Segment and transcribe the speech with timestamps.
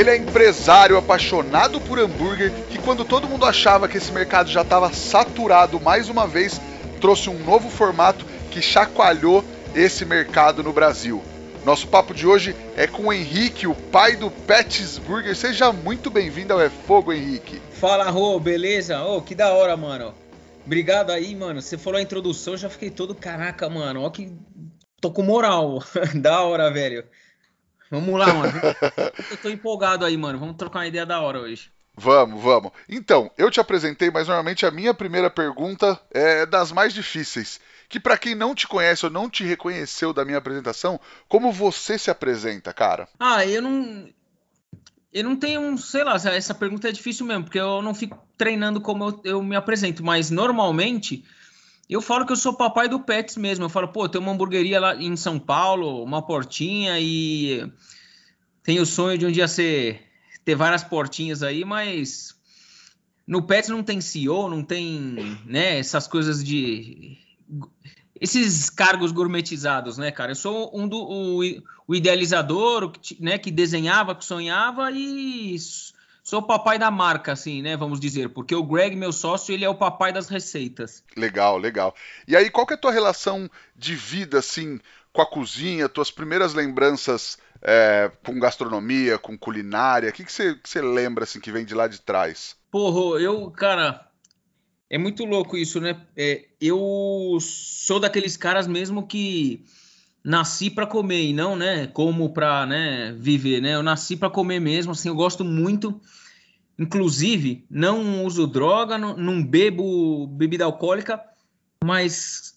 [0.00, 4.62] Ele é empresário apaixonado por hambúrguer que, quando todo mundo achava que esse mercado já
[4.62, 6.58] estava saturado mais uma vez,
[7.02, 11.22] trouxe um novo formato que chacoalhou esse mercado no Brasil.
[11.66, 15.36] Nosso papo de hoje é com o Henrique, o pai do Pets Burger.
[15.36, 17.60] Seja muito bem-vindo ao É Fogo, Henrique.
[17.72, 19.04] Fala, Rô, beleza?
[19.04, 20.14] Ô, oh, que da hora, mano.
[20.64, 21.60] Obrigado aí, mano.
[21.60, 24.00] Você falou a introdução, já fiquei todo caraca, mano.
[24.00, 24.32] Ó que
[24.98, 25.82] tô com moral.
[26.18, 27.04] da hora, velho.
[27.90, 28.52] Vamos lá, mano.
[29.30, 30.38] eu tô empolgado aí, mano.
[30.38, 31.70] Vamos trocar uma ideia da hora hoje.
[31.96, 32.72] Vamos, vamos.
[32.88, 37.60] Então, eu te apresentei, mas normalmente a minha primeira pergunta é das mais difíceis.
[37.88, 41.98] Que para quem não te conhece ou não te reconheceu da minha apresentação, como você
[41.98, 43.08] se apresenta, cara?
[43.18, 44.08] Ah, eu não.
[45.12, 48.80] Eu não tenho, sei lá, essa pergunta é difícil mesmo, porque eu não fico treinando
[48.80, 51.24] como eu, eu me apresento, mas normalmente
[51.94, 53.64] eu falo que eu sou papai do Pets mesmo.
[53.64, 57.70] Eu falo, pô, tem uma hamburgueria lá em São Paulo, uma portinha e
[58.62, 60.00] tenho o sonho de um dia ser
[60.44, 62.34] ter várias portinhas aí, mas
[63.26, 67.18] no Pets não tem CEO, não tem, né, essas coisas de
[68.20, 70.32] esses cargos gourmetizados, né, cara?
[70.32, 71.40] Eu sou um do o,
[71.88, 75.56] o idealizador, o né, que desenhava, que sonhava e
[76.22, 77.76] sou o papai da marca, assim, né?
[77.76, 81.02] Vamos dizer, porque o Greg, meu sócio, ele é o papai das receitas.
[81.16, 81.94] Legal, legal.
[82.26, 84.80] E aí, qual que é a tua relação de vida, assim,
[85.12, 90.10] com a cozinha, tuas primeiras lembranças é, com gastronomia, com culinária?
[90.10, 92.56] O que, que, você, que lembra, assim, que vem de lá de trás?
[92.70, 94.08] Porra, eu, cara,
[94.88, 96.00] é muito louco isso, né?
[96.16, 99.64] É, eu sou daqueles caras mesmo que
[100.22, 103.74] nasci para comer e não, né, como para, né, viver, né?
[103.74, 106.00] Eu nasci para comer mesmo, assim, eu gosto muito.
[106.80, 111.22] Inclusive, não uso droga, não, não bebo bebida alcoólica,
[111.84, 112.54] mas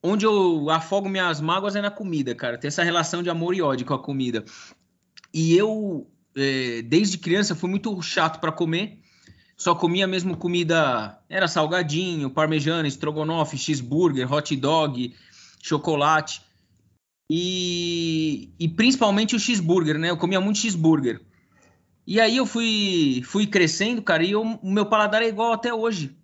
[0.00, 2.56] onde eu afogo minhas mágoas é na comida, cara.
[2.56, 4.44] Tem essa relação de amor e ódio com a comida.
[5.32, 9.00] E eu, é, desde criança, fui muito chato para comer.
[9.56, 15.12] Só comia mesmo comida, era salgadinho, parmegiana, estrogonofe, cheeseburger, hot dog,
[15.60, 16.42] chocolate.
[17.28, 20.10] E, e principalmente o cheeseburger, né?
[20.10, 21.20] Eu comia muito cheeseburger.
[22.06, 26.16] E aí eu fui, fui crescendo, cara, e o meu paladar é igual até hoje.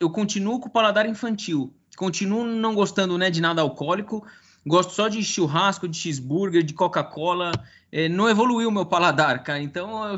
[0.00, 1.72] Eu continuo com o paladar infantil.
[1.96, 4.26] Continuo não gostando né, de nada alcoólico.
[4.66, 7.52] Gosto só de churrasco, de cheeseburger, de Coca-Cola.
[7.92, 9.60] É, não evoluiu o meu paladar, cara.
[9.60, 10.16] Então eu,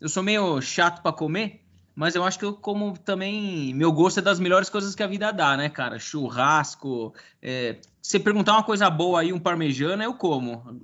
[0.00, 1.60] eu sou meio chato para comer
[1.96, 3.72] mas eu acho que eu como também.
[3.72, 5.98] Meu gosto é das melhores coisas que a vida dá, né, cara?
[5.98, 7.14] Churrasco.
[7.40, 10.78] É, se perguntar uma coisa boa aí, um parmejano, eu como.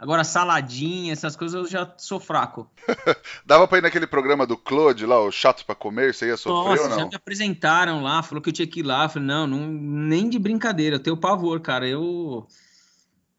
[0.00, 2.66] Agora, saladinha, essas coisas eu já sou fraco.
[3.44, 6.70] Dava pra ir naquele programa do Claude lá, o Chato pra Comer, você ia sofrer
[6.70, 6.98] Nossa, ou não?
[7.00, 9.06] já me apresentaram lá, falou que eu tinha que ir lá.
[9.10, 11.86] falei, não, não, nem de brincadeira, eu tenho pavor, cara.
[11.86, 12.46] Eu.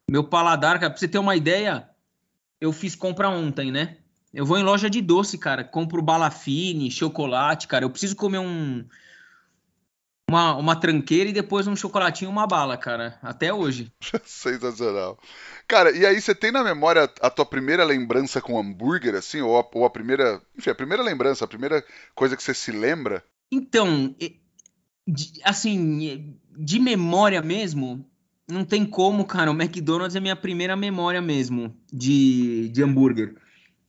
[0.08, 1.88] Meu paladar, cara, pra você ter uma ideia,
[2.60, 3.96] eu fiz compra ontem, né?
[4.32, 5.64] Eu vou em loja de doce, cara.
[5.64, 7.84] Compro balafine, chocolate, cara.
[7.84, 8.84] Eu preciso comer um.
[10.32, 13.18] Uma, uma tranqueira e depois um chocolatinho e uma bala, cara.
[13.20, 13.92] Até hoje.
[14.24, 15.18] Sensacional.
[15.68, 19.42] Cara, e aí você tem na memória a tua primeira lembrança com hambúrguer, assim?
[19.42, 20.40] Ou a, ou a primeira.
[20.56, 21.84] Enfim, a primeira lembrança, a primeira
[22.14, 23.22] coisa que você se lembra?
[23.52, 24.16] Então,
[25.44, 28.02] assim, de memória mesmo,
[28.50, 29.50] não tem como, cara.
[29.50, 33.34] O McDonald's é minha primeira memória mesmo de, de hambúrguer.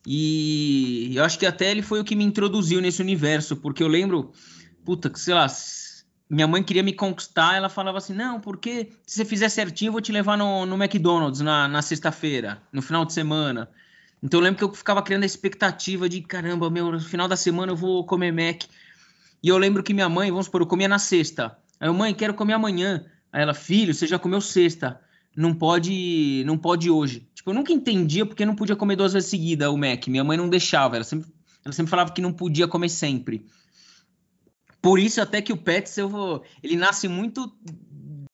[0.06, 3.88] E eu acho que até ele foi o que me introduziu nesse universo, porque eu
[3.88, 4.34] lembro,
[4.84, 5.48] puta, que sei lá,
[6.30, 9.94] minha mãe queria me conquistar, ela falava assim: não, porque se você fizer certinho, eu
[9.94, 13.70] vou te levar no, no McDonald's na, na sexta-feira, no final de semana.
[14.22, 17.36] Então eu lembro que eu ficava criando a expectativa de caramba, meu, no final da
[17.36, 18.64] semana eu vou comer Mac.
[19.44, 21.58] E eu lembro que minha mãe, vamos supor, eu comia na sexta.
[21.80, 23.06] Aí eu, mãe, quero comer amanhã.
[23.32, 25.00] Aí ela, filho, você já comeu sexta
[25.36, 27.28] não pode não pode hoje.
[27.34, 30.08] Tipo, eu nunca entendia porque não podia comer duas vezes seguida o Mac.
[30.08, 31.30] Minha mãe não deixava, ela sempre,
[31.66, 33.46] ela sempre falava que não podia comer sempre.
[34.84, 35.64] Por isso até que o
[36.10, 37.50] vou, ele nasce muito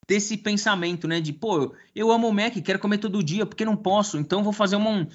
[0.08, 3.78] desse pensamento, né, de pô, eu amo o Mac, quero comer todo dia, porque não
[3.78, 5.08] posso, então vou fazer uma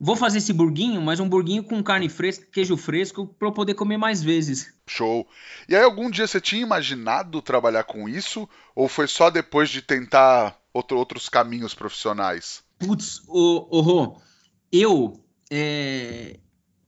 [0.00, 3.74] vou fazer esse burguinho, mas um burguinho com carne fresca, queijo fresco, para eu poder
[3.74, 4.74] comer mais vezes.
[4.86, 5.28] Show.
[5.68, 8.48] E aí, algum dia você tinha imaginado trabalhar com isso?
[8.74, 12.64] Ou foi só depois de tentar outro, outros caminhos profissionais?
[12.78, 14.20] Putz, o, o Rô,
[14.72, 15.22] eu.
[15.48, 16.40] É...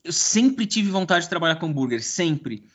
[0.02, 2.66] eu sempre tive vontade de trabalhar com hambúrguer, sempre.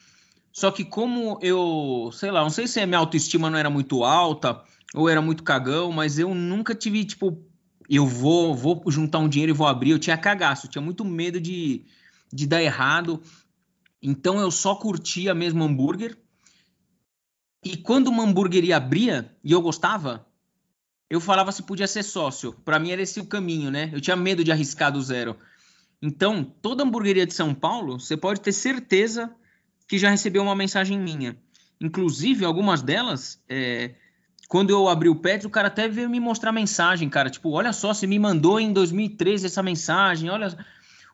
[0.59, 4.03] Só que como eu, sei lá, não sei se a minha autoestima não era muito
[4.03, 4.61] alta
[4.93, 7.41] ou era muito cagão, mas eu nunca tive, tipo,
[7.89, 9.91] eu vou, vou juntar um dinheiro e vou abrir.
[9.91, 11.85] Eu tinha cagaço, eu tinha muito medo de,
[12.33, 13.23] de dar errado.
[14.03, 16.17] Então eu só curtia mesmo hambúrguer.
[17.63, 20.27] E quando uma hamburgueria abria e eu gostava,
[21.09, 22.51] eu falava se podia ser sócio.
[22.65, 23.89] Para mim era esse o caminho, né?
[23.93, 25.37] Eu tinha medo de arriscar do zero.
[26.01, 29.33] Então, toda hamburgueria de São Paulo, você pode ter certeza
[29.89, 31.35] que já recebeu uma mensagem minha.
[31.81, 33.95] Inclusive, algumas delas, é,
[34.47, 37.27] quando eu abri o pet, o cara até veio me mostrar mensagem, cara.
[37.27, 40.55] Tipo, olha só, você me mandou em 2013 essa mensagem, olha.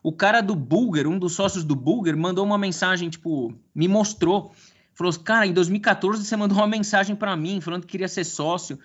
[0.03, 4.53] O cara do Bulger, um dos sócios do Bulger, mandou uma mensagem, tipo, me mostrou.
[4.93, 8.77] Falou, cara, em 2014 você mandou uma mensagem para mim, falando que queria ser sócio.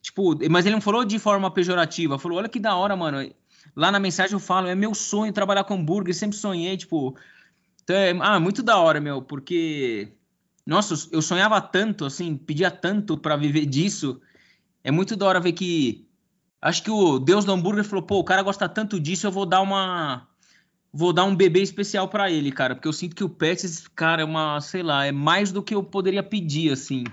[0.00, 3.30] Tipo, mas ele não falou de forma pejorativa, falou, olha que da hora, mano.
[3.76, 7.14] Lá na mensagem eu falo, é meu sonho trabalhar com hambúrguer, sempre sonhei, tipo.
[7.86, 10.08] Então é, ah, muito da hora, meu, porque.
[10.66, 14.20] Nossa, eu sonhava tanto, assim, pedia tanto para viver disso.
[14.82, 16.04] É muito da hora ver que.
[16.60, 19.46] Acho que o Deus do hambúrguer falou, pô, o cara gosta tanto disso, eu vou
[19.46, 20.26] dar uma.
[20.92, 24.22] Vou dar um bebê especial para ele, cara, porque eu sinto que o Pets, cara,
[24.22, 27.04] é uma, sei lá, é mais do que eu poderia pedir, assim.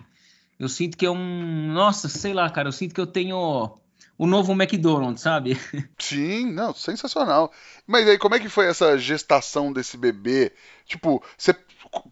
[0.58, 1.72] Eu sinto que é um.
[1.72, 3.78] Nossa, sei lá, cara, eu sinto que eu tenho
[4.18, 5.60] o novo McDonald's, sabe?
[5.98, 7.52] Sim, não, sensacional.
[7.86, 10.52] Mas aí, como é que foi essa gestação desse bebê?
[10.86, 11.56] Tipo, você,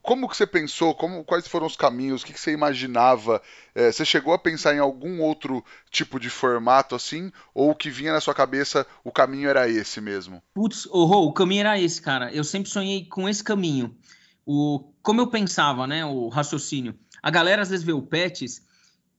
[0.01, 0.95] como que você pensou?
[0.95, 2.21] Como, quais foram os caminhos?
[2.21, 3.42] O que, que você imaginava?
[3.74, 7.31] É, você chegou a pensar em algum outro tipo de formato assim?
[7.53, 10.42] Ou o que vinha na sua cabeça, o caminho era esse mesmo?
[10.54, 12.31] Putz, oh, oh, o caminho era esse, cara.
[12.33, 13.95] Eu sempre sonhei com esse caminho.
[14.45, 16.06] O, como eu pensava, né?
[16.06, 16.95] O raciocínio.
[17.21, 18.62] A galera às vezes vê o Pets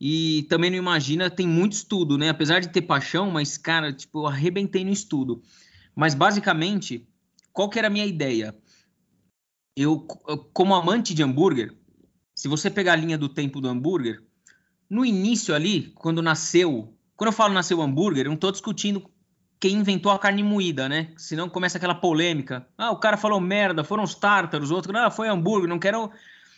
[0.05, 2.29] e também não imagina, tem muito estudo, né?
[2.29, 5.41] Apesar de ter paixão, mas, cara, tipo, eu arrebentei no estudo.
[5.95, 7.07] Mas, basicamente,
[7.53, 8.53] qual que era a minha ideia?
[9.77, 10.01] Eu,
[10.53, 11.73] como amante de hambúrguer,
[12.35, 14.21] se você pegar a linha do tempo do hambúrguer,
[14.91, 19.09] no início ali, quando nasceu, quando eu falo nasceu o hambúrguer, eu não estou discutindo
[19.61, 21.13] quem inventou a carne moída, né?
[21.17, 22.67] Senão começa aquela polêmica.
[22.77, 26.11] Ah, o cara falou merda, foram os tártaros, outro, ah, foi hambúrguer, não quero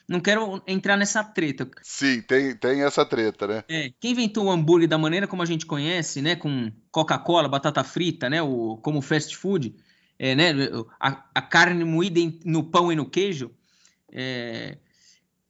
[0.09, 1.69] não quero entrar nessa treta.
[1.83, 3.65] Sim, tem, tem essa treta, né?
[3.69, 7.83] É, quem inventou o hambúrguer da maneira como a gente conhece, né, com Coca-Cola, batata
[7.83, 9.75] frita, né, o, como fast food,
[10.19, 10.53] é, né,
[11.01, 13.51] a, a carne moída no pão e no queijo,
[14.13, 14.79] é,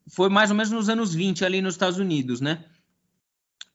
[0.09, 2.65] foi mais ou menos nos anos 20 ali nos Estados Unidos, né?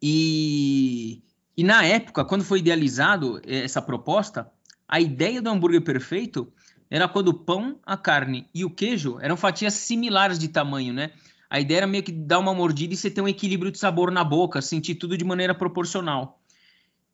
[0.01, 1.21] E,
[1.57, 4.49] e na época, quando foi idealizado essa proposta,
[4.87, 6.51] a ideia do hambúrguer perfeito
[6.89, 11.11] era quando o pão, a carne e o queijo eram fatias similares de tamanho, né?
[11.49, 14.11] A ideia era meio que dar uma mordida e você ter um equilíbrio de sabor
[14.11, 16.39] na boca, sentir tudo de maneira proporcional.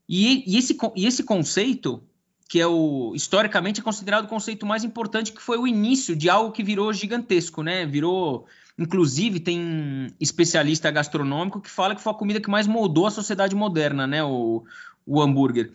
[0.08, 2.04] E, e, esse, e esse conceito,
[2.48, 6.30] que é o historicamente é considerado o conceito mais importante, que foi o início de
[6.30, 7.86] algo que virou gigantesco, né?
[7.86, 8.46] Virou,
[8.78, 13.56] inclusive, tem especialista gastronômico que fala que foi a comida que mais moldou a sociedade
[13.56, 14.24] moderna, né?
[14.24, 14.64] O,
[15.06, 15.72] o hambúrguer.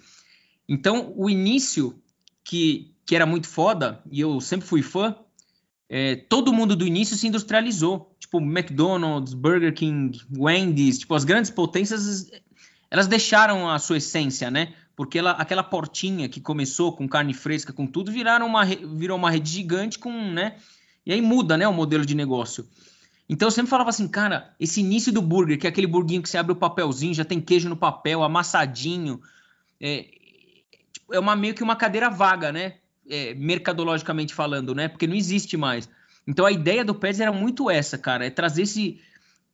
[0.68, 1.98] Então, o início
[2.44, 5.16] que que era muito foda, e eu sempre fui fã,
[5.88, 8.14] é, todo mundo do início se industrializou.
[8.20, 12.30] Tipo, McDonald's, Burger King, Wendy's, tipo, as grandes potências,
[12.88, 14.74] elas deixaram a sua essência, né?
[14.94, 19.28] Porque ela, aquela portinha que começou com carne fresca, com tudo, viraram uma, virou uma
[19.28, 20.54] rede gigante com, né?
[21.04, 22.64] E aí muda, né, o modelo de negócio.
[23.28, 26.28] Então eu sempre falava assim, cara, esse início do burger, que é aquele burguinho que
[26.28, 29.20] você abre o papelzinho, já tem queijo no papel, amassadinho,
[29.80, 30.06] é,
[30.92, 32.74] tipo, é uma meio que uma cadeira vaga, né?
[33.10, 34.88] É, mercadologicamente falando, né?
[34.88, 35.88] Porque não existe mais.
[36.26, 39.00] Então a ideia do Pets era muito essa, cara, é trazer esse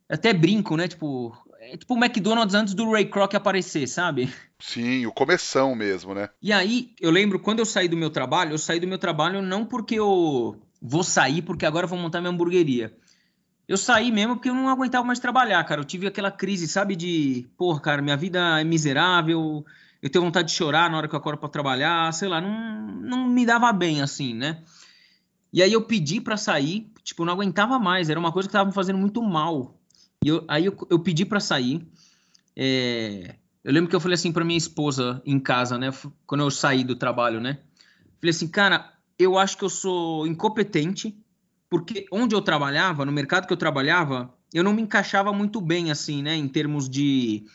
[0.07, 0.87] até brinco, né?
[0.87, 4.31] Tipo, é tipo o McDonald's antes do Ray Kroc aparecer, sabe?
[4.59, 6.29] Sim, o começão mesmo, né?
[6.41, 9.41] E aí, eu lembro quando eu saí do meu trabalho, eu saí do meu trabalho
[9.41, 12.95] não porque eu vou sair porque agora eu vou montar minha hamburgueria.
[13.67, 15.81] Eu saí mesmo porque eu não aguentava mais trabalhar, cara.
[15.81, 19.65] Eu tive aquela crise, sabe, de, porra, cara, minha vida é miserável,
[20.07, 22.87] eu tenho vontade de chorar na hora que eu acordo para trabalhar, sei lá, não,
[22.87, 24.63] não me dava bem assim, né?
[25.51, 28.67] E aí eu pedi para sair, tipo, não aguentava mais, era uma coisa que tava
[28.67, 29.77] me fazendo muito mal.
[30.23, 31.85] E eu, aí eu, eu pedi para sair.
[32.55, 35.91] É, eu lembro que eu falei assim para minha esposa em casa, né,
[36.25, 37.59] quando eu saí do trabalho, né?
[38.19, 41.17] Falei assim, cara, eu acho que eu sou incompetente,
[41.69, 45.91] porque onde eu trabalhava, no mercado que eu trabalhava, eu não me encaixava muito bem,
[45.91, 47.45] assim, né, em termos de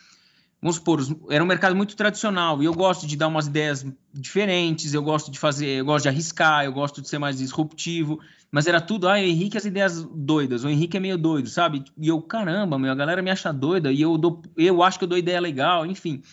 [0.63, 4.93] vamos supor, era um mercado muito tradicional e eu gosto de dar umas ideias diferentes,
[4.93, 8.17] eu gosto de fazer, eu gosto de arriscar, eu gosto de ser mais disruptivo,
[8.49, 11.83] mas era tudo, ah, Henrique as ideias doidas, o Henrique é meio doido, sabe?
[11.97, 15.03] E eu, caramba, meu, a galera me acha doida e eu dou, eu acho que
[15.03, 16.23] eu dou ideia legal, enfim.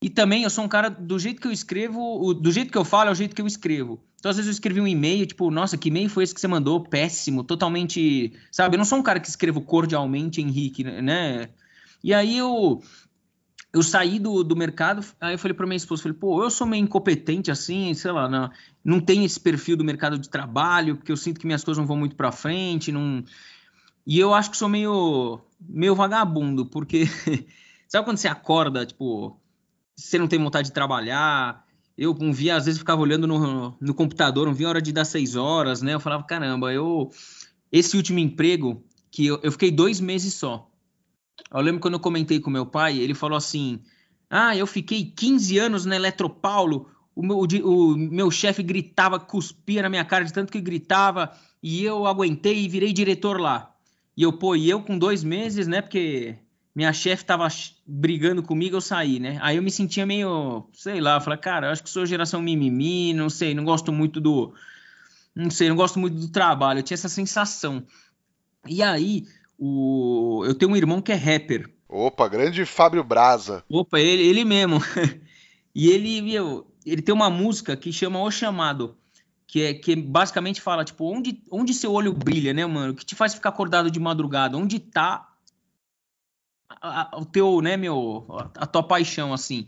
[0.00, 2.84] E também eu sou um cara do jeito que eu escrevo, do jeito que eu
[2.84, 4.00] falo é o jeito que eu escrevo.
[4.18, 6.48] Então, às vezes, eu escrevi um e-mail, tipo, nossa, que e-mail foi esse que você
[6.48, 6.80] mandou?
[6.80, 8.32] Péssimo, totalmente.
[8.50, 11.48] Sabe, eu não sou um cara que escrevo cordialmente, Henrique, né?
[12.02, 12.82] E aí eu.
[13.72, 16.66] Eu saí do, do mercado, aí eu falei para minha esposa, falei, pô, eu sou
[16.66, 18.50] meio incompetente assim, sei lá, não,
[18.82, 21.86] não tenho esse perfil do mercado de trabalho, porque eu sinto que minhas coisas não
[21.86, 23.22] vão muito para frente, não...
[24.06, 27.04] E eu acho que sou meio, meio vagabundo, porque
[27.86, 29.38] sabe quando você acorda, tipo,
[29.94, 31.62] você não tem vontade de trabalhar,
[31.98, 34.92] eu não via, às vezes ficava olhando no, no computador, não via a hora de
[34.92, 35.94] dar seis horas, né?
[35.94, 37.10] Eu falava, caramba, eu.
[37.72, 40.70] Esse último emprego, que eu, eu fiquei dois meses só.
[41.52, 43.80] Eu lembro quando eu comentei com meu pai, ele falou assim:
[44.28, 49.88] Ah, eu fiquei 15 anos na Eletropaulo, o meu, o meu chefe gritava, cuspia na
[49.88, 53.74] minha cara de tanto que gritava, e eu aguentei e virei diretor lá.
[54.16, 55.80] E eu, pô, e eu com dois meses, né?
[55.80, 56.36] Porque
[56.74, 57.48] minha chefe tava
[57.86, 59.38] brigando comigo, eu saí, né?
[59.42, 63.28] Aí eu me sentia meio, sei lá, falei, cara, acho que sou geração mimimi, não
[63.28, 64.54] sei, não gosto muito do.
[65.34, 66.78] Não sei, não gosto muito do trabalho.
[66.78, 67.84] Eu tinha essa sensação.
[68.66, 69.24] E aí,
[69.58, 71.68] o, eu tenho um irmão que é rapper.
[71.88, 73.64] Opa, grande Fábio Braza.
[73.68, 74.78] Opa, ele, ele mesmo.
[75.74, 78.96] e ele, meu, ele tem uma música que chama O Chamado.
[79.46, 82.92] Que, é, que basicamente fala, tipo, onde, onde seu olho brilha, né, mano?
[82.92, 84.58] O que te faz ficar acordado de madrugada?
[84.58, 85.26] Onde tá
[86.80, 89.66] a, o teu, né, meu, a tua paixão, assim,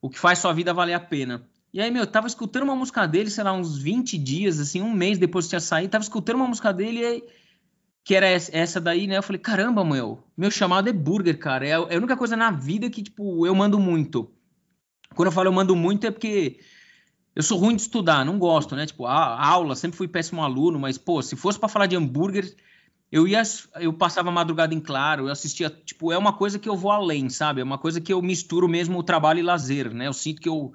[0.00, 1.46] o que faz sua vida valer a pena.
[1.72, 4.80] E aí, meu, eu tava escutando uma música dele, sei lá, uns 20 dias, assim,
[4.80, 7.24] um mês depois que tinha saído, tava escutando uma música dele, aí,
[8.08, 9.18] que era essa daí, né?
[9.18, 11.66] Eu falei, caramba, meu, meu chamado é burger, cara.
[11.66, 14.32] É, é a única coisa na vida que, tipo, eu mando muito.
[15.14, 16.58] Quando eu falo eu mando muito é porque
[17.36, 18.86] eu sou ruim de estudar, não gosto, né?
[18.86, 22.56] Tipo, a aula, sempre fui péssimo aluno, mas, pô, se fosse para falar de hambúrguer,
[23.12, 23.42] eu ia,
[23.74, 26.90] eu passava a madrugada em claro, eu assistia, tipo, é uma coisa que eu vou
[26.90, 27.60] além, sabe?
[27.60, 30.06] É uma coisa que eu misturo mesmo o trabalho e lazer, né?
[30.06, 30.72] Eu sinto que eu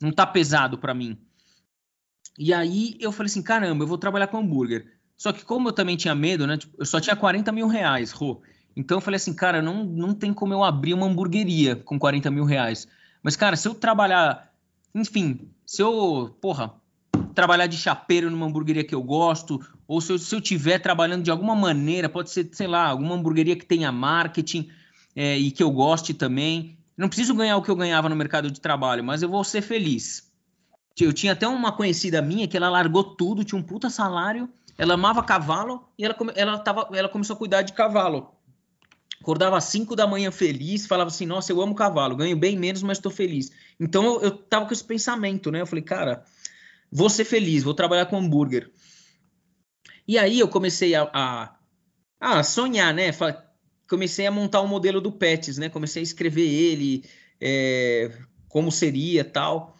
[0.00, 1.18] não tá pesado para mim.
[2.38, 5.01] E aí eu falei assim, caramba, eu vou trabalhar com hambúrguer.
[5.22, 6.56] Só que como eu também tinha medo, né?
[6.56, 8.42] Tipo, eu só tinha 40 mil reais, Rô.
[8.74, 12.28] Então eu falei assim, cara, não, não tem como eu abrir uma hamburgueria com 40
[12.28, 12.88] mil reais.
[13.22, 14.52] Mas, cara, se eu trabalhar,
[14.92, 16.74] enfim, se eu, porra,
[17.36, 21.22] trabalhar de chapeiro numa hamburgueria que eu gosto, ou se eu, se eu tiver trabalhando
[21.22, 24.70] de alguma maneira, pode ser, sei lá, alguma hamburgueria que tenha marketing
[25.14, 26.76] é, e que eu goste também.
[26.96, 29.62] Não preciso ganhar o que eu ganhava no mercado de trabalho, mas eu vou ser
[29.62, 30.32] feliz.
[30.98, 34.48] Eu tinha até uma conhecida minha que ela largou tudo, tinha um puta salário,
[34.82, 38.34] ela amava cavalo e ela, ela, tava, ela começou a cuidar de cavalo.
[39.20, 42.82] Acordava às 5 da manhã feliz, falava assim: Nossa, eu amo cavalo, ganho bem menos,
[42.82, 43.52] mas estou feliz.
[43.78, 45.60] Então eu, eu tava com esse pensamento, né?
[45.60, 46.24] Eu falei, cara,
[46.90, 48.72] vou ser feliz, vou trabalhar com hambúrguer.
[50.06, 51.56] E aí eu comecei a, a,
[52.18, 53.10] a sonhar, né?
[53.88, 55.68] Comecei a montar um modelo do Pets, né?
[55.68, 57.04] Comecei a escrever ele,
[57.40, 58.10] é,
[58.48, 59.76] como seria tal.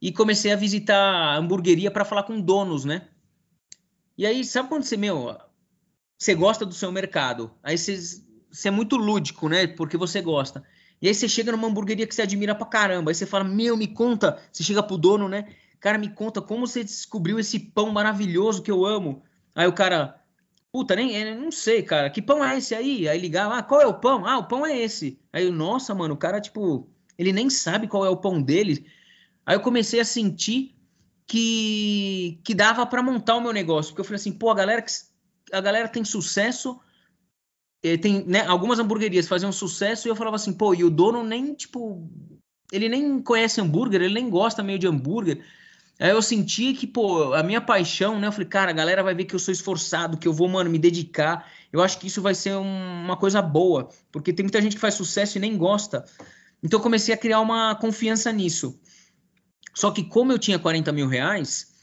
[0.00, 3.08] E comecei a visitar a hamburgueria para falar com donos, né?
[4.16, 5.36] E aí, sabe quando você, meu,
[6.18, 7.50] você gosta do seu mercado?
[7.62, 7.98] Aí você,
[8.50, 9.66] você é muito lúdico, né?
[9.66, 10.62] Porque você gosta.
[11.02, 13.10] E aí você chega numa hamburgueria que você admira pra caramba.
[13.10, 14.40] Aí você fala, meu, me conta.
[14.50, 15.48] Você chega pro dono, né?
[15.80, 19.22] Cara, me conta como você descobriu esse pão maravilhoso que eu amo.
[19.54, 20.18] Aí o cara,
[20.72, 23.06] puta, nem não sei, cara, que pão é esse aí?
[23.06, 24.26] Aí ligava, ah, qual é o pão?
[24.26, 25.20] Ah, o pão é esse.
[25.32, 28.86] Aí nossa, mano, o cara, tipo, ele nem sabe qual é o pão dele.
[29.44, 30.73] Aí eu comecei a sentir
[31.26, 34.84] que, que dava para montar o meu negócio, porque eu falei assim, pô, a galera,
[35.52, 36.78] a galera tem sucesso,
[38.00, 41.54] tem, né, algumas hamburguerias faziam sucesso e eu falava assim, pô, e o dono nem,
[41.54, 42.08] tipo,
[42.72, 45.44] ele nem conhece hambúrguer, ele nem gosta meio de hambúrguer.
[45.98, 48.26] Aí eu senti que, pô, a minha paixão, né?
[48.26, 50.68] Eu falei, cara, a galera vai ver que eu sou esforçado, que eu vou, mano,
[50.68, 51.48] me dedicar.
[51.72, 54.80] Eu acho que isso vai ser um, uma coisa boa, porque tem muita gente que
[54.80, 56.04] faz sucesso e nem gosta.
[56.62, 58.78] Então eu comecei a criar uma confiança nisso.
[59.74, 61.74] Só que como eu tinha 40 mil reais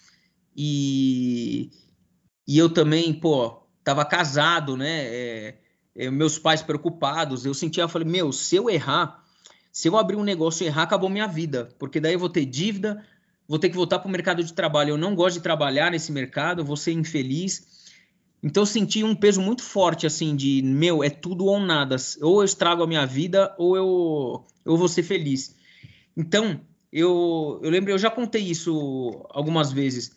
[0.55, 1.69] e,
[2.48, 5.03] e eu também, pô, tava casado, né?
[5.03, 5.57] É,
[5.95, 9.24] é, meus pais preocupados, eu sentia, eu falei, meu, se eu errar,
[9.71, 12.45] se eu abrir um negócio e errar, acabou minha vida, porque daí eu vou ter
[12.45, 13.05] dívida,
[13.48, 14.91] vou ter que voltar para o mercado de trabalho.
[14.91, 17.67] Eu não gosto de trabalhar nesse mercado, vou ser infeliz.
[18.43, 21.95] Então eu senti um peso muito forte, assim, de meu, é tudo ou nada.
[22.21, 25.55] Ou eu estrago a minha vida, ou eu, eu vou ser feliz.
[26.15, 30.12] Então, eu, eu lembro, eu já contei isso algumas vezes.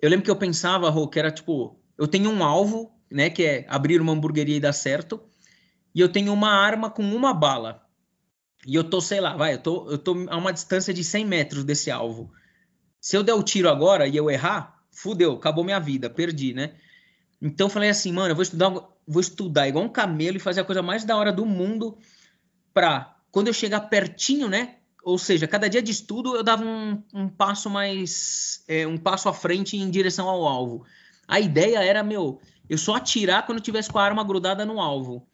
[0.00, 3.44] Eu lembro que eu pensava, Rô, que era tipo, eu tenho um alvo, né, que
[3.44, 5.22] é abrir uma hamburgueria e dar certo,
[5.94, 7.82] e eu tenho uma arma com uma bala.
[8.66, 11.24] E eu tô, sei lá, vai, eu tô, eu tô a uma distância de 100
[11.24, 12.32] metros desse alvo.
[13.00, 16.74] Se eu der o tiro agora e eu errar, fudeu, acabou minha vida, perdi, né?
[17.40, 18.70] Então falei assim, mano, eu vou estudar,
[19.06, 21.98] vou estudar igual um camelo e fazer a coisa mais da hora do mundo
[22.72, 24.76] pra quando eu chegar pertinho, né?
[25.04, 29.28] Ou seja, cada dia de estudo eu dava um, um passo mais, é, um passo
[29.28, 30.84] à frente em direção ao alvo.
[31.28, 35.26] A ideia era, meu, eu só atirar quando tivesse com a arma grudada no alvo.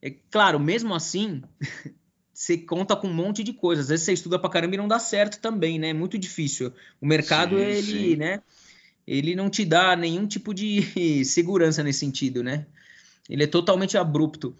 [0.00, 1.42] É claro, mesmo assim,
[2.32, 3.86] você conta com um monte de coisas.
[3.86, 5.90] Às vezes você estuda pra caramba e não dá certo também, né?
[5.90, 6.72] É muito difícil.
[6.98, 8.16] O mercado, sim, ele, sim.
[8.16, 8.42] né?
[9.06, 10.82] Ele não te dá nenhum tipo de
[11.24, 12.66] segurança nesse sentido, né?
[13.28, 14.56] Ele é totalmente abrupto.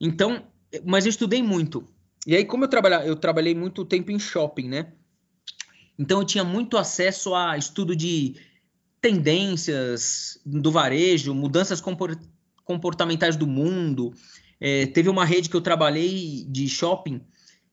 [0.00, 0.44] Então,
[0.84, 1.84] mas eu estudei muito.
[2.26, 4.92] E aí, como eu trabalhei, eu trabalhei muito tempo em shopping, né?
[5.98, 8.36] Então eu tinha muito acesso a estudo de
[9.00, 11.82] tendências do varejo, mudanças
[12.64, 14.12] comportamentais do mundo.
[14.60, 17.20] É, teve uma rede que eu trabalhei de shopping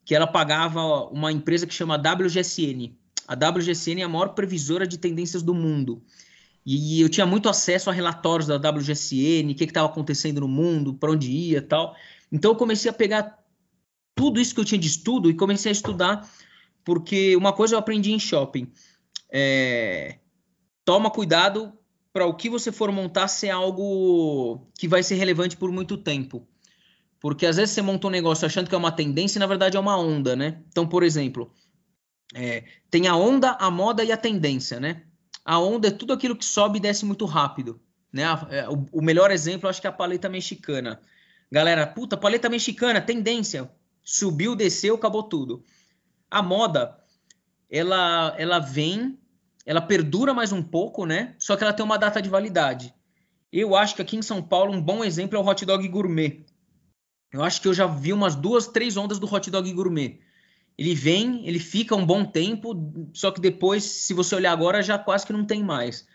[0.03, 2.97] que ela pagava uma empresa que chama WGSN.
[3.27, 6.03] A WGSN é a maior previsora de tendências do mundo.
[6.65, 10.93] E eu tinha muito acesso a relatórios da WGSN, o que estava acontecendo no mundo,
[10.93, 11.95] para onde ia tal.
[12.31, 13.40] Então eu comecei a pegar
[14.15, 16.29] tudo isso que eu tinha de estudo e comecei a estudar,
[16.83, 18.71] porque uma coisa eu aprendi em shopping.
[19.31, 20.19] É,
[20.83, 21.73] toma cuidado
[22.13, 26.47] para o que você for montar ser algo que vai ser relevante por muito tempo.
[27.19, 29.77] Porque às vezes você monta um negócio achando que é uma tendência e na verdade
[29.77, 30.61] é uma onda, né?
[30.69, 31.53] Então, por exemplo,
[32.33, 35.03] é, tem a onda, a moda e a tendência, né?
[35.45, 37.79] A onda é tudo aquilo que sobe e desce muito rápido.
[38.11, 38.23] Né?
[38.49, 40.99] É, o, o melhor exemplo, acho que é a paleta mexicana.
[41.51, 43.69] Galera, puta, paleta mexicana, tendência.
[44.03, 45.63] Subiu, desceu, acabou tudo.
[46.29, 46.97] A moda,
[47.69, 49.19] ela, ela vem,
[49.65, 51.35] ela perdura mais um pouco, né?
[51.37, 52.93] Só que ela tem uma data de validade.
[53.51, 56.45] Eu acho que aqui em São Paulo um bom exemplo é o hot dog gourmet.
[57.31, 60.19] Eu acho que eu já vi umas duas, três ondas do hot dog gourmet.
[60.77, 62.75] Ele vem, ele fica um bom tempo,
[63.13, 66.07] só que depois, se você olhar agora, já quase que não tem mais.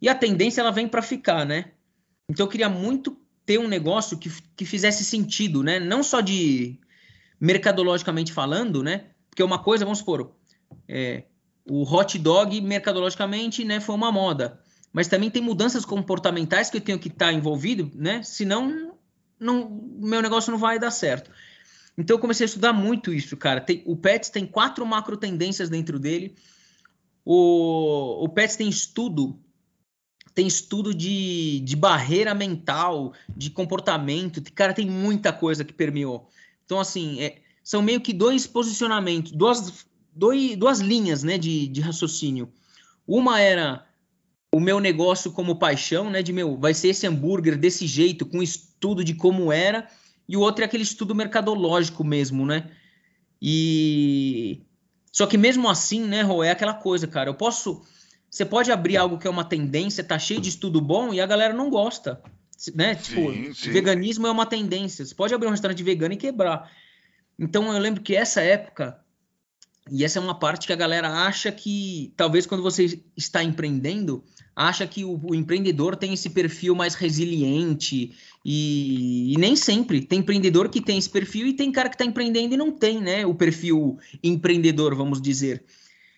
[0.00, 1.72] E a tendência ela vem para ficar, né?
[2.28, 5.78] Então eu queria muito ter um negócio que, que fizesse sentido, né?
[5.78, 6.78] Não só de
[7.40, 9.06] mercadologicamente falando, né?
[9.30, 10.32] Porque uma coisa, vamos supor,
[10.86, 11.24] é,
[11.68, 14.60] o hot dog mercadologicamente, né, foi uma moda,
[14.92, 18.22] mas também tem mudanças comportamentais que eu tenho que estar tá envolvido, né?
[18.22, 18.92] Senão,
[19.38, 21.30] não, meu negócio não vai dar certo.
[21.96, 23.60] Então eu comecei a estudar muito isso, cara.
[23.60, 26.34] Tem, o Pets tem quatro macro tendências dentro dele.
[27.24, 29.38] O, o Pets tem estudo
[30.34, 36.28] tem estudo de, de barreira mental, de comportamento, cara, tem muita coisa que permeou.
[36.70, 41.80] Então, assim, é, são meio que dois posicionamentos, duas, dois, duas linhas né, de, de
[41.80, 42.48] raciocínio.
[43.04, 43.84] Uma era
[44.54, 46.22] o meu negócio como paixão, né?
[46.22, 49.88] De meu, vai ser esse hambúrguer desse jeito, com estudo de como era,
[50.28, 52.70] e o outro é aquele estudo mercadológico mesmo, né?
[53.42, 54.62] E
[55.10, 57.30] só que mesmo assim, né, Rô, é aquela coisa, cara.
[57.30, 57.82] Eu posso.
[58.30, 61.26] Você pode abrir algo que é uma tendência, tá cheio de estudo bom e a
[61.26, 62.22] galera não gosta
[62.74, 62.94] né?
[62.94, 63.70] Tipo, sim, sim.
[63.70, 65.04] veganismo é uma tendência.
[65.04, 66.70] Você pode abrir um restaurante vegano e quebrar.
[67.38, 68.98] Então eu lembro que essa época,
[69.90, 74.22] e essa é uma parte que a galera acha que, talvez quando você está empreendendo,
[74.54, 80.00] acha que o, o empreendedor tem esse perfil mais resiliente, e, e, nem sempre.
[80.00, 83.00] Tem empreendedor que tem esse perfil e tem cara que está empreendendo e não tem,
[83.00, 83.26] né?
[83.26, 85.64] O perfil empreendedor, vamos dizer.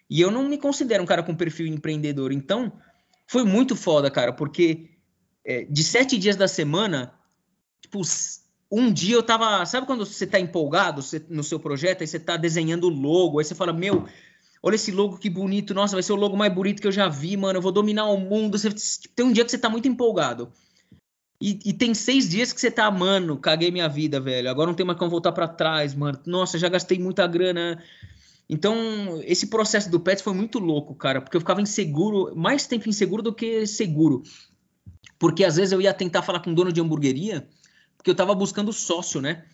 [0.09, 2.33] E eu não me considero um cara com perfil empreendedor.
[2.33, 2.73] Então,
[3.27, 4.91] foi muito foda, cara, porque
[5.45, 7.13] é, de sete dias da semana,
[7.81, 8.01] tipo,
[8.71, 9.65] um dia eu tava.
[9.67, 13.45] Sabe quando você tá empolgado no seu projeto, aí você tá desenhando o logo, aí
[13.45, 14.07] você fala, meu,
[14.63, 17.09] olha esse logo que bonito, nossa, vai ser o logo mais bonito que eu já
[17.09, 18.59] vi, mano, eu vou dominar o mundo.
[18.59, 18.71] Você,
[19.15, 20.51] tem um dia que você tá muito empolgado.
[21.41, 24.49] E, e, tem seis dias que você tá, mano, caguei minha vida, velho.
[24.49, 26.17] Agora não tem mais como voltar para trás, mano.
[26.25, 27.83] Nossa, já gastei muita grana.
[28.49, 32.89] Então, esse processo do Pets foi muito louco, cara, porque eu ficava inseguro, mais tempo
[32.89, 34.23] inseguro do que seguro.
[35.19, 37.47] Porque às vezes eu ia tentar falar com o dono de hamburgueria,
[37.97, 39.45] porque eu tava buscando sócio, né?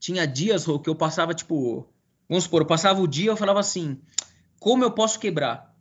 [0.00, 1.86] Tinha dias que eu passava, tipo,
[2.28, 4.00] vamos supor, eu passava o dia eu falava assim:
[4.58, 5.72] como eu posso quebrar?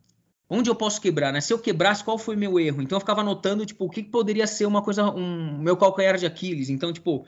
[0.49, 1.39] Onde eu posso quebrar, né?
[1.39, 2.81] Se eu quebrasse, qual foi meu erro?
[2.81, 6.25] Então eu ficava anotando, tipo, o que poderia ser uma coisa, um meu calcanhar de
[6.25, 6.69] Aquiles.
[6.69, 7.25] Então, tipo,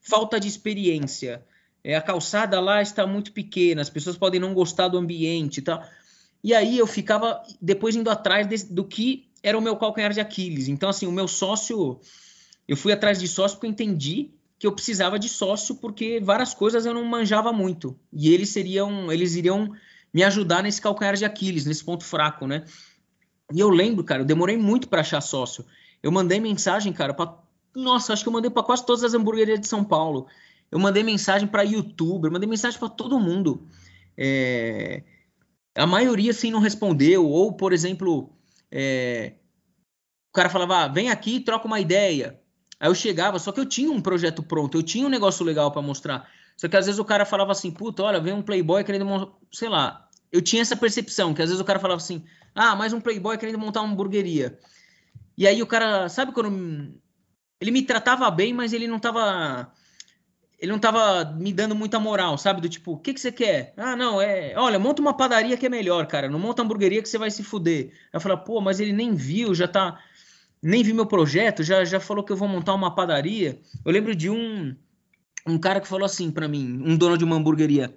[0.00, 1.44] falta de experiência.
[1.84, 5.62] É, a calçada lá está muito pequena, as pessoas podem não gostar do ambiente e
[5.62, 5.84] tal.
[6.42, 10.68] E aí eu ficava depois indo atrás do que era o meu calcanhar de Aquiles.
[10.68, 12.00] Então, assim, o meu sócio,
[12.66, 16.54] eu fui atrás de sócio porque eu entendi que eu precisava de sócio porque várias
[16.54, 17.94] coisas eu não manjava muito.
[18.10, 19.70] E eles seriam, eles iriam
[20.12, 22.64] me ajudar nesse calcanhar de Aquiles, nesse ponto fraco, né?
[23.52, 25.62] E eu lembro, cara, eu demorei muito para achar sócio.
[26.02, 27.36] Eu mandei mensagem, cara, para
[27.74, 30.26] nossa, acho que eu mandei para quase todas as hamburguerias de São Paulo.
[30.70, 33.68] Eu mandei mensagem para youtuber, mandei mensagem para todo mundo.
[34.16, 35.02] É...
[35.74, 37.28] A maioria, assim, não respondeu.
[37.28, 38.30] Ou, por exemplo,
[38.76, 39.34] é,
[40.30, 42.40] o cara falava, ah, vem aqui, troca uma ideia.
[42.80, 45.70] Aí eu chegava, só que eu tinha um projeto pronto, eu tinha um negócio legal
[45.70, 46.28] para mostrar.
[46.56, 49.68] Só que às vezes o cara falava assim, puta, olha, vem um playboy querendo, sei
[49.68, 50.08] lá.
[50.32, 53.38] Eu tinha essa percepção, que às vezes o cara falava assim, ah, mais um playboy
[53.38, 54.58] querendo montar uma hamburgueria.
[55.38, 56.92] E aí o cara, sabe quando
[57.60, 59.72] ele me tratava bem, mas ele não tava
[60.58, 62.60] ele não tava me dando muita moral, sabe?
[62.60, 63.74] Do tipo, o que, que você quer?
[63.76, 64.54] Ah, não, é.
[64.56, 66.28] Olha, monta uma padaria que é melhor, cara.
[66.28, 67.92] Não monta hamburgueria que você vai se fuder.
[68.12, 69.98] Eu falei, pô, mas ele nem viu, já tá.
[70.62, 73.60] Nem viu meu projeto, já, já falou que eu vou montar uma padaria.
[73.84, 74.74] Eu lembro de um,
[75.46, 77.94] um cara que falou assim para mim, um dono de uma hamburgueria.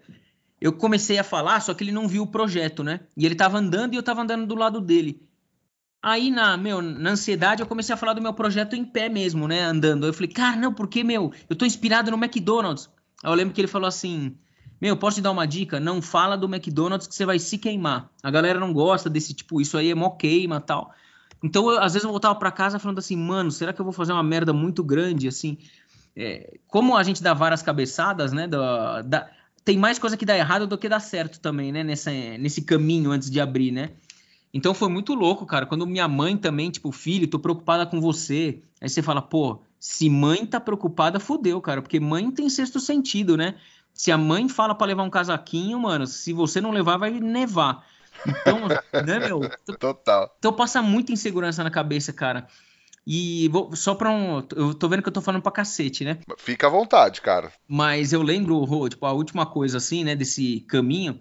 [0.60, 3.02] Eu comecei a falar, só que ele não viu o projeto, né?
[3.16, 5.22] E ele tava andando e eu tava andando do lado dele.
[6.02, 9.48] Aí, na, meu, na ansiedade, eu comecei a falar do meu projeto em pé mesmo,
[9.48, 9.62] né?
[9.64, 10.06] Andando.
[10.06, 12.90] Eu falei, cara, não, porque, meu, eu tô inspirado no McDonald's.
[13.24, 14.36] Aí eu lembro que ele falou assim:
[14.80, 15.80] Meu, posso te dar uma dica?
[15.80, 18.10] Não fala do McDonald's que você vai se queimar.
[18.22, 20.94] A galera não gosta desse tipo, isso aí é mó queima tal.
[21.44, 23.94] Então, eu, às vezes eu voltava para casa falando assim, mano, será que eu vou
[23.94, 25.58] fazer uma merda muito grande, assim?
[26.16, 28.48] É, como a gente dá várias cabeçadas, né?
[28.48, 29.30] Da, da,
[29.64, 31.84] tem mais coisa que dá errado do que dá certo também, né?
[31.84, 33.92] Nessa, nesse caminho antes de abrir, né?
[34.54, 35.66] Então foi muito louco, cara.
[35.66, 38.62] Quando minha mãe também, tipo, filho, tô preocupada com você.
[38.82, 41.82] Aí você fala, pô, se mãe tá preocupada, fudeu, cara.
[41.82, 43.56] Porque mãe tem sexto sentido, né?
[43.94, 47.86] Se a mãe fala para levar um casaquinho, mano, se você não levar, vai nevar.
[48.26, 48.68] Então,
[49.06, 49.42] né, meu?
[49.80, 50.36] Total.
[50.40, 52.48] Então passa muita insegurança na cabeça, cara.
[53.06, 54.44] E vou, só pra um.
[54.56, 56.20] Eu tô vendo que eu tô falando pra cacete, né?
[56.38, 57.52] Fica à vontade, cara.
[57.68, 61.20] Mas eu lembro, tipo, a última coisa, assim, né, desse caminho.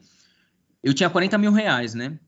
[0.83, 2.19] Eu tinha 40 mil reais, né?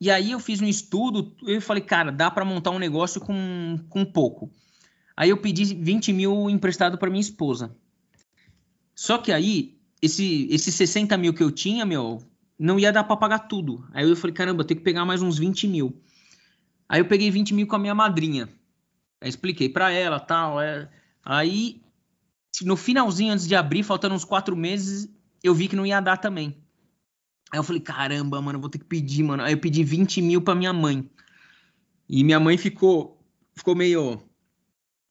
[0.00, 3.78] E aí eu fiz um estudo, eu falei, cara, dá para montar um negócio com,
[3.88, 4.50] com pouco.
[5.16, 7.74] Aí eu pedi 20 mil emprestado para minha esposa.
[8.94, 12.22] Só que aí, esse, esses 60 mil que eu tinha, meu,
[12.58, 13.86] não ia dar para pagar tudo.
[13.92, 16.02] Aí eu falei, caramba, eu tenho que pegar mais uns 20 mil.
[16.88, 18.48] Aí eu peguei 20 mil com a minha madrinha.
[19.20, 20.60] Aí expliquei para ela, tal.
[20.60, 20.88] É...
[21.24, 21.80] Aí,
[22.62, 25.08] no finalzinho, antes de abrir, faltando uns quatro meses,
[25.42, 26.56] eu vi que não ia dar também.
[27.52, 29.42] Aí eu falei, caramba, mano, eu vou ter que pedir, mano.
[29.42, 31.08] Aí eu pedi 20 mil pra minha mãe.
[32.08, 33.22] E minha mãe ficou,
[33.54, 34.20] ficou meio.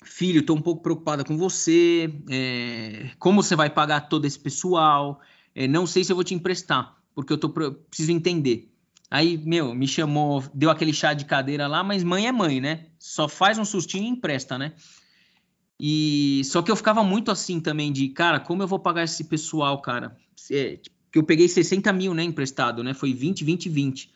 [0.04, 2.14] Filho, tô um pouco preocupada com você.
[2.30, 5.20] É, como você vai pagar todo esse pessoal?
[5.54, 8.72] É, não sei se eu vou te emprestar, porque eu tô, preciso entender.
[9.10, 12.88] Aí, meu, me chamou, deu aquele chá de cadeira lá, mas mãe é mãe, né?
[13.00, 14.74] Só faz um sustinho e empresta, né?
[15.80, 19.24] E só que eu ficava muito assim também de, cara, como eu vou pagar esse
[19.24, 20.18] pessoal, cara?
[20.52, 20.80] É,
[21.16, 22.94] que eu peguei 60 mil, né, emprestado, né?
[22.94, 24.14] Foi 20, 20, 20.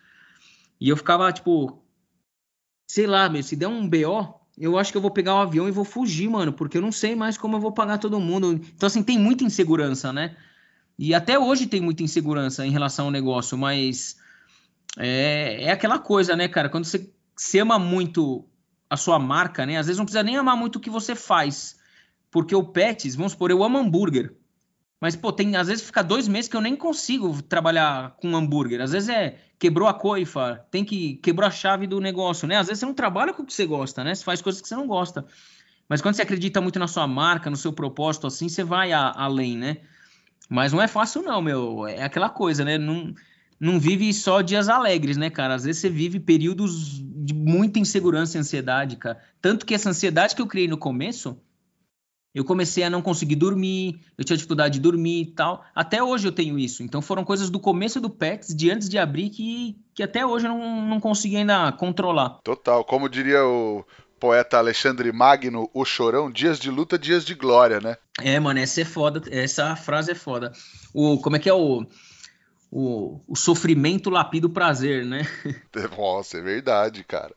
[0.82, 1.82] E eu ficava, tipo,
[2.86, 5.42] sei lá, meu, se der um BO, eu acho que eu vou pegar o um
[5.42, 8.20] avião e vou fugir, mano, porque eu não sei mais como eu vou pagar todo
[8.20, 8.52] mundo.
[8.52, 10.36] Então, assim, tem muita insegurança, né?
[10.98, 14.18] E até hoje tem muita insegurança em relação ao negócio, mas
[14.98, 16.68] é, é aquela coisa, né, cara?
[16.68, 18.46] Quando você, ama muito
[18.90, 19.78] a sua marca, né?
[19.78, 21.80] Às vezes não precisa nem amar muito o que você faz.
[22.30, 24.36] Porque o Pets, vamos supor, eu amo hambúrguer.
[25.02, 28.82] Mas, pô, tem, às vezes fica dois meses que eu nem consigo trabalhar com hambúrguer.
[28.82, 32.58] Às vezes é quebrou a coifa, tem que quebrou a chave do negócio, né?
[32.58, 34.16] Às vezes você não trabalha com o que você gosta, né?
[34.16, 35.26] Você faz coisas que você não gosta.
[35.88, 39.12] Mas quando você acredita muito na sua marca, no seu propósito, assim, você vai a,
[39.16, 39.78] além, né?
[40.50, 41.88] Mas não é fácil, não, meu.
[41.88, 42.78] É aquela coisa, né?
[42.78, 43.14] Não,
[43.60, 45.56] não vive só dias alegres, né, cara?
[45.56, 49.20] Às vezes você vive períodos de muita insegurança e ansiedade, cara.
[49.42, 51.40] Tanto que essa ansiedade que eu criei no começo
[52.34, 55.66] eu comecei a não conseguir dormir, eu tinha dificuldade de dormir e tal.
[55.74, 56.84] Até hoje eu tenho isso.
[56.84, 60.46] Então foram coisas do começo do Pets, de antes de abrir, que, que até hoje
[60.46, 62.40] eu não, não consegui ainda controlar.
[62.44, 62.84] Total.
[62.84, 63.84] Como diria o
[64.20, 67.98] poeta Alexandre Magno, o chorão, dias de luta, dias de glória, né?
[68.22, 69.24] É, mano, essa é foda.
[69.32, 70.52] Essa frase é foda.
[70.94, 71.86] O, como é que é o.
[72.72, 75.28] O, o sofrimento lapida o prazer, né?
[75.98, 77.34] Nossa, é verdade, cara.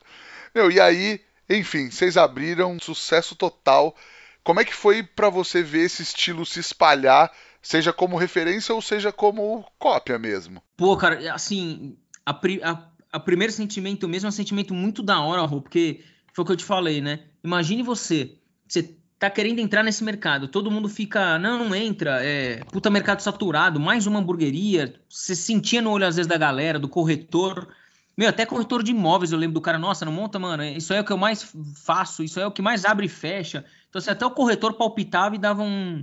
[0.54, 3.96] Meu, e aí, enfim, vocês abriram sucesso total
[4.44, 8.82] como é que foi para você ver esse estilo se espalhar, seja como referência ou
[8.82, 10.62] seja como cópia mesmo?
[10.76, 15.42] Pô, cara, assim, a, a, a primeiro sentimento mesmo é um sentimento muito da hora,
[15.42, 17.20] Rô, porque foi o que eu te falei, né?
[17.44, 22.64] Imagine você, você tá querendo entrar nesse mercado, todo mundo fica, não, não entra, é
[22.64, 26.88] puta mercado saturado, mais uma hamburgueria, você sentia no olho às vezes da galera, do
[26.88, 27.68] corretor,
[28.16, 31.00] meu, até corretor de imóveis eu lembro do cara, nossa, não monta, mano, isso é
[31.00, 33.64] o que eu mais faço, isso é o que mais abre e fecha.
[33.92, 36.02] Então, assim, até o corretor palpitava e dava um.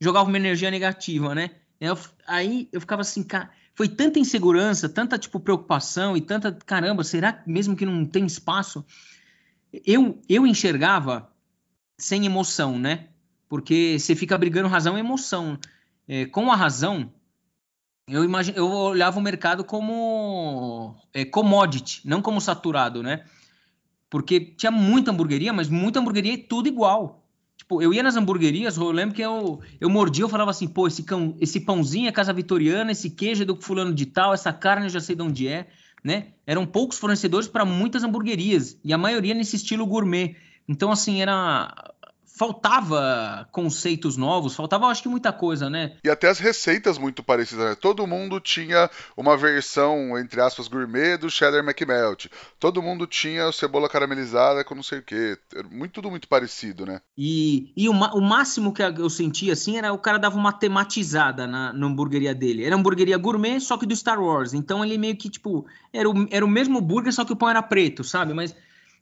[0.00, 1.50] jogava uma energia negativa, né?
[1.78, 7.04] Eu, aí eu ficava assim, cara, foi tanta insegurança, tanta, tipo, preocupação e tanta, caramba,
[7.04, 8.82] será mesmo que não tem espaço?
[9.84, 11.30] Eu, eu enxergava
[11.98, 13.08] sem emoção, né?
[13.46, 15.58] Porque você fica brigando razão e emoção.
[16.08, 17.12] É, com a razão,
[18.08, 23.22] eu, imagine, eu olhava o mercado como é, commodity, não como saturado, né?
[24.10, 27.24] Porque tinha muita hamburgueria, mas muita hamburgueria é tudo igual.
[27.56, 30.86] Tipo, eu ia nas hamburguerias, eu lembro que eu, eu mordia, eu falava assim, pô,
[30.86, 34.52] esse, cão, esse pãozinho é casa vitoriana, esse queijo é do fulano de tal, essa
[34.52, 35.66] carne eu já sei de onde é,
[36.02, 36.28] né?
[36.46, 40.36] Eram poucos fornecedores para muitas hamburguerias, e a maioria nesse estilo gourmet.
[40.68, 41.94] Então, assim, era
[42.38, 45.96] faltava conceitos novos, faltava acho que muita coisa, né?
[46.04, 47.74] E até as receitas muito parecidas, né?
[47.74, 52.26] Todo mundo tinha uma versão, entre aspas, gourmet do cheddar McMelt.
[52.60, 55.36] Todo mundo tinha cebola caramelizada com não sei o quê.
[55.68, 57.00] Muito, tudo muito parecido, né?
[57.16, 61.44] E, e o, o máximo que eu sentia, assim, era o cara dava uma tematizada
[61.44, 62.64] na, na hamburgueria dele.
[62.64, 64.54] Era hamburgueria gourmet, só que do Star Wars.
[64.54, 67.50] Então ele meio que, tipo, era o, era o mesmo burger, só que o pão
[67.50, 68.32] era preto, sabe?
[68.32, 68.54] Mas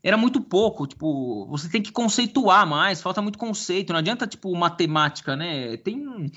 [0.07, 4.55] era muito pouco, tipo, você tem que conceituar mais, falta muito conceito, não adianta, tipo,
[4.55, 5.77] matemática, né?
[5.79, 6.31] Tem,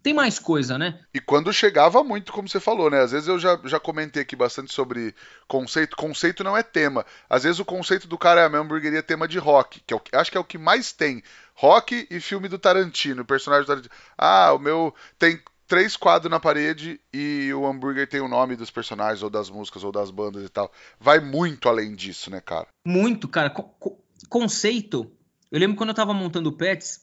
[0.00, 1.00] tem mais coisa, né?
[1.12, 3.00] E quando chegava muito, como você falou, né?
[3.00, 5.12] Às vezes eu já, já comentei aqui bastante sobre
[5.48, 5.96] conceito.
[5.96, 7.04] Conceito não é tema.
[7.28, 9.96] Às vezes o conceito do cara é a minha hamburgueria tema de rock, que é
[9.96, 11.20] o, acho que é o que mais tem.
[11.52, 13.94] Rock e filme do Tarantino, personagem do Tarantino.
[14.16, 18.72] Ah, o meu tem três quadros na parede e o hambúrguer tem o nome dos
[18.72, 20.70] personagens, ou das músicas, ou das bandas e tal.
[20.98, 22.66] Vai muito além disso, né, cara?
[22.84, 23.48] Muito, cara.
[23.48, 23.96] Co
[24.28, 25.10] conceito.
[25.50, 27.02] Eu lembro quando eu tava montando o Pets,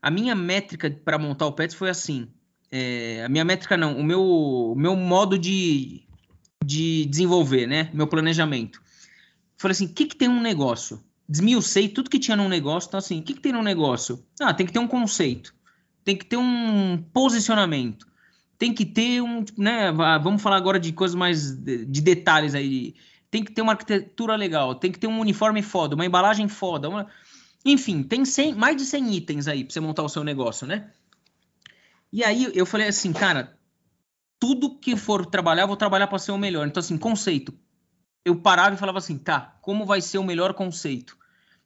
[0.00, 2.28] a minha métrica para montar o Pets foi assim.
[2.70, 6.04] É, a minha métrica não, o meu, o meu modo de,
[6.64, 7.90] de desenvolver, né?
[7.92, 8.80] Meu planejamento.
[9.58, 11.02] Falei assim, o que, que tem um negócio?
[11.28, 12.86] Desmiucei tudo que tinha num negócio.
[12.86, 14.24] Então, assim, o que, que tem num negócio?
[14.40, 15.56] Ah, tem que ter um conceito
[16.06, 18.06] tem que ter um posicionamento,
[18.56, 19.90] tem que ter um, né,
[20.22, 22.94] vamos falar agora de coisas mais de, de detalhes aí,
[23.28, 26.88] tem que ter uma arquitetura legal, tem que ter um uniforme foda, uma embalagem foda,
[26.88, 27.08] uma...
[27.64, 30.92] enfim, tem 100, mais de 100 itens aí para você montar o seu negócio, né?
[32.12, 33.58] E aí eu falei assim, cara,
[34.38, 36.68] tudo que for trabalhar, vou trabalhar para ser o melhor.
[36.68, 37.52] Então assim, conceito.
[38.24, 41.18] Eu parava e falava assim, tá, como vai ser o melhor conceito?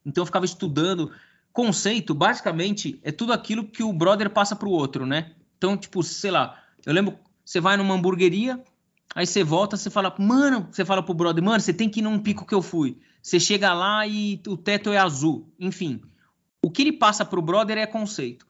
[0.03, 1.11] Então eu ficava estudando,
[1.53, 5.31] conceito, basicamente, é tudo aquilo que o brother passa pro outro, né?
[5.57, 8.63] Então, tipo, sei lá, eu lembro, você vai numa hamburgueria,
[9.13, 12.03] aí você volta, você fala, mano, você fala pro brother, mano, você tem que ir
[12.03, 12.97] num pico que eu fui.
[13.21, 15.53] Você chega lá e o teto é azul.
[15.59, 16.01] Enfim,
[16.63, 18.47] o que ele passa pro brother é conceito.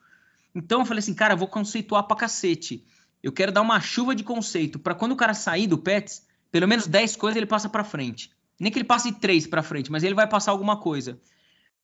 [0.53, 2.85] Então eu falei assim, cara, vou conceituar pra cacete.
[3.21, 6.67] Eu quero dar uma chuva de conceito para quando o cara sair do Pets, pelo
[6.67, 8.31] menos 10 coisas ele passa para frente.
[8.59, 11.19] Nem que ele passe três para frente, mas ele vai passar alguma coisa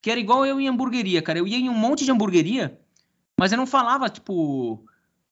[0.01, 1.39] que era igual eu em hamburgueria, cara.
[1.39, 2.79] Eu ia em um monte de hamburgueria,
[3.37, 4.85] mas eu não falava, tipo,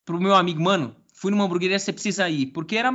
[0.04, 2.48] pro meu amigo, mano, fui numa hamburgueria, você precisa ir.
[2.48, 2.94] Porque era,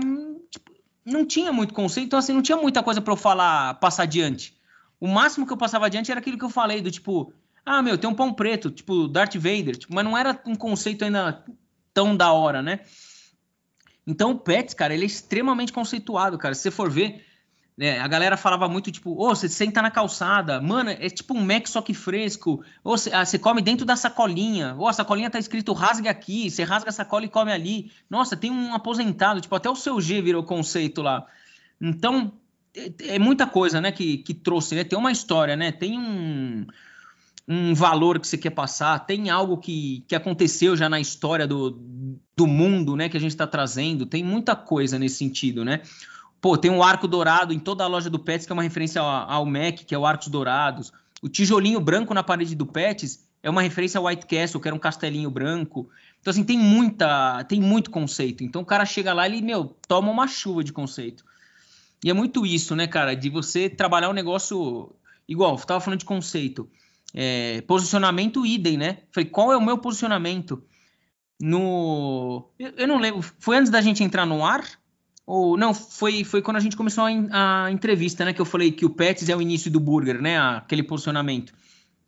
[0.51, 0.73] tipo,
[1.05, 4.57] não tinha muito conceito, então assim, não tinha muita coisa para eu falar, passar adiante.
[5.01, 7.33] O máximo que eu passava adiante era aquilo que eu falei, do tipo,
[7.65, 11.05] ah, meu, tem um pão preto, tipo, Darth Vader, tipo, mas não era um conceito
[11.05, 11.45] ainda
[11.95, 12.81] tão da hora, né?
[14.07, 16.55] Então o Pets, cara, ele é extremamente conceituado, cara.
[16.55, 17.25] Se você for ver,
[17.81, 17.99] né?
[17.99, 21.43] A galera falava muito, tipo, ô, oh, você senta na calçada, mano, é tipo um
[21.43, 25.31] Mac só que fresco, ou você, ah, você come dentro da sacolinha, ou a sacolinha
[25.31, 27.91] tá escrito rasgue aqui, você rasga a sacola e come ali.
[28.11, 31.25] Nossa, tem um aposentado, tipo, até o seu G virou conceito lá.
[31.81, 32.31] Então,
[32.77, 34.85] é, é muita coisa, né, que, que trouxe, né?
[34.85, 35.73] Tem uma história, né?
[35.73, 36.67] Tem um,
[37.49, 41.71] um valor que você quer passar, tem algo que, que aconteceu já na história do,
[42.37, 45.81] do mundo, né, que a gente está trazendo, tem muita coisa nesse sentido, né?
[46.41, 49.03] Pô, tem um arco dourado em toda a loja do Pets, que é uma referência
[49.03, 50.93] ao, Mac, que é o Arcos Dourados.
[51.21, 54.75] O tijolinho branco na parede do Pets é uma referência ao White Castle, que era
[54.75, 55.89] um castelinho branco.
[56.21, 58.43] Então, assim, tem muita, tem muito conceito.
[58.43, 61.25] Então, o cara chega lá e ele, meu, toma uma chuva de conceito.
[62.03, 64.95] E é muito isso, né, cara, de você trabalhar um negócio
[65.29, 66.69] igual, eu tava falando de conceito.
[67.15, 68.99] É, posicionamento idem, né?
[69.13, 70.63] Falei, qual é o meu posicionamento?
[71.39, 72.49] No.
[72.59, 73.23] Eu, eu não lembro.
[73.39, 74.80] Foi antes da gente entrar no ar
[75.31, 78.33] ou não, foi, foi quando a gente começou a, a, entrevista, né?
[78.33, 80.37] Que eu falei que o Pets é o início do burger, né?
[80.37, 81.55] Aquele posicionamento.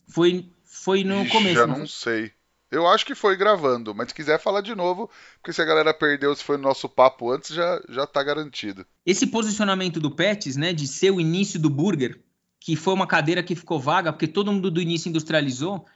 [0.08, 1.54] Foi, foi no Ixi, começo.
[1.54, 2.32] Já não sei.
[2.68, 5.94] Eu acho que foi gravando, mas se quiser falar de novo, porque se a galera
[5.94, 8.84] perdeu, se foi no nosso papo antes, já, já tá garantido.
[9.06, 12.18] Esse posicionamento do Pets, né, de ser o início do burger,
[12.58, 15.86] que foi uma cadeira que ficou vaga, porque todo mundo do início industrializou,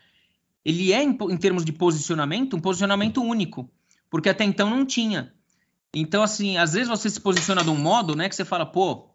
[0.64, 3.68] ele é, em, em termos de posicionamento, um posicionamento único,
[4.08, 5.34] porque até então não tinha.
[5.98, 9.08] Então, assim, às vezes você se posiciona de um modo, né, que você fala, pô,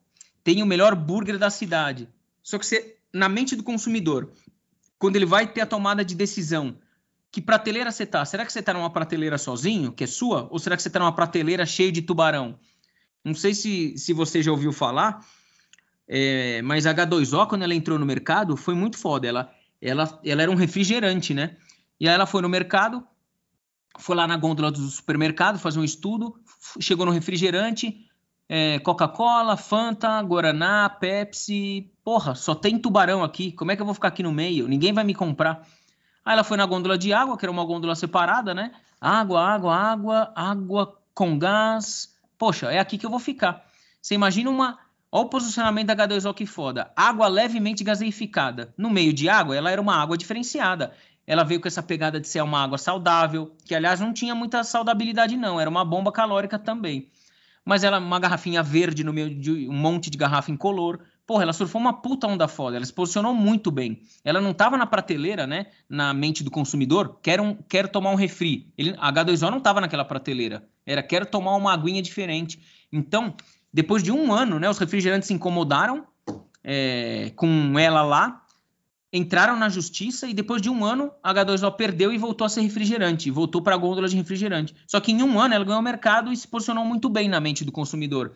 [0.43, 2.09] tem o melhor burger da cidade.
[2.41, 4.31] Só que você, na mente do consumidor,
[4.97, 6.75] quando ele vai ter a tomada de decisão,
[7.31, 8.25] que prateleira você tá?
[8.25, 10.47] Será que você tá numa prateleira sozinho, que é sua?
[10.49, 12.57] Ou será que você tá numa prateleira cheia de tubarão?
[13.23, 15.23] Não sei se, se você já ouviu falar,
[16.07, 19.27] é, mas a H2O, quando ela entrou no mercado, foi muito foda.
[19.27, 21.57] Ela, ela, ela era um refrigerante, né?
[21.99, 23.05] E aí ela foi no mercado,
[23.99, 26.35] foi lá na gôndola do supermercado fazer um estudo,
[26.79, 28.07] chegou no refrigerante,
[28.53, 31.89] é, Coca-Cola, Fanta, Guaraná, Pepsi.
[32.03, 33.53] Porra, só tem tubarão aqui.
[33.53, 34.67] Como é que eu vou ficar aqui no meio?
[34.67, 35.65] Ninguém vai me comprar.
[36.25, 38.73] Aí ela foi na gôndola de água, que era uma gôndola separada, né?
[38.99, 42.13] Água, água, água, água com gás.
[42.37, 43.65] Poxa, é aqui que eu vou ficar.
[44.01, 44.77] Você imagina uma.
[45.09, 46.91] Olha o posicionamento da H2O que foda.
[46.93, 48.73] Água levemente gaseificada.
[48.77, 50.93] No meio de água, ela era uma água diferenciada.
[51.31, 54.65] Ela veio com essa pegada de ser uma água saudável, que aliás não tinha muita
[54.65, 55.61] saudabilidade, não.
[55.61, 57.07] Era uma bomba calórica também.
[57.63, 60.99] Mas ela, uma garrafinha verde no meio de um monte de garrafa incolor.
[61.25, 64.01] Porra, ela surfou uma puta onda foda, ela se posicionou muito bem.
[64.25, 68.15] Ela não tava na prateleira, né, na mente do consumidor, quero, um, quero tomar um
[68.15, 68.69] refri.
[68.77, 72.59] Ele, a H2O não tava naquela prateleira, era quero tomar uma aguinha diferente.
[72.91, 73.33] Então,
[73.73, 76.05] depois de um ano, né, os refrigerantes se incomodaram
[76.61, 78.40] é, com ela lá,
[79.11, 82.61] entraram na justiça e depois de um ano a H2O perdeu e voltou a ser
[82.61, 84.73] refrigerante, voltou para a gôndola de refrigerante.
[84.87, 87.65] Só que em um ano ela ganhou mercado e se posicionou muito bem na mente
[87.65, 88.33] do consumidor.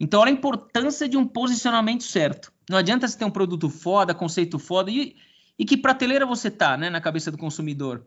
[0.00, 2.52] Então, olha a importância de um posicionamento certo.
[2.68, 5.14] Não adianta você ter um produto foda, conceito foda, e,
[5.58, 8.04] e que prateleira você tá, né, na cabeça do consumidor.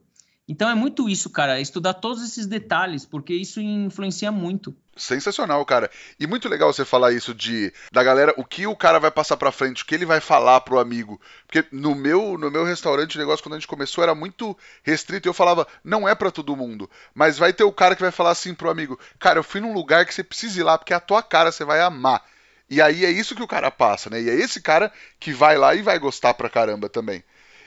[0.47, 4.75] Então é muito isso, cara, é estudar todos esses detalhes, porque isso influencia muito.
[4.97, 5.89] Sensacional, cara.
[6.19, 9.37] E muito legal você falar isso de da galera, o que o cara vai passar
[9.37, 11.19] para frente, o que ele vai falar pro amigo.
[11.45, 15.27] Porque no meu no meu restaurante o negócio quando a gente começou era muito restrito
[15.27, 18.31] eu falava, não é para todo mundo, mas vai ter o cara que vai falar
[18.31, 20.95] assim pro amigo: "Cara, eu fui num lugar que você precisa ir lá porque é
[20.97, 22.23] a tua cara você vai amar".
[22.69, 24.21] E aí é isso que o cara passa, né?
[24.21, 27.23] E é esse cara que vai lá e vai gostar pra caramba também.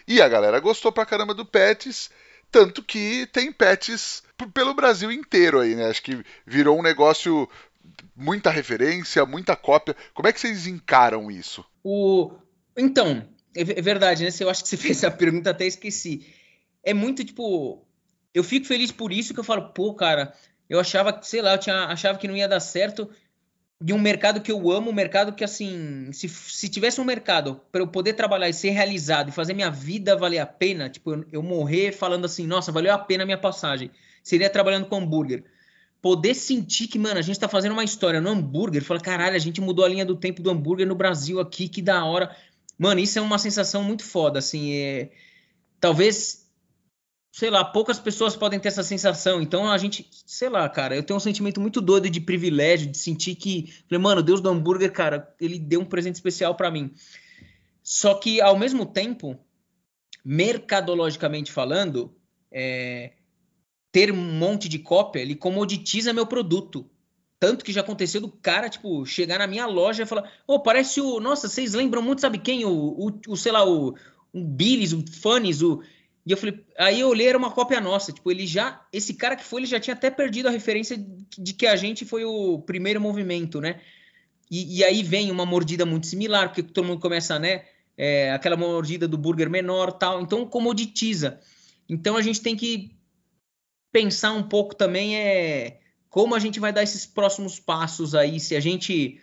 [0.06, 2.10] E a galera gostou pra caramba do Pets
[2.50, 5.86] tanto que tem pets pelo Brasil inteiro aí, né?
[5.86, 7.48] Acho que virou um negócio
[8.14, 9.96] muita referência, muita cópia.
[10.14, 11.64] Como é que vocês encaram isso?
[11.82, 12.32] O
[12.76, 14.30] então, é, é verdade, né?
[14.38, 16.26] Eu acho que você fez a pergunta até esqueci.
[16.82, 17.86] É muito tipo,
[18.34, 20.34] eu fico feliz por isso que eu falo, pô, cara,
[20.68, 23.10] eu achava sei lá, eu tinha, achava que não ia dar certo
[23.82, 27.60] de um mercado que eu amo, um mercado que, assim, se, se tivesse um mercado
[27.72, 31.12] para eu poder trabalhar e ser realizado e fazer minha vida valer a pena, tipo,
[31.12, 33.90] eu, eu, morrer falando assim, nossa, valeu a pena a minha passagem,
[34.22, 35.44] seria trabalhando com hambúrguer.
[36.02, 39.38] Poder sentir que, mano, a gente tá fazendo uma história no hambúrguer, fala, caralho, a
[39.38, 42.36] gente mudou a linha do tempo do hambúrguer no Brasil aqui, que da hora.
[42.78, 45.10] Mano, isso é uma sensação muito foda, assim, é...
[45.80, 46.39] Talvez
[47.32, 49.40] sei lá, poucas pessoas podem ter essa sensação.
[49.40, 52.98] Então a gente, sei lá, cara, eu tenho um sentimento muito doido de privilégio, de
[52.98, 56.92] sentir que, falei, mano, Deus do hambúrguer, cara, ele deu um presente especial para mim.
[57.82, 59.38] Só que ao mesmo tempo,
[60.24, 62.14] mercadologicamente falando,
[62.50, 63.12] é,
[63.92, 66.88] ter um monte de cópia, ele comoditiza meu produto.
[67.38, 70.60] Tanto que já aconteceu do cara, tipo, chegar na minha loja e falar: Ô, oh,
[70.60, 71.18] parece o.
[71.20, 72.66] Nossa, vocês lembram muito, sabe quem?
[72.66, 73.94] O, o, o sei lá, o,
[74.30, 75.82] o Billis, o Funnies, o
[76.26, 78.12] e eu falei, aí eu olhei, era uma cópia nossa.
[78.12, 78.86] Tipo, ele já.
[78.92, 80.96] Esse cara que foi, ele já tinha até perdido a referência
[81.38, 83.80] de que a gente foi o primeiro movimento, né?
[84.50, 87.64] E, e aí vem uma mordida muito similar, porque todo mundo começa, né?
[87.96, 90.20] É, aquela mordida do burger menor tal.
[90.20, 91.40] Então comoditiza.
[91.88, 92.96] Então a gente tem que
[93.90, 98.56] pensar um pouco também é como a gente vai dar esses próximos passos aí, se
[98.56, 99.20] a gente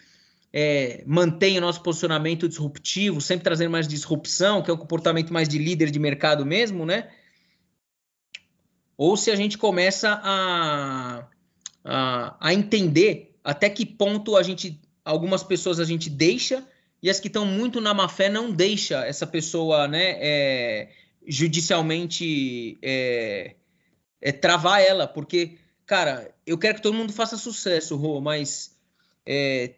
[0.60, 5.48] é, mantém o nosso posicionamento disruptivo, sempre trazendo mais disrupção, que é um comportamento mais
[5.48, 7.12] de líder de mercado mesmo, né?
[8.98, 11.28] Ou se a gente começa a,
[11.86, 16.67] a, a entender até que ponto a gente, algumas pessoas a gente deixa
[17.04, 20.89] e as que estão muito na má fé não deixa essa pessoa, né, é,
[21.28, 23.54] judicialmente é,
[24.20, 28.76] é, travar ela, porque, cara, eu quero que todo mundo faça sucesso, Rô, mas
[29.24, 29.76] é,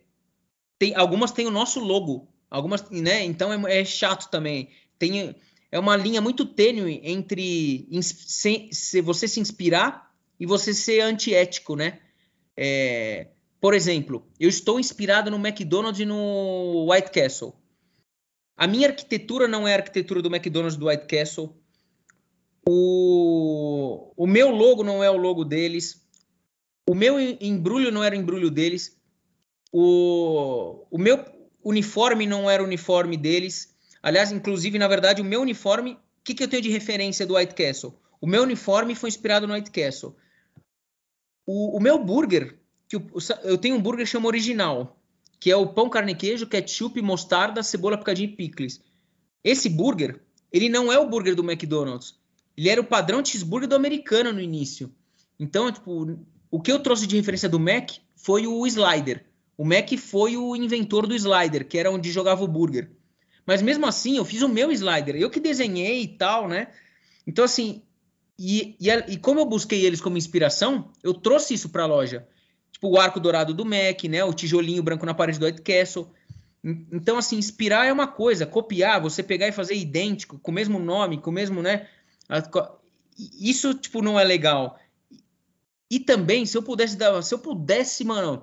[0.79, 3.23] tem, algumas têm o nosso logo, algumas, né?
[3.25, 4.69] Então é, é chato também.
[4.97, 5.35] Tem,
[5.71, 11.75] é uma linha muito tênue entre se, se você se inspirar e você ser antiético,
[11.75, 11.99] né?
[12.55, 13.27] É,
[13.59, 17.53] por exemplo, eu estou inspirado no McDonald's e no White Castle.
[18.55, 21.55] A minha arquitetura não é a arquitetura do McDonald's do White Castle.
[22.67, 26.05] O, o meu logo não é o logo deles.
[26.87, 28.98] O meu embrulho não era o embrulho deles.
[29.71, 31.23] O, o meu
[31.63, 33.75] uniforme não era o uniforme deles.
[34.01, 37.35] Aliás, inclusive, na verdade, o meu uniforme, o que, que eu tenho de referência do
[37.35, 37.93] White Castle?
[38.21, 40.15] O meu uniforme foi inspirado no White Castle.
[41.45, 43.07] O, o meu burger, que eu,
[43.43, 44.99] eu tenho um burger que chama original,
[45.39, 48.81] que é o pão, carne e queijo, ketchup, mostarda, cebola picadinha e picles.
[49.43, 50.21] Esse burger,
[50.51, 52.19] ele não é o burger do McDonald's.
[52.57, 54.93] Ele era o padrão cheeseburger do americano no início.
[55.39, 56.19] Então, tipo,
[56.51, 59.25] o que eu trouxe de referência do Mac foi o slider.
[59.59, 62.89] O Mac foi o inventor do slider, que era onde jogava o burger.
[63.45, 66.69] Mas mesmo assim, eu fiz o meu slider, eu que desenhei e tal, né?
[67.27, 67.83] Então, assim,
[68.39, 72.25] e, e, e como eu busquei eles como inspiração, eu trouxe isso para a loja.
[72.71, 74.23] Tipo, o arco dourado do Mac, né?
[74.23, 76.09] O tijolinho branco na parede do White Castle.
[76.63, 80.79] Então, assim, inspirar é uma coisa, copiar, você pegar e fazer idêntico, com o mesmo
[80.79, 81.85] nome, com o mesmo, né?
[83.37, 84.79] Isso, tipo, não é legal.
[85.91, 88.41] E também, se eu pudesse dar, se eu pudesse, mano,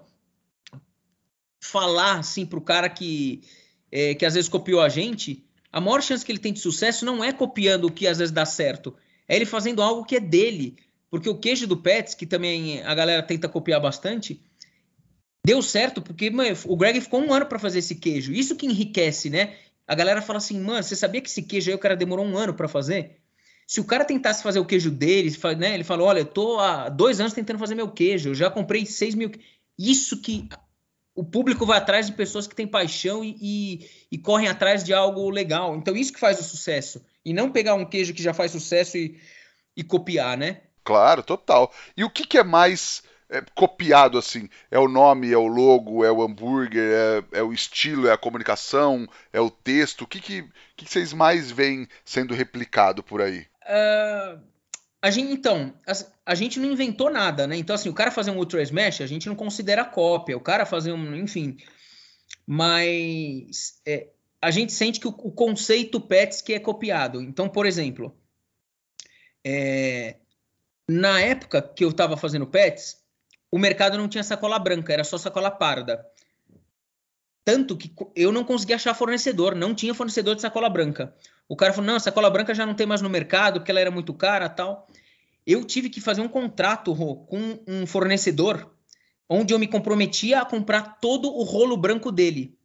[1.66, 3.42] falar assim pro cara que,
[3.90, 7.04] é, que às vezes copiou a gente, a maior chance que ele tem de sucesso
[7.04, 8.94] não é copiando o que às vezes dá certo,
[9.28, 10.76] é ele fazendo algo que é dele.
[11.10, 14.40] Porque o queijo do Pets, que também a galera tenta copiar bastante,
[15.44, 18.32] deu certo, porque mano, o Greg ficou um ano para fazer esse queijo.
[18.32, 19.54] Isso que enriquece, né?
[19.86, 22.36] A galera fala assim, mano, você sabia que esse queijo aí o cara demorou um
[22.36, 23.18] ano para fazer?
[23.66, 26.88] Se o cara tentasse fazer o queijo dele, né, ele falou, olha, eu tô há
[26.88, 29.30] dois anos tentando fazer meu queijo, eu já comprei seis mil.
[29.78, 30.48] Isso que
[31.16, 34.92] o público vai atrás de pessoas que têm paixão e, e, e, correm atrás de
[34.92, 35.74] algo legal.
[35.74, 37.02] Então, isso que faz o sucesso.
[37.24, 39.18] E não pegar um queijo que já faz sucesso e,
[39.74, 40.60] e copiar, né?
[40.84, 41.72] Claro, total.
[41.96, 44.48] E o que, que é mais é, copiado assim?
[44.70, 48.18] É o nome, é o logo, é o hambúrguer, é, é o estilo, é a
[48.18, 50.02] comunicação, é o texto?
[50.02, 53.46] O que, que, que vocês mais veem sendo replicado por aí?
[53.62, 54.38] Uh,
[55.00, 55.72] a gente, então,
[56.26, 57.56] a, gente não inventou nada, né?
[57.56, 60.36] Então, assim, o cara fazer um Ultra Smash, a gente não considera cópia.
[60.36, 61.56] O cara fazer um, enfim.
[62.46, 64.08] Mas é,
[64.42, 67.22] a gente sente que o, o conceito Pets que é copiado.
[67.22, 68.14] Então, por exemplo,
[69.44, 70.16] é,
[70.88, 72.96] na época que eu estava fazendo pets,
[73.50, 76.04] o mercado não tinha sacola branca, era só sacola parda.
[77.44, 81.14] Tanto que eu não conseguia achar fornecedor, não tinha fornecedor de sacola branca.
[81.48, 83.90] O cara falou: não, sacola branca já não tem mais no mercado, porque ela era
[83.90, 84.88] muito cara tal.
[85.46, 88.74] Eu tive que fazer um contrato Rô, com um fornecedor,
[89.28, 92.58] onde eu me comprometia a comprar todo o rolo branco dele.